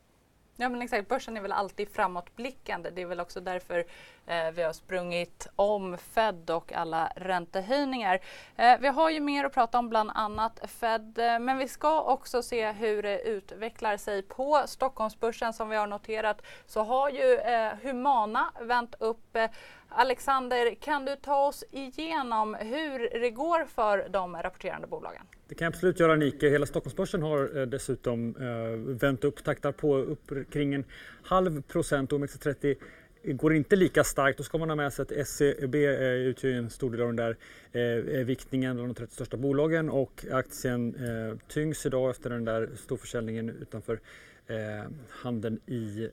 Ja 0.57 0.69
men 0.69 0.83
exakt, 0.83 1.09
börsen 1.09 1.37
är 1.37 1.41
väl 1.41 1.53
alltid 1.53 1.89
framåtblickande. 1.89 2.91
Det 2.91 3.03
är 3.03 3.07
väl 3.07 3.21
också 3.21 3.41
därför 3.41 3.85
eh, 4.27 4.51
vi 4.55 4.63
har 4.63 4.73
sprungit 4.73 5.49
om 5.57 5.99
Fed 5.99 6.51
och 6.51 6.73
alla 6.73 7.13
räntehöjningar. 7.17 8.21
Eh, 8.57 8.79
vi 8.81 8.89
har 8.89 9.11
ju 9.11 9.21
mer 9.21 9.45
att 9.45 9.53
prata 9.53 9.79
om, 9.79 9.89
bland 9.89 10.11
annat 10.15 10.61
Fed, 10.71 11.19
eh, 11.19 11.39
men 11.39 11.59
vi 11.59 11.69
ska 11.69 12.03
också 12.03 12.43
se 12.43 12.73
hur 12.73 13.03
det 13.03 13.21
utvecklar 13.21 13.97
sig 13.97 14.23
på 14.23 14.63
Stockholmsbörsen. 14.67 15.53
Som 15.53 15.69
vi 15.69 15.77
har 15.77 15.87
noterat 15.87 16.43
så 16.67 16.83
har 16.83 17.11
ju 17.11 17.35
eh, 17.35 17.73
Humana 17.83 18.53
vänt 18.61 18.95
upp. 18.99 19.37
Eh, 19.37 19.51
Alexander, 19.89 20.75
kan 20.75 21.05
du 21.05 21.17
ta 21.17 21.47
oss 21.47 21.65
igenom 21.71 22.55
hur 22.55 23.21
det 23.21 23.31
går 23.31 23.65
för 23.65 24.09
de 24.09 24.37
rapporterande 24.37 24.87
bolagen? 24.87 25.27
Det 25.53 25.57
kan 25.57 25.65
jag 25.65 25.73
absolut 25.73 26.01
göra 26.01 26.17
Nike. 26.17 26.49
Hela 26.49 26.67
Stockholmsbörsen 26.67 27.23
har 27.23 27.59
eh, 27.59 27.67
dessutom 27.67 28.37
eh, 28.41 28.95
vänt 29.01 29.25
upp, 29.25 29.45
taktar 29.45 29.73
på 29.73 29.97
upp 29.97 30.33
kring 30.51 30.75
en 30.75 30.85
halv 31.23 31.63
procent. 31.63 32.13
OMXS30 32.13 32.77
går 33.25 33.55
inte 33.55 33.77
lika 33.77 34.05
starkt. 34.05 34.39
Då 34.39 34.45
ska 34.45 34.59
man 34.59 34.69
ha 34.69 34.77
med 34.77 34.93
sig 34.93 35.03
att 35.03 35.29
SEB 35.29 35.75
eh, 35.75 36.03
utgör 36.03 36.53
en 36.53 36.71
stor 36.71 36.91
del 36.91 37.01
av 37.01 37.15
den 37.15 37.17
där 37.17 37.37
eh, 37.73 38.25
viktningen 38.25 38.81
av 38.81 38.87
de 38.87 38.95
30 38.95 39.15
största 39.15 39.37
bolagen 39.37 39.91
och 39.91 40.25
aktien 40.31 40.95
eh, 40.95 41.39
tyngs 41.49 41.87
idag 41.87 42.11
efter 42.11 42.31
den 42.31 42.45
där 42.45 42.71
storförsäljningen 42.77 43.51
utanför 43.51 44.01
eh, 44.47 44.91
handeln 45.09 45.61
i 45.67 46.09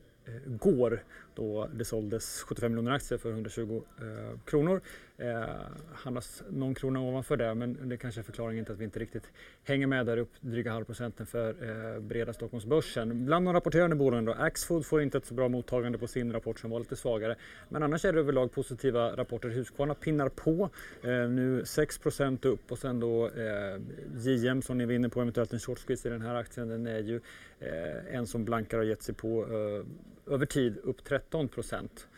går 0.46 1.02
då 1.40 1.68
det 1.74 1.84
såldes 1.84 2.42
75 2.42 2.72
miljoner 2.72 2.92
aktier 2.92 3.18
för 3.18 3.30
120 3.30 3.82
eh, 3.98 4.38
kronor. 4.44 4.80
Eh, 5.16 5.44
handlas 5.94 6.42
någon 6.50 6.74
krona 6.74 7.00
ovanför 7.00 7.36
det 7.36 7.54
men 7.54 7.88
det 7.88 7.96
kanske 7.96 8.20
är 8.20 8.22
förklaringen 8.22 8.64
till 8.64 8.74
att 8.74 8.80
vi 8.80 8.84
inte 8.84 8.98
riktigt 8.98 9.30
hänger 9.64 9.86
med 9.86 10.06
där 10.06 10.16
upp 10.16 10.30
dryga 10.40 10.72
halvprocenten 10.72 11.26
för 11.26 11.48
eh, 11.48 12.00
breda 12.00 12.32
Stockholmsbörsen. 12.32 13.24
Bland 13.26 13.46
de 13.46 13.52
rapporterande 13.52 13.96
bolagen 13.96 14.24
då, 14.24 14.32
Axfood 14.32 14.86
får 14.86 15.02
inte 15.02 15.18
ett 15.18 15.26
så 15.26 15.34
bra 15.34 15.48
mottagande 15.48 15.98
på 15.98 16.06
sin 16.06 16.32
rapport 16.32 16.58
som 16.58 16.70
var 16.70 16.78
lite 16.78 16.96
svagare. 16.96 17.36
Men 17.68 17.82
annars 17.82 18.04
är 18.04 18.12
det 18.12 18.20
överlag 18.20 18.52
positiva 18.52 19.16
rapporter. 19.16 19.48
Husqvarna 19.48 19.94
pinnar 19.94 20.28
på, 20.28 20.70
eh, 21.02 21.08
nu 21.08 21.62
6% 21.64 22.46
upp 22.46 22.72
och 22.72 22.78
sen 22.78 23.00
då 23.00 23.26
eh, 23.26 23.80
JM 24.16 24.62
som 24.62 24.78
ni 24.78 24.86
vinner 24.86 25.08
på 25.08 25.20
eventuellt 25.20 25.52
en 25.52 25.58
short 25.58 25.78
squeeze 25.78 26.08
i 26.08 26.12
den 26.12 26.22
här 26.22 26.34
aktien. 26.34 26.68
Den 26.68 26.86
är 26.86 27.00
ju 27.00 27.20
eh, 27.60 28.14
en 28.14 28.26
som 28.26 28.44
blankar 28.44 28.78
har 28.78 28.84
gett 28.84 29.02
sig 29.02 29.14
på 29.14 29.42
eh, 29.42 29.86
över 30.34 30.46
tid 30.46 30.78
upp 30.82 31.04
30 31.04 31.29
13 31.30 31.48
procent 31.48 32.08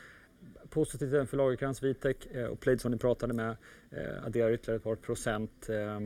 positivt 0.71 1.13
även 1.13 1.27
för 1.27 1.37
Lagercrantz, 1.37 1.83
Vitec 1.83 2.17
eh, 2.27 2.45
och 2.45 2.61
Plaid 2.61 2.81
som 2.81 2.91
ni 2.91 2.99
pratade 2.99 3.35
med 3.35 3.57
eh, 3.91 4.27
adderar 4.27 4.53
ytterligare 4.53 4.77
ett 4.77 4.85
par 4.85 4.97
procent. 4.97 5.69
Eh, 5.69 6.01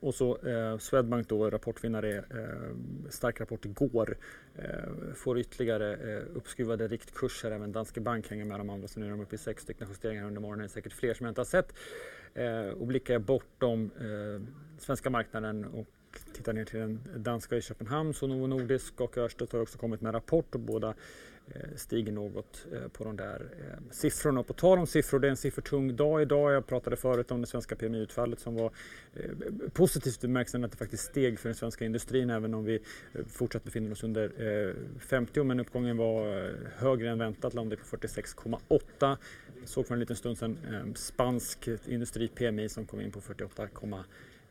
och 0.00 0.14
så 0.14 0.38
eh, 0.38 0.78
Swedbank 0.78 1.28
då, 1.28 1.50
rapportvinnare, 1.50 2.16
eh, 2.16 3.10
stark 3.10 3.40
rapport 3.40 3.64
igår. 3.64 4.16
Eh, 4.56 5.14
får 5.14 5.38
ytterligare 5.38 5.96
eh, 5.96 6.22
uppskruvade 6.34 6.88
riktkurser. 6.88 7.50
Även 7.50 7.72
Danske 7.72 8.00
Bank 8.00 8.30
hänger 8.30 8.44
med 8.44 8.60
de 8.60 8.70
andra 8.70 8.88
så 8.88 9.00
nu 9.00 9.06
är 9.06 9.10
de 9.10 9.20
uppe 9.20 9.34
i 9.34 9.38
sex 9.38 9.62
stycken 9.62 9.88
justeringar 9.90 10.26
under 10.26 10.40
morgonen. 10.40 10.58
Det 10.58 10.66
är 10.66 10.68
säkert 10.68 10.92
fler 10.92 11.14
som 11.14 11.26
jag 11.26 11.30
inte 11.30 11.40
har 11.40 11.46
sett. 11.46 11.74
Eh, 12.34 12.68
och 12.68 12.86
blickar 12.86 13.14
jag 13.14 13.22
bortom 13.22 13.90
eh, 14.00 14.42
svenska 14.78 15.10
marknaden 15.10 15.64
och 15.64 15.86
tittar 16.32 16.52
ner 16.52 16.64
till 16.64 16.80
den 16.80 17.00
danska 17.16 17.56
i 17.56 17.62
Köpenhamn 17.62 18.14
så 18.14 18.26
Novo 18.26 18.46
Nordisk 18.46 19.00
och 19.00 19.18
Ørsted 19.18 19.48
har 19.52 19.60
också 19.60 19.78
kommit 19.78 20.00
med 20.00 20.14
rapport 20.14 20.54
och 20.54 20.60
båda 20.60 20.94
Eh, 21.54 21.76
stiger 21.76 22.12
något 22.12 22.66
eh, 22.72 22.88
på 22.88 23.04
de 23.04 23.16
där 23.16 23.48
eh, 23.58 23.78
siffrorna. 23.90 24.40
Och 24.40 24.46
på 24.46 24.52
tal 24.52 24.78
om 24.78 24.86
siffror, 24.86 25.18
det 25.18 25.28
är 25.28 25.30
en 25.30 25.36
siffertung 25.36 25.96
dag 25.96 26.22
idag. 26.22 26.52
Jag 26.52 26.66
pratade 26.66 26.96
förut 26.96 27.30
om 27.30 27.40
det 27.40 27.46
svenska 27.46 27.76
PMI-utfallet 27.76 28.40
som 28.40 28.54
var 28.54 28.70
positivt 29.72 30.24
i 30.24 30.26
bemärkelsen 30.26 30.64
att 30.64 30.70
det 30.70 30.76
faktiskt 30.76 31.04
steg 31.04 31.38
för 31.38 31.48
den 31.48 31.56
svenska 31.56 31.84
industrin 31.84 32.30
även 32.30 32.54
om 32.54 32.64
vi 32.64 32.82
fortsatt 33.28 33.64
befinner 33.64 33.92
oss 33.92 34.04
under 34.04 34.74
50 35.00 35.44
men 35.44 35.60
uppgången 35.60 35.96
var 35.96 36.52
högre 36.76 37.10
än 37.10 37.18
väntat, 37.18 37.54
landade 37.54 37.82
på 37.82 37.96
46,8. 37.96 39.16
Såg 39.64 39.86
för 39.86 39.94
en 39.94 40.00
liten 40.00 40.16
stund 40.16 40.38
sedan 40.38 40.94
spansk 40.96 41.68
industri-PMI 41.86 42.68
som 42.68 42.86
kom 42.86 43.00
in 43.00 43.12
på 43.12 43.20
48,1 43.20 44.04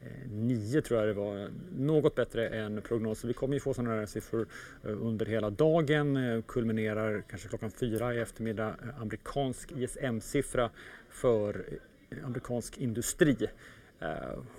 Eh, 0.05 0.29
9 0.29 0.81
tror 0.81 0.99
jag 0.99 1.09
det 1.09 1.13
var, 1.13 1.49
något 1.77 2.15
bättre 2.15 2.49
än 2.49 2.81
prognosen. 2.81 3.27
Vi 3.27 3.33
kommer 3.33 3.53
ju 3.53 3.59
få 3.59 3.73
sådana 3.73 3.95
här 3.95 4.05
siffror 4.05 4.47
eh, 4.83 5.01
under 5.01 5.25
hela 5.25 5.49
dagen, 5.49 6.17
eh, 6.17 6.41
kulminerar 6.41 7.23
kanske 7.29 7.49
klockan 7.49 7.71
fyra 7.71 8.15
i 8.15 8.19
eftermiddag, 8.19 8.75
amerikansk 8.99 9.71
ISM-siffra 9.71 10.69
för 11.09 11.65
amerikansk 12.23 12.77
industri. 12.77 13.37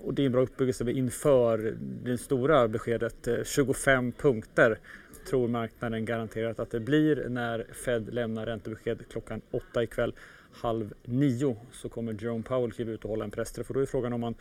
Och 0.02 0.14
det 0.14 0.22
är 0.22 0.26
en 0.26 0.32
bra 0.32 0.42
uppbyggelse 0.42 0.90
inför 0.90 1.76
det 2.04 2.18
stora 2.18 2.68
beskedet, 2.68 3.28
25 3.44 4.12
punkter 4.12 4.78
tror 5.26 5.48
marknaden 5.48 6.04
garanterat 6.04 6.60
att 6.60 6.70
det 6.70 6.80
blir 6.80 7.28
när 7.28 7.66
Fed 7.72 8.14
lämnar 8.14 8.46
räntebesked 8.46 9.08
klockan 9.10 9.40
åtta 9.50 9.82
ikväll. 9.82 10.14
Halv 10.52 10.94
nio 11.04 11.56
så 11.72 11.88
kommer 11.88 12.12
Jerome 12.12 12.42
Powell 12.42 12.72
kliva 12.72 12.92
ut 12.92 13.04
och 13.04 13.10
hålla 13.10 13.24
en 13.24 13.30
pressträff 13.30 13.68
och 13.68 13.74
då 13.74 13.80
är 13.80 13.86
frågan 13.86 14.12
om 14.12 14.20
man 14.20 14.34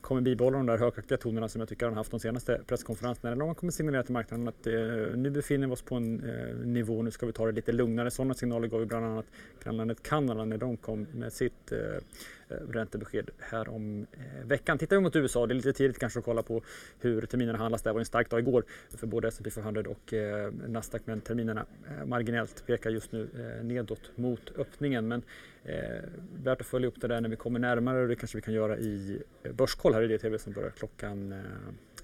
kommer 0.00 0.20
bibehålla 0.20 0.56
de 0.56 0.66
där 0.66 0.78
högaktiga 0.78 1.18
tonerna 1.18 1.48
som 1.48 1.60
jag 1.60 1.68
tycker 1.68 1.86
han 1.86 1.94
haft 1.94 2.10
de 2.10 2.20
senaste 2.20 2.60
presskonferenserna 2.66 3.32
eller 3.32 3.42
om 3.42 3.48
han 3.48 3.54
kommer 3.54 3.70
signalera 3.70 4.02
till 4.02 4.12
marknaden 4.12 4.48
att 4.48 4.66
eh, 4.66 4.72
nu 5.16 5.30
befinner 5.30 5.66
vi 5.66 5.72
oss 5.72 5.82
på 5.82 5.94
en 5.94 6.30
eh, 6.30 6.56
nivå, 6.66 7.02
nu 7.02 7.10
ska 7.10 7.26
vi 7.26 7.32
ta 7.32 7.46
det 7.46 7.52
lite 7.52 7.72
lugnare. 7.72 8.10
Sådana 8.10 8.34
signaler 8.34 8.68
gav 8.68 8.80
ju 8.80 8.86
bland 8.86 9.06
annat 9.06 9.26
grannlandet 9.64 10.02
Kanada 10.02 10.44
när 10.44 10.58
de 10.58 10.76
kom 10.76 11.06
med 11.12 11.32
sitt 11.32 11.72
Eh, 11.72 12.02
Eh, 12.50 12.54
räntebesked 12.54 13.30
här 13.38 13.68
om 13.68 14.06
eh, 14.12 14.46
veckan. 14.46 14.78
Tittar 14.78 14.96
vi 14.96 15.02
mot 15.02 15.16
USA, 15.16 15.46
det 15.46 15.52
är 15.52 15.56
lite 15.56 15.72
tidigt 15.72 15.98
kanske 15.98 16.18
att 16.18 16.24
kolla 16.24 16.42
på 16.42 16.62
hur 17.00 17.26
terminerna 17.26 17.58
handlas. 17.58 17.82
Det 17.82 17.92
var 17.92 18.00
en 18.00 18.06
stark 18.06 18.30
dag 18.30 18.40
igår 18.40 18.64
för 18.96 19.06
både 19.06 19.28
S&P 19.28 19.50
500 19.50 19.82
och 19.88 20.12
eh, 20.12 20.52
Nasdaq 20.52 21.02
men 21.04 21.20
terminerna 21.20 21.66
marginellt 22.06 22.66
pekar 22.66 22.90
just 22.90 23.12
nu 23.12 23.28
nedåt 23.62 24.10
mot 24.14 24.58
öppningen. 24.58 25.08
Men 25.08 25.22
eh, 25.64 26.04
värt 26.44 26.60
att 26.60 26.66
följa 26.66 26.88
upp 26.88 27.00
det 27.00 27.08
där 27.08 27.20
när 27.20 27.28
vi 27.28 27.36
kommer 27.36 27.58
närmare 27.58 28.02
och 28.02 28.08
det 28.08 28.16
kanske 28.16 28.38
vi 28.38 28.42
kan 28.42 28.54
göra 28.54 28.78
i 28.78 29.22
Börskoll 29.52 29.94
här 29.94 30.02
i 30.02 30.08
DTV 30.16 30.38
som 30.38 30.52
börjar 30.52 30.70
klockan 30.70 31.32
eh, 31.32 31.38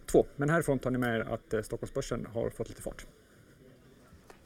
två. 0.07 0.27
Men 0.37 0.51
härifrån 0.51 0.79
tar 0.79 0.91
ni 0.91 0.99
med 0.99 1.17
er 1.17 1.21
att 1.21 1.65
Stockholmsbörsen 1.65 2.27
har 2.27 2.51
fått 2.51 2.69
lite 2.69 2.83
fart. 2.83 3.07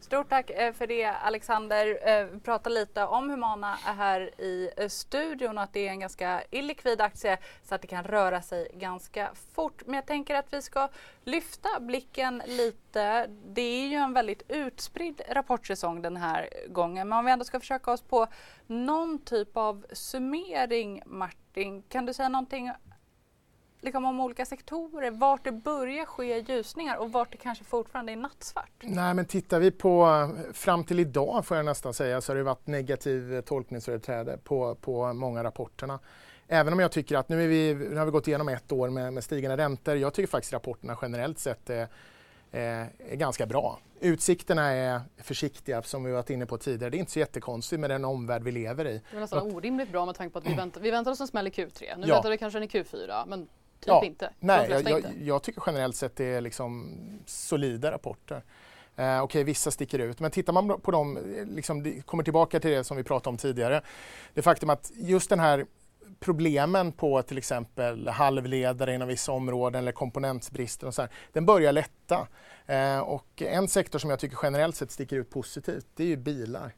Stort 0.08 0.28
tack 0.28 0.50
eh, 0.50 0.72
för 0.72 0.86
det 0.86 1.04
Alexander. 1.04 1.98
Prata 2.40 2.70
vi 2.70 2.74
lite 2.74 3.04
om 3.04 3.30
Humana 3.30 3.74
här 3.84 4.40
i 4.40 4.70
eh, 4.76 4.88
studion 4.88 5.58
och 5.58 5.64
att 5.64 5.72
det 5.72 5.86
är 5.88 5.90
en 5.90 6.00
ganska 6.00 6.42
illikvid 6.50 7.00
aktie 7.00 7.38
så 7.62 7.74
att 7.74 7.82
det 7.82 7.88
kan 7.88 8.04
röra 8.04 8.42
sig 8.42 8.68
ganska 8.74 9.30
fort. 9.54 9.82
Men 9.86 9.94
jag 9.94 10.06
tänker 10.06 10.34
att 10.34 10.52
vi 10.52 10.62
ska 10.62 10.88
lyfta 11.24 11.80
blicken 11.80 12.42
lite. 12.46 13.26
Det 13.26 13.62
är 13.62 13.86
ju 13.86 13.96
en 13.96 14.12
väldigt 14.12 14.42
utspridd 14.48 15.20
rapportsäsong 15.30 16.02
den 16.02 16.16
här 16.16 16.48
gången. 16.68 17.08
Men 17.08 17.18
om 17.18 17.24
vi 17.24 17.30
ändå 17.30 17.44
ska 17.44 17.60
försöka 17.60 17.92
oss 17.92 18.02
på 18.02 18.26
någon 18.66 19.18
typ 19.18 19.56
av 19.56 19.86
summering 19.92 21.02
Martin, 21.06 21.82
kan 21.82 22.06
du 22.06 22.14
säga 22.14 22.28
någonting 22.28 22.72
liksom 23.80 24.04
om 24.04 24.20
olika 24.20 24.46
sektorer, 24.46 25.10
vart 25.10 25.44
det 25.44 25.52
börjar 25.52 26.04
ske 26.04 26.38
ljusningar 26.38 26.96
och 26.96 27.12
vart 27.12 27.32
det 27.32 27.38
kanske 27.38 27.64
fortfarande 27.64 28.12
är 28.12 28.16
nattsvart? 28.16 28.70
Nej 28.80 29.14
men 29.14 29.24
tittar 29.24 29.60
vi 29.60 29.70
på 29.70 30.28
fram 30.52 30.84
till 30.84 31.00
idag 31.00 31.46
får 31.46 31.56
jag 31.56 31.66
nästan 31.66 31.94
säga 31.94 32.20
så 32.20 32.32
har 32.32 32.36
det 32.36 32.42
varit 32.42 32.66
negativ 32.66 33.40
tolkningsföreträde 33.40 34.38
på, 34.44 34.74
på 34.74 35.12
många 35.12 35.44
rapporterna. 35.44 35.98
Även 36.48 36.72
om 36.72 36.78
jag 36.78 36.92
tycker 36.92 37.16
att 37.16 37.28
nu, 37.28 37.44
är 37.44 37.48
vi, 37.48 37.74
nu 37.74 37.96
har 37.96 38.04
vi 38.04 38.10
gått 38.10 38.28
igenom 38.28 38.48
ett 38.48 38.72
år 38.72 38.88
med, 38.88 39.12
med 39.12 39.24
stigande 39.24 39.56
räntor. 39.56 39.96
Jag 39.96 40.14
tycker 40.14 40.28
faktiskt 40.28 40.52
rapporterna 40.52 40.98
generellt 41.02 41.38
sett 41.38 41.70
är, 41.70 41.88
är, 42.50 42.88
är 42.98 43.16
ganska 43.16 43.46
bra. 43.46 43.78
Utsikterna 44.00 44.70
är 44.70 45.00
försiktiga 45.16 45.82
som 45.82 46.04
vi 46.04 46.12
varit 46.12 46.30
inne 46.30 46.46
på 46.46 46.58
tidigare. 46.58 46.90
Det 46.90 46.96
är 46.96 46.98
inte 46.98 47.12
så 47.12 47.18
jättekonstigt 47.18 47.80
med 47.80 47.90
den 47.90 48.04
omvärld 48.04 48.42
vi 48.42 48.52
lever 48.52 48.84
i. 48.84 49.02
Det 49.10 49.16
är 49.16 49.20
nästan 49.20 49.54
orimligt 49.54 49.92
bra 49.92 50.06
med 50.06 50.14
tanke 50.14 50.32
på 50.32 50.38
att 50.38 50.46
vi 50.46 50.54
väntar, 50.54 50.80
vi 50.80 50.90
väntar 50.90 51.10
oss 51.10 51.20
en 51.20 51.28
smäll 51.28 51.46
i 51.46 51.50
Q3. 51.50 51.96
Nu 51.96 52.06
ja. 52.06 52.14
väntar 52.14 52.30
vi 52.30 52.38
kanske 52.38 52.58
en 52.58 52.62
i 52.62 52.66
Q4 52.66 53.24
men 53.26 53.48
Typ 53.80 53.88
ja, 53.88 54.04
inte? 54.04 54.30
Nej, 54.40 54.70
jag, 54.70 54.90
jag, 54.90 55.04
jag, 55.22 55.42
tycker 55.42 55.62
generellt 55.66 55.96
sett 55.96 56.16
det 56.16 56.24
är 56.24 56.40
liksom 56.40 56.98
solida 57.26 57.92
rapporter. 57.92 58.44
Eh, 58.96 59.04
Okej, 59.04 59.20
okay, 59.20 59.44
vissa 59.44 59.70
sticker 59.70 59.98
ut, 59.98 60.20
men 60.20 60.30
tittar 60.30 60.52
man 60.52 60.80
på 60.80 60.90
dem, 60.90 61.18
liksom, 61.46 62.02
kommer 62.02 62.24
tillbaka 62.24 62.60
till 62.60 62.70
det 62.70 62.84
som 62.84 62.96
vi 62.96 63.02
pratade 63.04 63.30
om 63.30 63.36
tidigare. 63.36 63.82
Det 64.34 64.42
faktum 64.42 64.70
att 64.70 64.90
just 64.94 65.30
den 65.30 65.40
här 65.40 65.66
problemen 66.20 66.92
på 66.92 67.22
till 67.22 67.38
exempel 67.38 68.08
halvledare 68.08 68.94
inom 68.94 69.08
vissa 69.08 69.32
områden 69.32 69.78
eller 69.78 69.92
komponentbrister 69.92 70.86
och 70.86 70.94
så 70.94 71.02
här, 71.02 71.10
den 71.32 71.46
börjar 71.46 71.72
lätta. 71.72 72.28
Eh, 72.66 72.98
och 72.98 73.42
en 73.42 73.68
sektor 73.68 73.98
som 73.98 74.10
jag 74.10 74.18
tycker 74.18 74.38
generellt 74.42 74.76
sett 74.76 74.90
sticker 74.90 75.16
ut 75.16 75.30
positivt, 75.30 75.86
det 75.94 76.02
är 76.02 76.08
ju 76.08 76.16
bilar. 76.16 76.72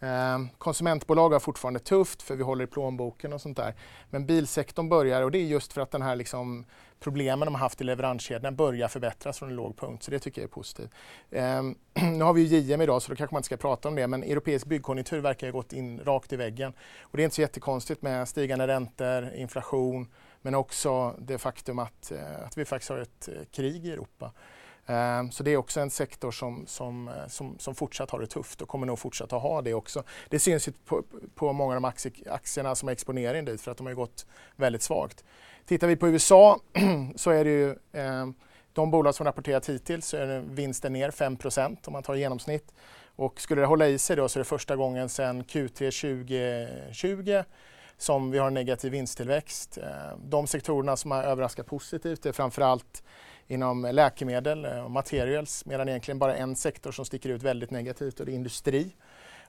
Ehm, 0.00 0.48
konsumentbolag 0.58 1.30
har 1.30 1.40
fortfarande 1.40 1.80
tufft 1.80 2.22
för 2.22 2.36
vi 2.36 2.42
håller 2.42 2.64
i 2.64 2.66
plånboken 2.66 3.32
och 3.32 3.40
sånt 3.40 3.56
där. 3.56 3.74
Men 4.10 4.26
bilsektorn 4.26 4.88
börjar 4.88 5.22
och 5.22 5.30
det 5.30 5.38
är 5.38 5.44
just 5.44 5.72
för 5.72 5.80
att 5.80 5.90
den 5.90 6.02
här 6.02 6.16
liksom 6.16 6.64
problemen 7.00 7.46
de 7.46 7.54
har 7.54 7.60
haft 7.60 7.80
i 7.80 7.84
leveranskedjan 7.84 8.56
börjar 8.56 8.88
förbättras 8.88 9.38
från 9.38 9.48
en 9.48 9.56
låg 9.56 9.76
punkt. 9.76 10.02
Så 10.02 10.10
det 10.10 10.18
tycker 10.18 10.40
jag 10.40 10.48
är 10.48 10.52
positivt. 10.52 10.90
Ehm, 11.30 11.74
nu 11.94 12.24
har 12.24 12.32
vi 12.32 12.42
ju 12.42 12.58
JM 12.58 12.80
idag 12.80 13.02
så 13.02 13.10
då 13.10 13.16
kanske 13.16 13.34
man 13.34 13.40
inte 13.40 13.46
ska 13.46 13.56
prata 13.56 13.88
om 13.88 13.94
det 13.94 14.06
men 14.06 14.22
europeisk 14.22 14.66
byggkonjunktur 14.66 15.20
verkar 15.20 15.46
ha 15.46 15.52
gått 15.52 15.72
in 15.72 16.00
rakt 16.00 16.32
i 16.32 16.36
väggen. 16.36 16.72
Och 17.02 17.16
det 17.16 17.22
är 17.22 17.24
inte 17.24 17.36
så 17.36 17.40
jättekonstigt 17.40 18.02
med 18.02 18.28
stigande 18.28 18.66
räntor, 18.66 19.34
inflation 19.34 20.08
men 20.42 20.54
också 20.54 21.14
det 21.18 21.38
faktum 21.38 21.78
att, 21.78 22.12
eh, 22.12 22.44
att 22.46 22.58
vi 22.58 22.64
faktiskt 22.64 22.90
har 22.90 22.98
ett 22.98 23.28
eh, 23.28 23.34
krig 23.52 23.86
i 23.86 23.92
Europa. 23.92 24.32
Ehm, 24.88 25.30
så 25.30 25.42
det 25.42 25.50
är 25.50 25.56
också 25.56 25.80
en 25.80 25.90
sektor 25.90 26.30
som, 26.30 26.66
som, 26.66 27.08
eh, 27.08 27.26
som, 27.28 27.58
som 27.58 27.74
fortsatt 27.74 28.10
har 28.10 28.20
det 28.20 28.26
tufft 28.26 28.62
och 28.62 28.68
kommer 28.68 28.86
nog 28.86 28.98
fortsatt 28.98 29.32
att 29.32 29.42
ha 29.42 29.62
det 29.62 29.74
också. 29.74 30.02
Det 30.28 30.38
syns 30.38 30.68
på, 30.84 31.02
på 31.34 31.52
många 31.52 31.76
av 31.76 31.82
de 31.82 32.10
aktierna 32.30 32.74
som 32.74 32.88
är 32.88 32.92
exponering 32.92 33.44
dit 33.44 33.60
för 33.60 33.70
att 33.70 33.76
de 33.76 33.86
har 33.86 33.94
gått 33.94 34.26
väldigt 34.56 34.82
svagt. 34.82 35.24
Tittar 35.66 35.86
vi 35.86 35.96
på 35.96 36.08
USA 36.08 36.60
så 37.16 37.30
är 37.30 37.44
det 37.44 37.50
ju 37.50 37.70
eh, 37.92 38.26
de 38.72 38.90
bolag 38.90 39.14
som 39.14 39.26
rapporterat 39.26 39.68
hittills 39.68 40.06
så 40.06 40.16
är 40.16 40.40
vinsten 40.40 40.92
ner 40.92 41.10
5% 41.10 41.76
om 41.84 41.92
man 41.92 42.02
tar 42.02 42.14
genomsnitt. 42.14 42.74
Och 43.16 43.40
skulle 43.40 43.60
det 43.60 43.66
hålla 43.66 43.88
i 43.88 43.98
sig 43.98 44.16
då 44.16 44.28
så 44.28 44.38
är 44.38 44.40
det 44.40 44.48
första 44.48 44.76
gången 44.76 45.08
sedan 45.08 45.44
Q3 45.44 45.74
2020 46.90 47.42
som 47.98 48.30
vi 48.30 48.38
har 48.38 48.50
negativ 48.50 48.92
vinsttillväxt. 48.92 49.78
Ehm, 49.78 50.30
de 50.30 50.46
sektorerna 50.46 50.96
som 50.96 51.10
har 51.10 51.22
överraskat 51.22 51.66
positivt 51.66 52.26
är 52.26 52.32
framförallt 52.32 53.02
inom 53.48 53.88
läkemedel 53.92 54.66
och 54.66 54.90
materials 54.90 55.66
medan 55.66 55.88
egentligen 55.88 56.18
bara 56.18 56.36
en 56.36 56.56
sektor 56.56 56.92
som 56.92 57.04
sticker 57.04 57.28
ut 57.28 57.42
väldigt 57.42 57.70
negativt 57.70 58.20
och 58.20 58.26
det 58.26 58.32
är 58.32 58.34
industri. 58.34 58.94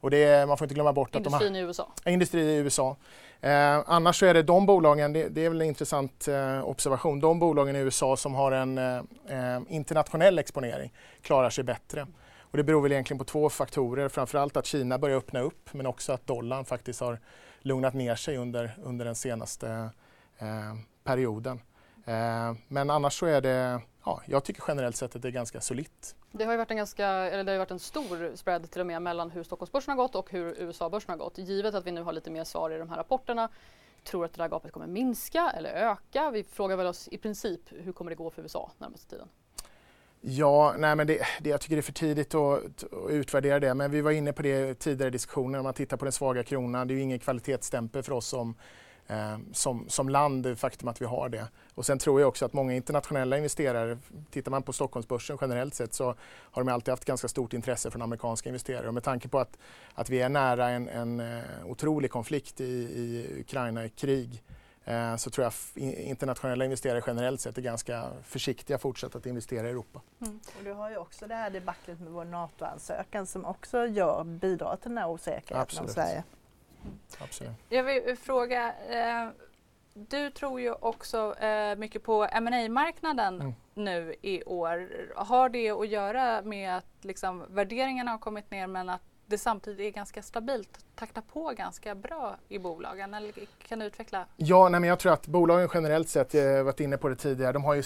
Och 0.02 0.12
det 0.12 0.48
man 0.48 0.58
får 0.58 0.66
inte 0.66 0.76
glömma 0.76 0.94
bort 0.94 1.16
Industrin 1.16 1.36
att 1.36 1.54
de 1.54 1.60
har, 1.60 1.66
i 1.66 1.68
USA? 1.68 1.94
Industri 2.06 2.42
i 2.42 2.56
USA. 2.56 2.98
Eh, 3.42 3.84
annars 3.86 4.20
så 4.20 4.26
är 4.26 4.34
det 4.34 4.44
de 4.44 4.66
bolagen, 4.66 5.14
det, 5.14 5.30
det 5.30 5.46
är 5.46 5.50
väl 5.50 5.62
en 5.62 5.68
intressant 5.68 6.28
eh, 6.28 6.70
observation, 6.70 7.20
de 7.20 7.40
bolagen 7.40 7.76
i 7.76 7.80
USA 7.80 8.18
som 8.18 8.36
har 8.36 8.52
en 8.52 8.78
eh, 8.78 9.60
internationell 9.68 10.40
exponering 10.40 10.94
klarar 11.22 11.50
sig 11.50 11.64
bättre. 11.64 12.08
Och 12.52 12.58
det 12.58 12.64
beror 12.64 12.82
väl 12.82 12.92
egentligen 12.92 13.18
på 13.18 13.24
två 13.24 13.50
faktorer, 13.50 14.10
framförallt 14.10 14.58
att 14.58 14.66
Kina 14.66 14.98
börjar 14.98 15.18
öppna 15.18 15.40
upp 15.40 15.74
men 15.74 15.86
också 15.86 16.14
att 16.14 16.28
dollarn 16.28 16.66
faktiskt 16.66 17.00
har 17.00 17.20
lugnat 17.62 17.94
ner 17.94 18.16
sig 18.16 18.38
under, 18.38 18.78
under 18.84 19.06
den 19.06 19.16
senaste 19.16 19.90
eh, 20.40 20.76
perioden. 21.04 21.62
Eh, 22.06 22.54
men 22.68 22.90
annars 22.90 23.20
så 23.20 23.26
är 23.26 23.42
det, 23.42 23.82
ja, 24.06 24.22
jag 24.26 24.44
tycker 24.44 24.64
generellt 24.68 24.96
sett 24.96 25.16
att 25.16 25.22
det 25.22 25.28
är 25.28 25.32
ganska 25.32 25.62
solitt. 25.62 26.16
Det 26.32 26.44
har 26.44 26.52
ju 26.52 26.58
varit 26.58 26.72
en, 26.72 26.78
ganska, 26.78 27.08
eller 27.08 27.44
det 27.44 27.52
har 27.52 27.60
varit 27.60 27.72
en 27.72 27.80
stor 27.80 28.36
spread 28.36 28.72
till 28.72 28.82
och 28.82 28.88
med 28.88 29.02
mellan 29.02 29.32
hur 29.32 29.44
Stockholmsbörsen 29.44 29.92
har 29.92 29.98
gått 29.98 30.16
och 30.16 30.32
hur 30.32 30.56
USA-börsen 30.62 31.10
har 31.10 31.18
gått. 31.18 31.38
Givet 31.38 31.76
att 31.76 31.86
vi 31.86 31.92
nu 31.92 32.04
har 32.04 32.14
lite 32.14 32.32
mer 32.32 32.44
svar 32.44 32.72
i 32.72 32.78
de 32.78 32.90
här 32.90 32.98
rapporterna 32.98 33.50
tror 34.04 34.26
att 34.26 34.34
det 34.34 34.44
där 34.44 34.50
gapet 34.50 34.72
kommer 34.72 34.88
minska 34.88 35.54
eller 35.58 35.70
öka? 35.70 36.32
Vi 36.32 36.44
frågar 36.44 36.78
väl 36.78 36.88
oss 36.88 37.08
i 37.12 37.18
princip 37.18 37.62
hur 37.70 37.92
kommer 37.92 38.12
det 38.12 38.16
gå 38.16 38.30
för 38.30 38.42
USA 38.42 38.72
närmaste 38.78 39.10
tiden? 39.10 39.28
Ja, 40.22 40.76
nej 40.78 40.96
men 40.96 41.08
det, 41.08 41.22
det, 41.40 41.50
jag 41.50 41.62
tycker 41.62 41.76
det 41.76 41.80
är 41.80 41.84
för 41.84 41.92
tidigt 41.94 42.36
att, 42.36 42.84
att, 42.84 43.10
utvärdera 43.10 43.60
det. 43.60 43.74
Men 43.74 43.92
vi 43.92 44.02
var 44.02 44.12
inne 44.12 44.34
på 44.34 44.42
det 44.42 44.74
tidigare 44.74 45.08
i 45.08 45.12
diskussionen. 45.12 45.60
Om 45.60 45.64
man 45.64 45.74
tittar 45.74 45.98
på 45.98 46.06
den 46.06 46.12
svaga 46.12 46.44
kronan, 46.44 46.88
det 46.88 46.94
är 46.94 46.96
ju 46.96 47.02
ingen 47.02 47.20
kvalitetsstämpel 47.20 48.04
för 48.04 48.12
oss 48.12 48.28
som 48.28 48.56
eh, 49.10 49.38
som, 49.54 49.90
som 49.90 50.10
land, 50.10 50.44
det 50.44 50.56
faktum 50.56 50.88
att 50.88 51.02
vi 51.02 51.06
har 51.06 51.30
det. 51.30 51.48
Och 51.76 51.86
sen 51.86 52.00
tror 52.00 52.22
jag 52.22 52.28
också 52.28 52.46
att 52.46 52.54
många 52.54 52.74
internationella 52.74 53.38
investerare, 53.38 53.98
tittar 54.32 54.52
man 54.52 54.64
på 54.64 54.74
Stockholmsbörsen 54.74 55.38
generellt 55.42 55.74
sett 55.74 55.94
så 55.94 56.16
har 56.52 56.64
de 56.64 56.70
alltid 56.70 56.92
haft 56.92 57.06
ganska 57.06 57.28
stort 57.28 57.54
intresse 57.54 57.92
från 57.92 58.02
amerikanska 58.02 58.50
investerare. 58.50 58.88
Och 58.88 58.94
med 58.94 59.04
tanke 59.04 59.28
på 59.28 59.40
att, 59.40 59.58
att 59.94 60.10
vi 60.10 60.22
är 60.22 60.30
nära 60.30 60.70
en, 60.70 60.90
en 60.90 61.20
uh, 61.20 61.44
otrolig 61.66 62.12
konflikt 62.12 62.62
i, 62.62 62.64
i 62.74 63.40
Ukraina, 63.40 63.86
i 63.86 63.90
krig, 63.90 64.44
uh, 64.88 65.16
så 65.16 65.30
tror 65.30 65.44
jag 65.44 65.84
internationella 65.84 66.66
investerare 66.66 67.02
generellt 67.08 67.42
sett 67.42 67.58
är 67.58 67.62
ganska 67.62 68.10
försiktiga 68.24 68.78
fortsatt 68.78 69.16
att 69.16 69.26
investera 69.26 69.68
i 69.68 69.70
Europa. 69.70 70.02
Mm. 70.22 70.40
Och 70.58 70.64
du 70.64 70.74
har 70.74 70.90
ju 70.90 70.98
också 70.98 71.28
det 71.28 71.36
här 71.36 71.50
debaclet 71.50 72.00
med 72.00 72.12
vår 72.12 72.26
NATO-ansökan 72.26 73.28
som 73.28 73.46
också 73.46 73.86
gör, 73.86 74.24
bidrar 74.24 74.76
till 74.76 74.90
den 74.90 74.98
här 74.98 75.10
osäkerheten 75.10 75.62
Absolut. 75.62 75.90
om 75.90 75.94
Sverige. 75.94 76.24
Absolut. 77.20 77.54
Jag 77.70 77.84
vill 77.84 78.18
fråga, 78.18 78.74
eh, 78.90 79.30
du 79.94 80.30
tror 80.32 80.62
ju 80.62 80.72
också 80.72 81.36
eh, 81.40 81.76
mycket 81.76 82.04
på 82.04 82.28
ma 82.42 82.70
marknaden 82.70 83.42
mm. 83.42 83.54
nu 83.74 84.16
i 84.22 84.44
år. 84.44 84.90
Har 85.16 85.50
det 85.50 85.72
att 85.72 85.88
göra 85.88 86.42
med 86.42 86.78
att 86.78 86.86
liksom, 87.02 87.46
värderingarna 87.50 88.12
har 88.12 88.18
kommit 88.18 88.52
ner 88.52 88.68
men 88.68 88.90
att 88.90 89.09
det 89.30 89.38
samtidigt 89.38 89.80
är 89.80 89.90
ganska 89.90 90.22
stabilt, 90.22 90.86
taktar 90.96 91.22
på 91.22 91.54
ganska 91.58 91.96
bra 91.96 92.38
i 92.48 92.60
bolagen? 92.60 93.14
Eller 93.14 93.34
kan 93.68 93.80
du 93.80 93.86
utveckla? 93.86 94.26
Ja, 94.38 94.70
nej, 94.70 94.80
men 94.80 94.90
jag 94.90 95.00
tror 95.00 95.14
att 95.14 95.28
bolagen 95.28 95.70
generellt 95.74 96.10
sett, 96.10 96.34
jag 96.34 96.58
har 96.58 96.64
varit 96.64 96.80
inne 96.80 96.98
på 96.98 97.10
det 97.10 97.16
tidigare, 97.16 97.52
de 97.52 97.64
har 97.64 97.74
ju 97.74 97.84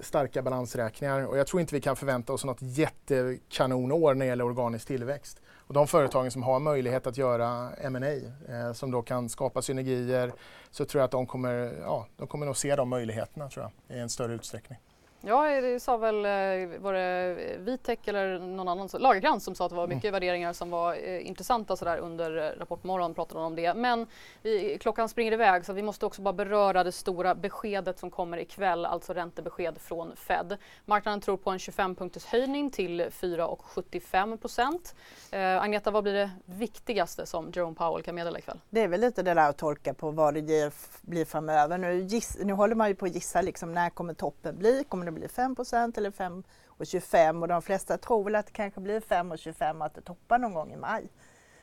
starka 0.00 0.42
balansräkningar 0.42 1.26
och 1.26 1.38
jag 1.38 1.46
tror 1.46 1.60
inte 1.60 1.74
vi 1.74 1.80
kan 1.80 1.96
förvänta 1.96 2.32
oss 2.32 2.44
något 2.44 2.58
jättekanonår 2.60 4.14
när 4.14 4.26
det 4.26 4.28
gäller 4.28 4.44
organisk 4.44 4.86
tillväxt. 4.86 5.40
Och 5.56 5.74
de 5.74 5.86
företagen 5.86 6.30
som 6.30 6.42
har 6.42 6.60
möjlighet 6.60 7.06
att 7.06 7.16
göra 7.16 7.70
M&A 7.70 8.10
eh, 8.48 8.72
som 8.72 8.90
då 8.90 9.02
kan 9.02 9.28
skapa 9.28 9.62
synergier 9.62 10.32
så 10.70 10.84
tror 10.84 11.00
jag 11.00 11.04
att 11.04 11.10
de 11.10 11.26
kommer, 11.26 11.74
ja, 11.82 12.06
de 12.16 12.26
kommer 12.26 12.46
nog 12.46 12.56
se 12.56 12.76
de 12.76 12.88
möjligheterna 12.88 13.48
tror 13.48 13.70
jag, 13.88 13.96
i 13.96 14.00
en 14.00 14.08
större 14.08 14.34
utsträckning. 14.34 14.78
Ja, 15.22 15.60
det 15.60 15.80
sa 15.80 15.96
väl, 15.96 16.16
eh, 16.16 16.80
var 16.80 16.92
det 16.92 17.36
Vitek 17.58 18.08
eller 18.08 18.38
någon 18.38 18.68
annan, 18.68 18.88
Lagercrantz 18.92 19.44
som 19.44 19.54
sa 19.54 19.64
att 19.64 19.70
det 19.70 19.76
var 19.76 19.84
mm. 19.84 19.96
mycket 19.96 20.08
mm. 20.08 20.12
värderingar 20.12 20.52
som 20.52 20.70
var 20.70 20.94
eh, 20.94 21.26
intressanta 21.26 21.76
sådär 21.76 21.98
under 21.98 22.36
eh, 22.36 22.58
Rapportmorgon 22.58 23.14
pratade 23.14 23.40
om 23.40 23.56
det. 23.56 23.74
Men 23.74 24.06
vi, 24.42 24.78
klockan 24.80 25.08
springer 25.08 25.32
iväg 25.32 25.66
så 25.66 25.72
vi 25.72 25.82
måste 25.82 26.06
också 26.06 26.22
bara 26.22 26.32
beröra 26.32 26.84
det 26.84 26.92
stora 26.92 27.34
beskedet 27.34 27.98
som 27.98 28.10
kommer 28.10 28.38
ikväll, 28.38 28.86
alltså 28.86 29.12
räntebesked 29.12 29.78
från 29.78 30.16
Fed. 30.16 30.56
Marknaden 30.84 31.20
tror 31.20 31.36
på 31.36 31.50
en 31.50 31.58
25 31.58 31.94
punkters 31.94 32.26
höjning 32.26 32.70
till 32.70 33.02
4,75 33.02 34.36
procent. 34.36 34.94
Eh, 35.30 35.62
Agneta, 35.62 35.90
vad 35.90 36.02
blir 36.02 36.14
det 36.14 36.30
viktigaste 36.44 37.26
som 37.26 37.52
Jerome 37.54 37.74
Powell 37.74 38.02
kan 38.02 38.14
meddela 38.14 38.38
ikväll? 38.38 38.60
Det 38.70 38.80
är 38.80 38.88
väl 38.88 39.00
lite 39.00 39.22
det 39.22 39.34
där 39.34 39.48
att 39.48 39.58
tolka 39.58 39.94
på 39.94 40.10
vad 40.10 40.34
det 40.34 40.72
blir 41.02 41.24
framöver. 41.24 41.78
Nu, 41.78 42.00
giss, 42.00 42.38
nu 42.42 42.52
håller 42.52 42.74
man 42.74 42.88
ju 42.88 42.94
på 42.94 43.06
att 43.06 43.14
gissa 43.14 43.42
liksom, 43.42 43.72
när 43.72 43.90
kommer 43.90 44.14
toppen 44.14 44.58
bli? 44.58 44.84
Kommer 44.88 45.09
det 45.10 45.20
bli 45.20 45.26
5% 45.26 45.98
eller 45.98 46.10
5 46.10 46.42
och 46.66 46.86
25 46.86 47.42
och 47.42 47.48
de 47.48 47.62
flesta 47.62 47.98
tror 47.98 48.24
väl 48.24 48.34
att 48.34 48.46
det 48.46 48.52
kanske 48.52 48.80
blir 48.80 49.00
5 49.00 49.32
och 49.32 49.38
25 49.38 49.82
att 49.82 49.94
det 49.94 50.00
toppar 50.00 50.38
någon 50.38 50.54
gång 50.54 50.72
i 50.72 50.76
maj. 50.76 51.10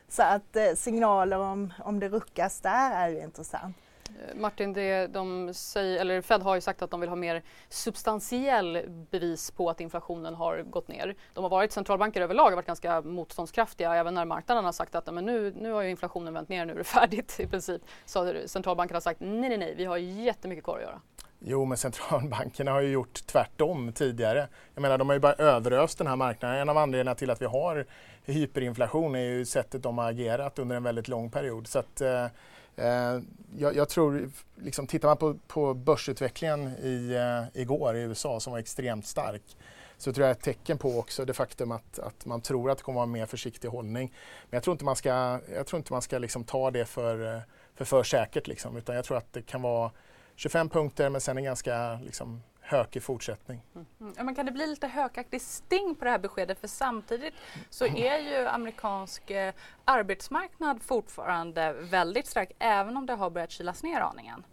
Så 0.08 0.22
att 0.22 0.56
eh, 0.56 0.74
signaler 0.74 1.38
om, 1.38 1.72
om 1.84 2.00
det 2.00 2.08
ruckas 2.08 2.60
där 2.60 2.92
är 2.92 3.08
ju 3.08 3.20
intressant. 3.20 3.76
Eh, 4.08 4.36
Martin, 4.36 4.72
det 4.72 5.06
de 5.06 5.54
säger, 5.54 6.00
eller 6.00 6.22
Fed 6.22 6.42
har 6.42 6.54
ju 6.54 6.60
sagt 6.60 6.82
att 6.82 6.90
de 6.90 7.00
vill 7.00 7.08
ha 7.08 7.16
mer 7.16 7.42
substantiell 7.68 8.84
bevis 9.10 9.50
på 9.50 9.70
att 9.70 9.80
inflationen 9.80 10.34
har 10.34 10.62
gått 10.62 10.88
ner. 10.88 11.16
De 11.34 11.44
har 11.44 11.50
varit 11.50 11.72
centralbanker 11.72 12.20
överlag 12.20 12.44
har 12.44 12.56
varit 12.56 12.66
ganska 12.66 13.00
motståndskraftiga 13.00 13.94
även 13.94 14.14
när 14.14 14.24
marknaden 14.24 14.64
har 14.64 14.72
sagt 14.72 14.94
att 14.94 15.14
men 15.14 15.24
nu, 15.24 15.54
nu 15.56 15.72
har 15.72 15.82
ju 15.82 15.90
inflationen 15.90 16.34
vänt 16.34 16.48
ner, 16.48 16.66
nu 16.66 16.72
är 16.72 16.76
det 16.76 16.84
färdigt 16.84 17.40
i 17.40 17.46
princip. 17.46 17.82
Så 18.04 18.34
centralbankerna 18.46 18.96
har 18.96 19.00
sagt 19.00 19.20
nej, 19.20 19.48
nej, 19.48 19.58
nej, 19.58 19.74
vi 19.76 19.84
har 19.84 19.96
jättemycket 19.96 20.64
kvar 20.64 20.76
att 20.76 20.82
göra. 20.82 21.00
Jo, 21.40 21.64
men 21.64 21.78
centralbankerna 21.78 22.70
har 22.70 22.80
ju 22.80 22.90
gjort 22.90 23.26
tvärtom 23.26 23.92
tidigare. 23.92 24.48
Jag 24.74 24.82
menar, 24.82 24.98
de 24.98 25.08
har 25.08 25.14
ju 25.14 25.20
bara 25.20 25.34
överöst 25.34 25.98
den 25.98 26.06
här 26.06 26.16
marknaden. 26.16 26.58
En 26.58 26.68
av 26.68 26.78
anledningarna 26.78 27.14
till 27.14 27.30
att 27.30 27.42
vi 27.42 27.46
har 27.46 27.86
hyperinflation 28.24 29.14
är 29.14 29.20
ju 29.20 29.44
sättet 29.44 29.82
de 29.82 29.98
har 29.98 30.10
agerat 30.10 30.58
under 30.58 30.76
en 30.76 30.82
väldigt 30.82 31.08
lång 31.08 31.30
period. 31.30 31.66
Så 31.66 31.78
att, 31.78 32.00
eh, 32.00 32.24
eh 32.76 33.20
jag, 33.56 33.76
jag, 33.76 33.88
tror, 33.88 34.30
liksom, 34.56 34.86
tittar 34.86 35.08
man 35.08 35.16
på, 35.16 35.34
på 35.46 35.74
börsutvecklingen 35.74 36.68
i, 36.68 37.14
eh, 37.14 37.60
igår 37.62 37.96
i 37.96 38.00
USA 38.00 38.40
som 38.40 38.52
var 38.52 38.60
extremt 38.60 39.06
stark 39.06 39.42
så 39.98 40.12
tror 40.12 40.26
jag 40.26 40.30
är 40.30 40.38
ett 40.38 40.44
tecken 40.44 40.78
på 40.78 40.98
också 40.98 41.24
det 41.24 41.34
faktum 41.34 41.72
att, 41.72 41.98
att 41.98 42.26
man 42.26 42.40
tror 42.40 42.70
att 42.70 42.78
det 42.78 42.84
kommer 42.84 42.96
vara 42.96 43.06
en 43.06 43.12
mer 43.12 43.26
försiktig 43.26 43.68
hållning. 43.68 44.14
Men 44.50 44.56
jag 44.56 44.62
tror 44.62 44.74
inte 44.74 44.84
man 44.84 44.96
ska, 44.96 45.40
jag 45.54 45.66
tror 45.66 45.78
inte 45.78 45.92
man 45.92 46.02
ska 46.02 46.18
liksom 46.18 46.44
ta 46.44 46.70
det 46.70 46.84
för, 46.84 47.34
eh, 47.34 47.40
för, 47.74 47.84
för 47.84 48.02
säkert 48.02 48.46
liksom, 48.46 48.76
utan 48.76 48.94
jag 48.94 49.04
tror 49.04 49.16
att 49.16 49.32
det 49.32 49.42
kan 49.42 49.62
vara 49.62 49.90
25 50.38 50.68
punkter 50.68 51.10
men 51.10 51.20
sen 51.20 51.38
en 51.38 51.44
ganska 51.44 51.94
liksom, 51.94 52.42
hökig 52.60 53.02
fortsättning. 53.02 53.62
Mm. 53.74 54.14
Ja, 54.16 54.22
men 54.22 54.34
kan 54.34 54.46
det 54.46 54.52
bli 54.52 54.66
lite 54.66 54.86
hökaktig 54.86 55.42
sting 55.42 55.94
på 55.94 56.04
det 56.04 56.10
här 56.10 56.18
beskedet? 56.18 56.58
För 56.58 56.68
samtidigt 56.68 57.34
så 57.70 57.86
är 57.86 58.18
ju 58.18 58.46
amerikansk 58.46 59.30
eh, 59.30 59.54
arbetsmarknad 59.84 60.82
fortfarande 60.82 61.72
väldigt 61.72 62.26
stark 62.26 62.52
även 62.58 62.96
om 62.96 63.06
det 63.06 63.12
har 63.12 63.30
börjat 63.30 63.50
kylas 63.50 63.82
ner 63.82 64.00
aningen. 64.00 64.44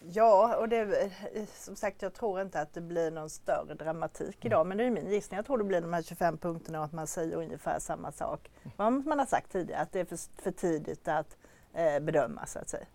Ja, 0.00 0.56
och 0.56 0.68
det, 0.68 1.10
som 1.54 1.76
sagt 1.76 2.02
jag 2.02 2.14
tror 2.14 2.40
inte 2.40 2.60
att 2.60 2.74
det 2.74 2.80
blir 2.80 3.10
någon 3.10 3.30
större 3.30 3.74
dramatik 3.74 4.44
idag 4.44 4.66
men 4.66 4.78
det 4.78 4.84
är 4.84 4.90
min 4.90 5.10
gissning. 5.10 5.36
Jag 5.36 5.46
tror 5.46 5.58
det 5.58 5.64
blir 5.64 5.80
de 5.80 5.92
här 5.92 6.02
25 6.02 6.38
punkterna 6.38 6.78
och 6.78 6.84
att 6.84 6.92
man 6.92 7.06
säger 7.06 7.36
ungefär 7.36 7.78
samma 7.78 8.12
sak. 8.12 8.50
Vad 8.76 9.06
man 9.06 9.18
har 9.18 9.26
sagt 9.26 9.52
tidigare, 9.52 9.80
att 9.80 9.92
det 9.92 10.00
är 10.00 10.04
för, 10.04 10.42
för 10.42 10.50
tidigt 10.50 11.08
att 11.08 11.36
eh, 11.74 12.00
bedöma 12.00 12.46
så 12.46 12.58
att 12.58 12.68
säga. 12.68 12.86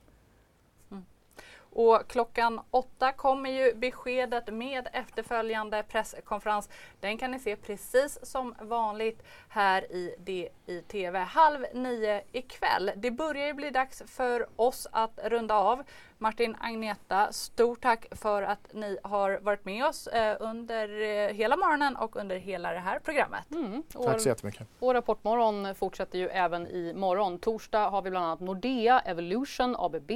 Och 1.72 2.08
klockan 2.08 2.62
åtta 2.72 3.12
kommer 3.12 3.50
ju 3.50 3.74
beskedet 3.74 4.54
med 4.54 4.88
efterföljande 4.94 5.84
presskonferens. 5.84 6.70
Den 7.00 7.18
kan 7.18 7.32
ni 7.32 7.40
se 7.40 7.56
precis 7.56 8.20
som 8.24 8.56
vanligt 8.62 9.24
här 9.50 9.92
i 9.92 10.16
DITV 10.20 11.16
halv 11.16 11.66
nio 11.74 12.24
ikväll. 12.32 12.92
Det 12.96 13.12
börjar 13.12 13.48
ju 13.48 13.54
bli 13.54 13.70
dags 13.70 14.04
för 14.08 14.48
oss 14.56 14.88
att 14.92 15.20
runda 15.24 15.56
av. 15.56 15.84
Martin 16.22 16.56
Agneta, 16.60 17.32
stort 17.32 17.82
tack 17.82 18.06
för 18.12 18.44
att 18.44 18.74
ni 18.74 18.98
har 19.04 19.40
varit 19.42 19.66
med 19.66 19.86
oss 19.86 20.08
eh, 20.08 20.38
under 20.40 21.02
eh, 21.02 21.34
hela 21.34 21.58
morgonen 21.58 21.96
och 21.96 22.16
under 22.16 22.36
hela 22.36 22.72
det 22.72 22.80
här 22.80 23.00
programmet. 23.00 23.52
Mm. 23.52 23.84
Tack 23.84 24.22
så 24.22 24.30
jättemycket. 24.30 24.68
Och 24.80 24.94
Rapportmorgon 24.94 25.76
fortsätter 25.76 26.20
ju 26.20 26.28
även 26.28 26.68
i 26.68 26.94
morgon. 26.94 27.40
Torsdag 27.40 27.90
har 27.90 28.02
vi 28.02 28.10
bland 28.10 28.26
annat 28.26 28.40
Nordea, 28.40 29.00
Evolution, 29.00 29.76
ABB, 29.80 30.12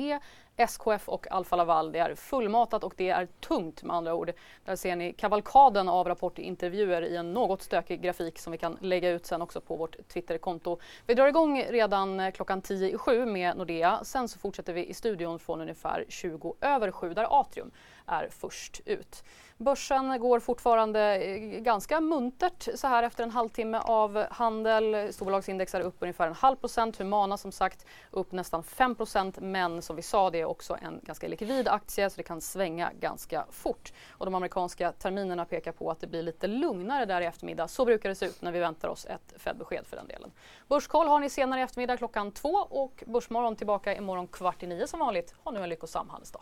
SKF 0.58 1.10
och 1.10 1.32
Alfa 1.32 1.56
Laval. 1.56 1.92
Det 1.92 2.00
är 2.00 2.16
fullmatat 2.16 2.84
och 2.84 2.94
det 2.98 3.10
är 3.10 3.28
tungt 3.40 3.84
med 3.84 3.96
andra 3.96 4.16
ord. 4.16 4.32
Där 4.66 4.76
ser 4.76 4.96
ni 4.96 5.14
kavalkaden 5.14 5.90
av 5.90 6.08
rapportintervjuer 6.08 7.02
i 7.02 7.16
en 7.16 7.34
något 7.34 7.62
stökig 7.62 8.02
grafik 8.02 8.40
som 8.40 8.52
vi 8.52 8.58
kan 8.58 8.78
lägga 8.82 9.10
ut 9.10 9.26
sen 9.26 9.42
också 9.42 9.62
på 9.62 9.76
vårt 9.76 10.08
Twitterkonto. 10.08 10.80
Vi 11.06 11.14
drar 11.14 11.28
igång 11.28 11.64
redan 11.64 12.20
eh, 12.20 12.32
klockan 12.32 12.62
10 12.62 12.96
i 12.96 12.98
sju 12.98 13.26
med 13.26 13.58
Nordea. 13.58 14.04
Sen 14.04 14.28
så 14.28 14.40
fortsätter 14.40 14.74
vi 14.74 14.86
i 14.86 14.94
studion 14.94 15.40
från 15.40 15.62
ungefär 15.62 16.06
20 16.10 16.56
över 16.62 16.92
sju 16.92 17.14
där 17.14 17.42
Atrium 17.42 17.72
är 18.08 18.28
först 18.32 18.82
ut. 18.86 19.24
Börsen 19.58 20.20
går 20.20 20.40
fortfarande 20.40 21.18
eh, 21.18 21.38
ganska 21.60 22.02
muntert 22.02 22.68
så 22.76 22.88
här 22.88 23.04
efter 23.04 23.24
en 23.24 23.32
halvtimme 23.32 23.78
av 23.78 24.26
handel. 24.32 25.14
Storbolagsindex 25.14 25.76
är 25.76 25.82
upp 25.82 25.96
ungefär 26.00 26.28
en 26.28 26.34
halv 26.34 26.56
procent. 26.56 26.98
Humana 26.98 27.38
som 27.38 27.52
sagt 27.52 27.86
upp 28.12 28.32
nästan 28.32 28.64
5 28.64 28.96
procent. 28.96 29.40
Men 29.42 29.82
som 29.82 29.96
vi 29.96 30.02
sa, 30.02 30.30
det 30.30 30.42
är 30.42 30.46
också 30.46 30.78
en 30.82 31.00
ganska 31.04 31.28
likvid 31.28 31.68
aktie 31.68 32.10
så 32.10 32.18
det 32.18 32.24
kan 32.24 32.42
svänga 32.42 32.92
ganska 33.00 33.46
fort. 33.52 33.94
Och 34.10 34.26
de 34.26 34.36
amerikanska 34.36 34.92
terminerna 34.92 35.46
pekar 35.46 35.72
på 35.72 35.92
att 35.92 36.00
det 36.00 36.08
blir 36.08 36.24
lite 36.24 36.48
lugnare 36.48 37.06
där 37.06 37.22
i 37.22 37.26
eftermiddag. 37.26 37.68
Så 37.68 37.86
brukar 37.86 38.10
det 38.10 38.16
se 38.16 38.26
ut 38.26 38.42
när 38.42 38.52
vi 38.52 38.60
väntar 38.60 38.88
oss 38.88 39.06
ett 39.06 39.34
Fed-besked 39.38 39.88
för 39.88 39.98
den 39.98 40.08
delen. 40.08 40.32
Börskoll 40.68 41.08
har 41.08 41.20
ni 41.20 41.30
senare 41.30 41.60
i 41.60 41.64
eftermiddag 41.64 41.98
klockan 41.98 42.32
två 42.32 42.54
och 42.70 43.04
Börsmorgon 43.08 43.56
tillbaka 43.56 43.96
imorgon 43.96 44.28
kvart 44.28 44.64
i 44.64 44.68
nio 44.68 44.88
som 44.88 45.00
vanligt. 45.00 45.34
Ha 45.44 45.52
nu 45.52 45.64
en 45.64 45.70
lyckosam 45.70 46.10
handelsdag. 46.10 46.42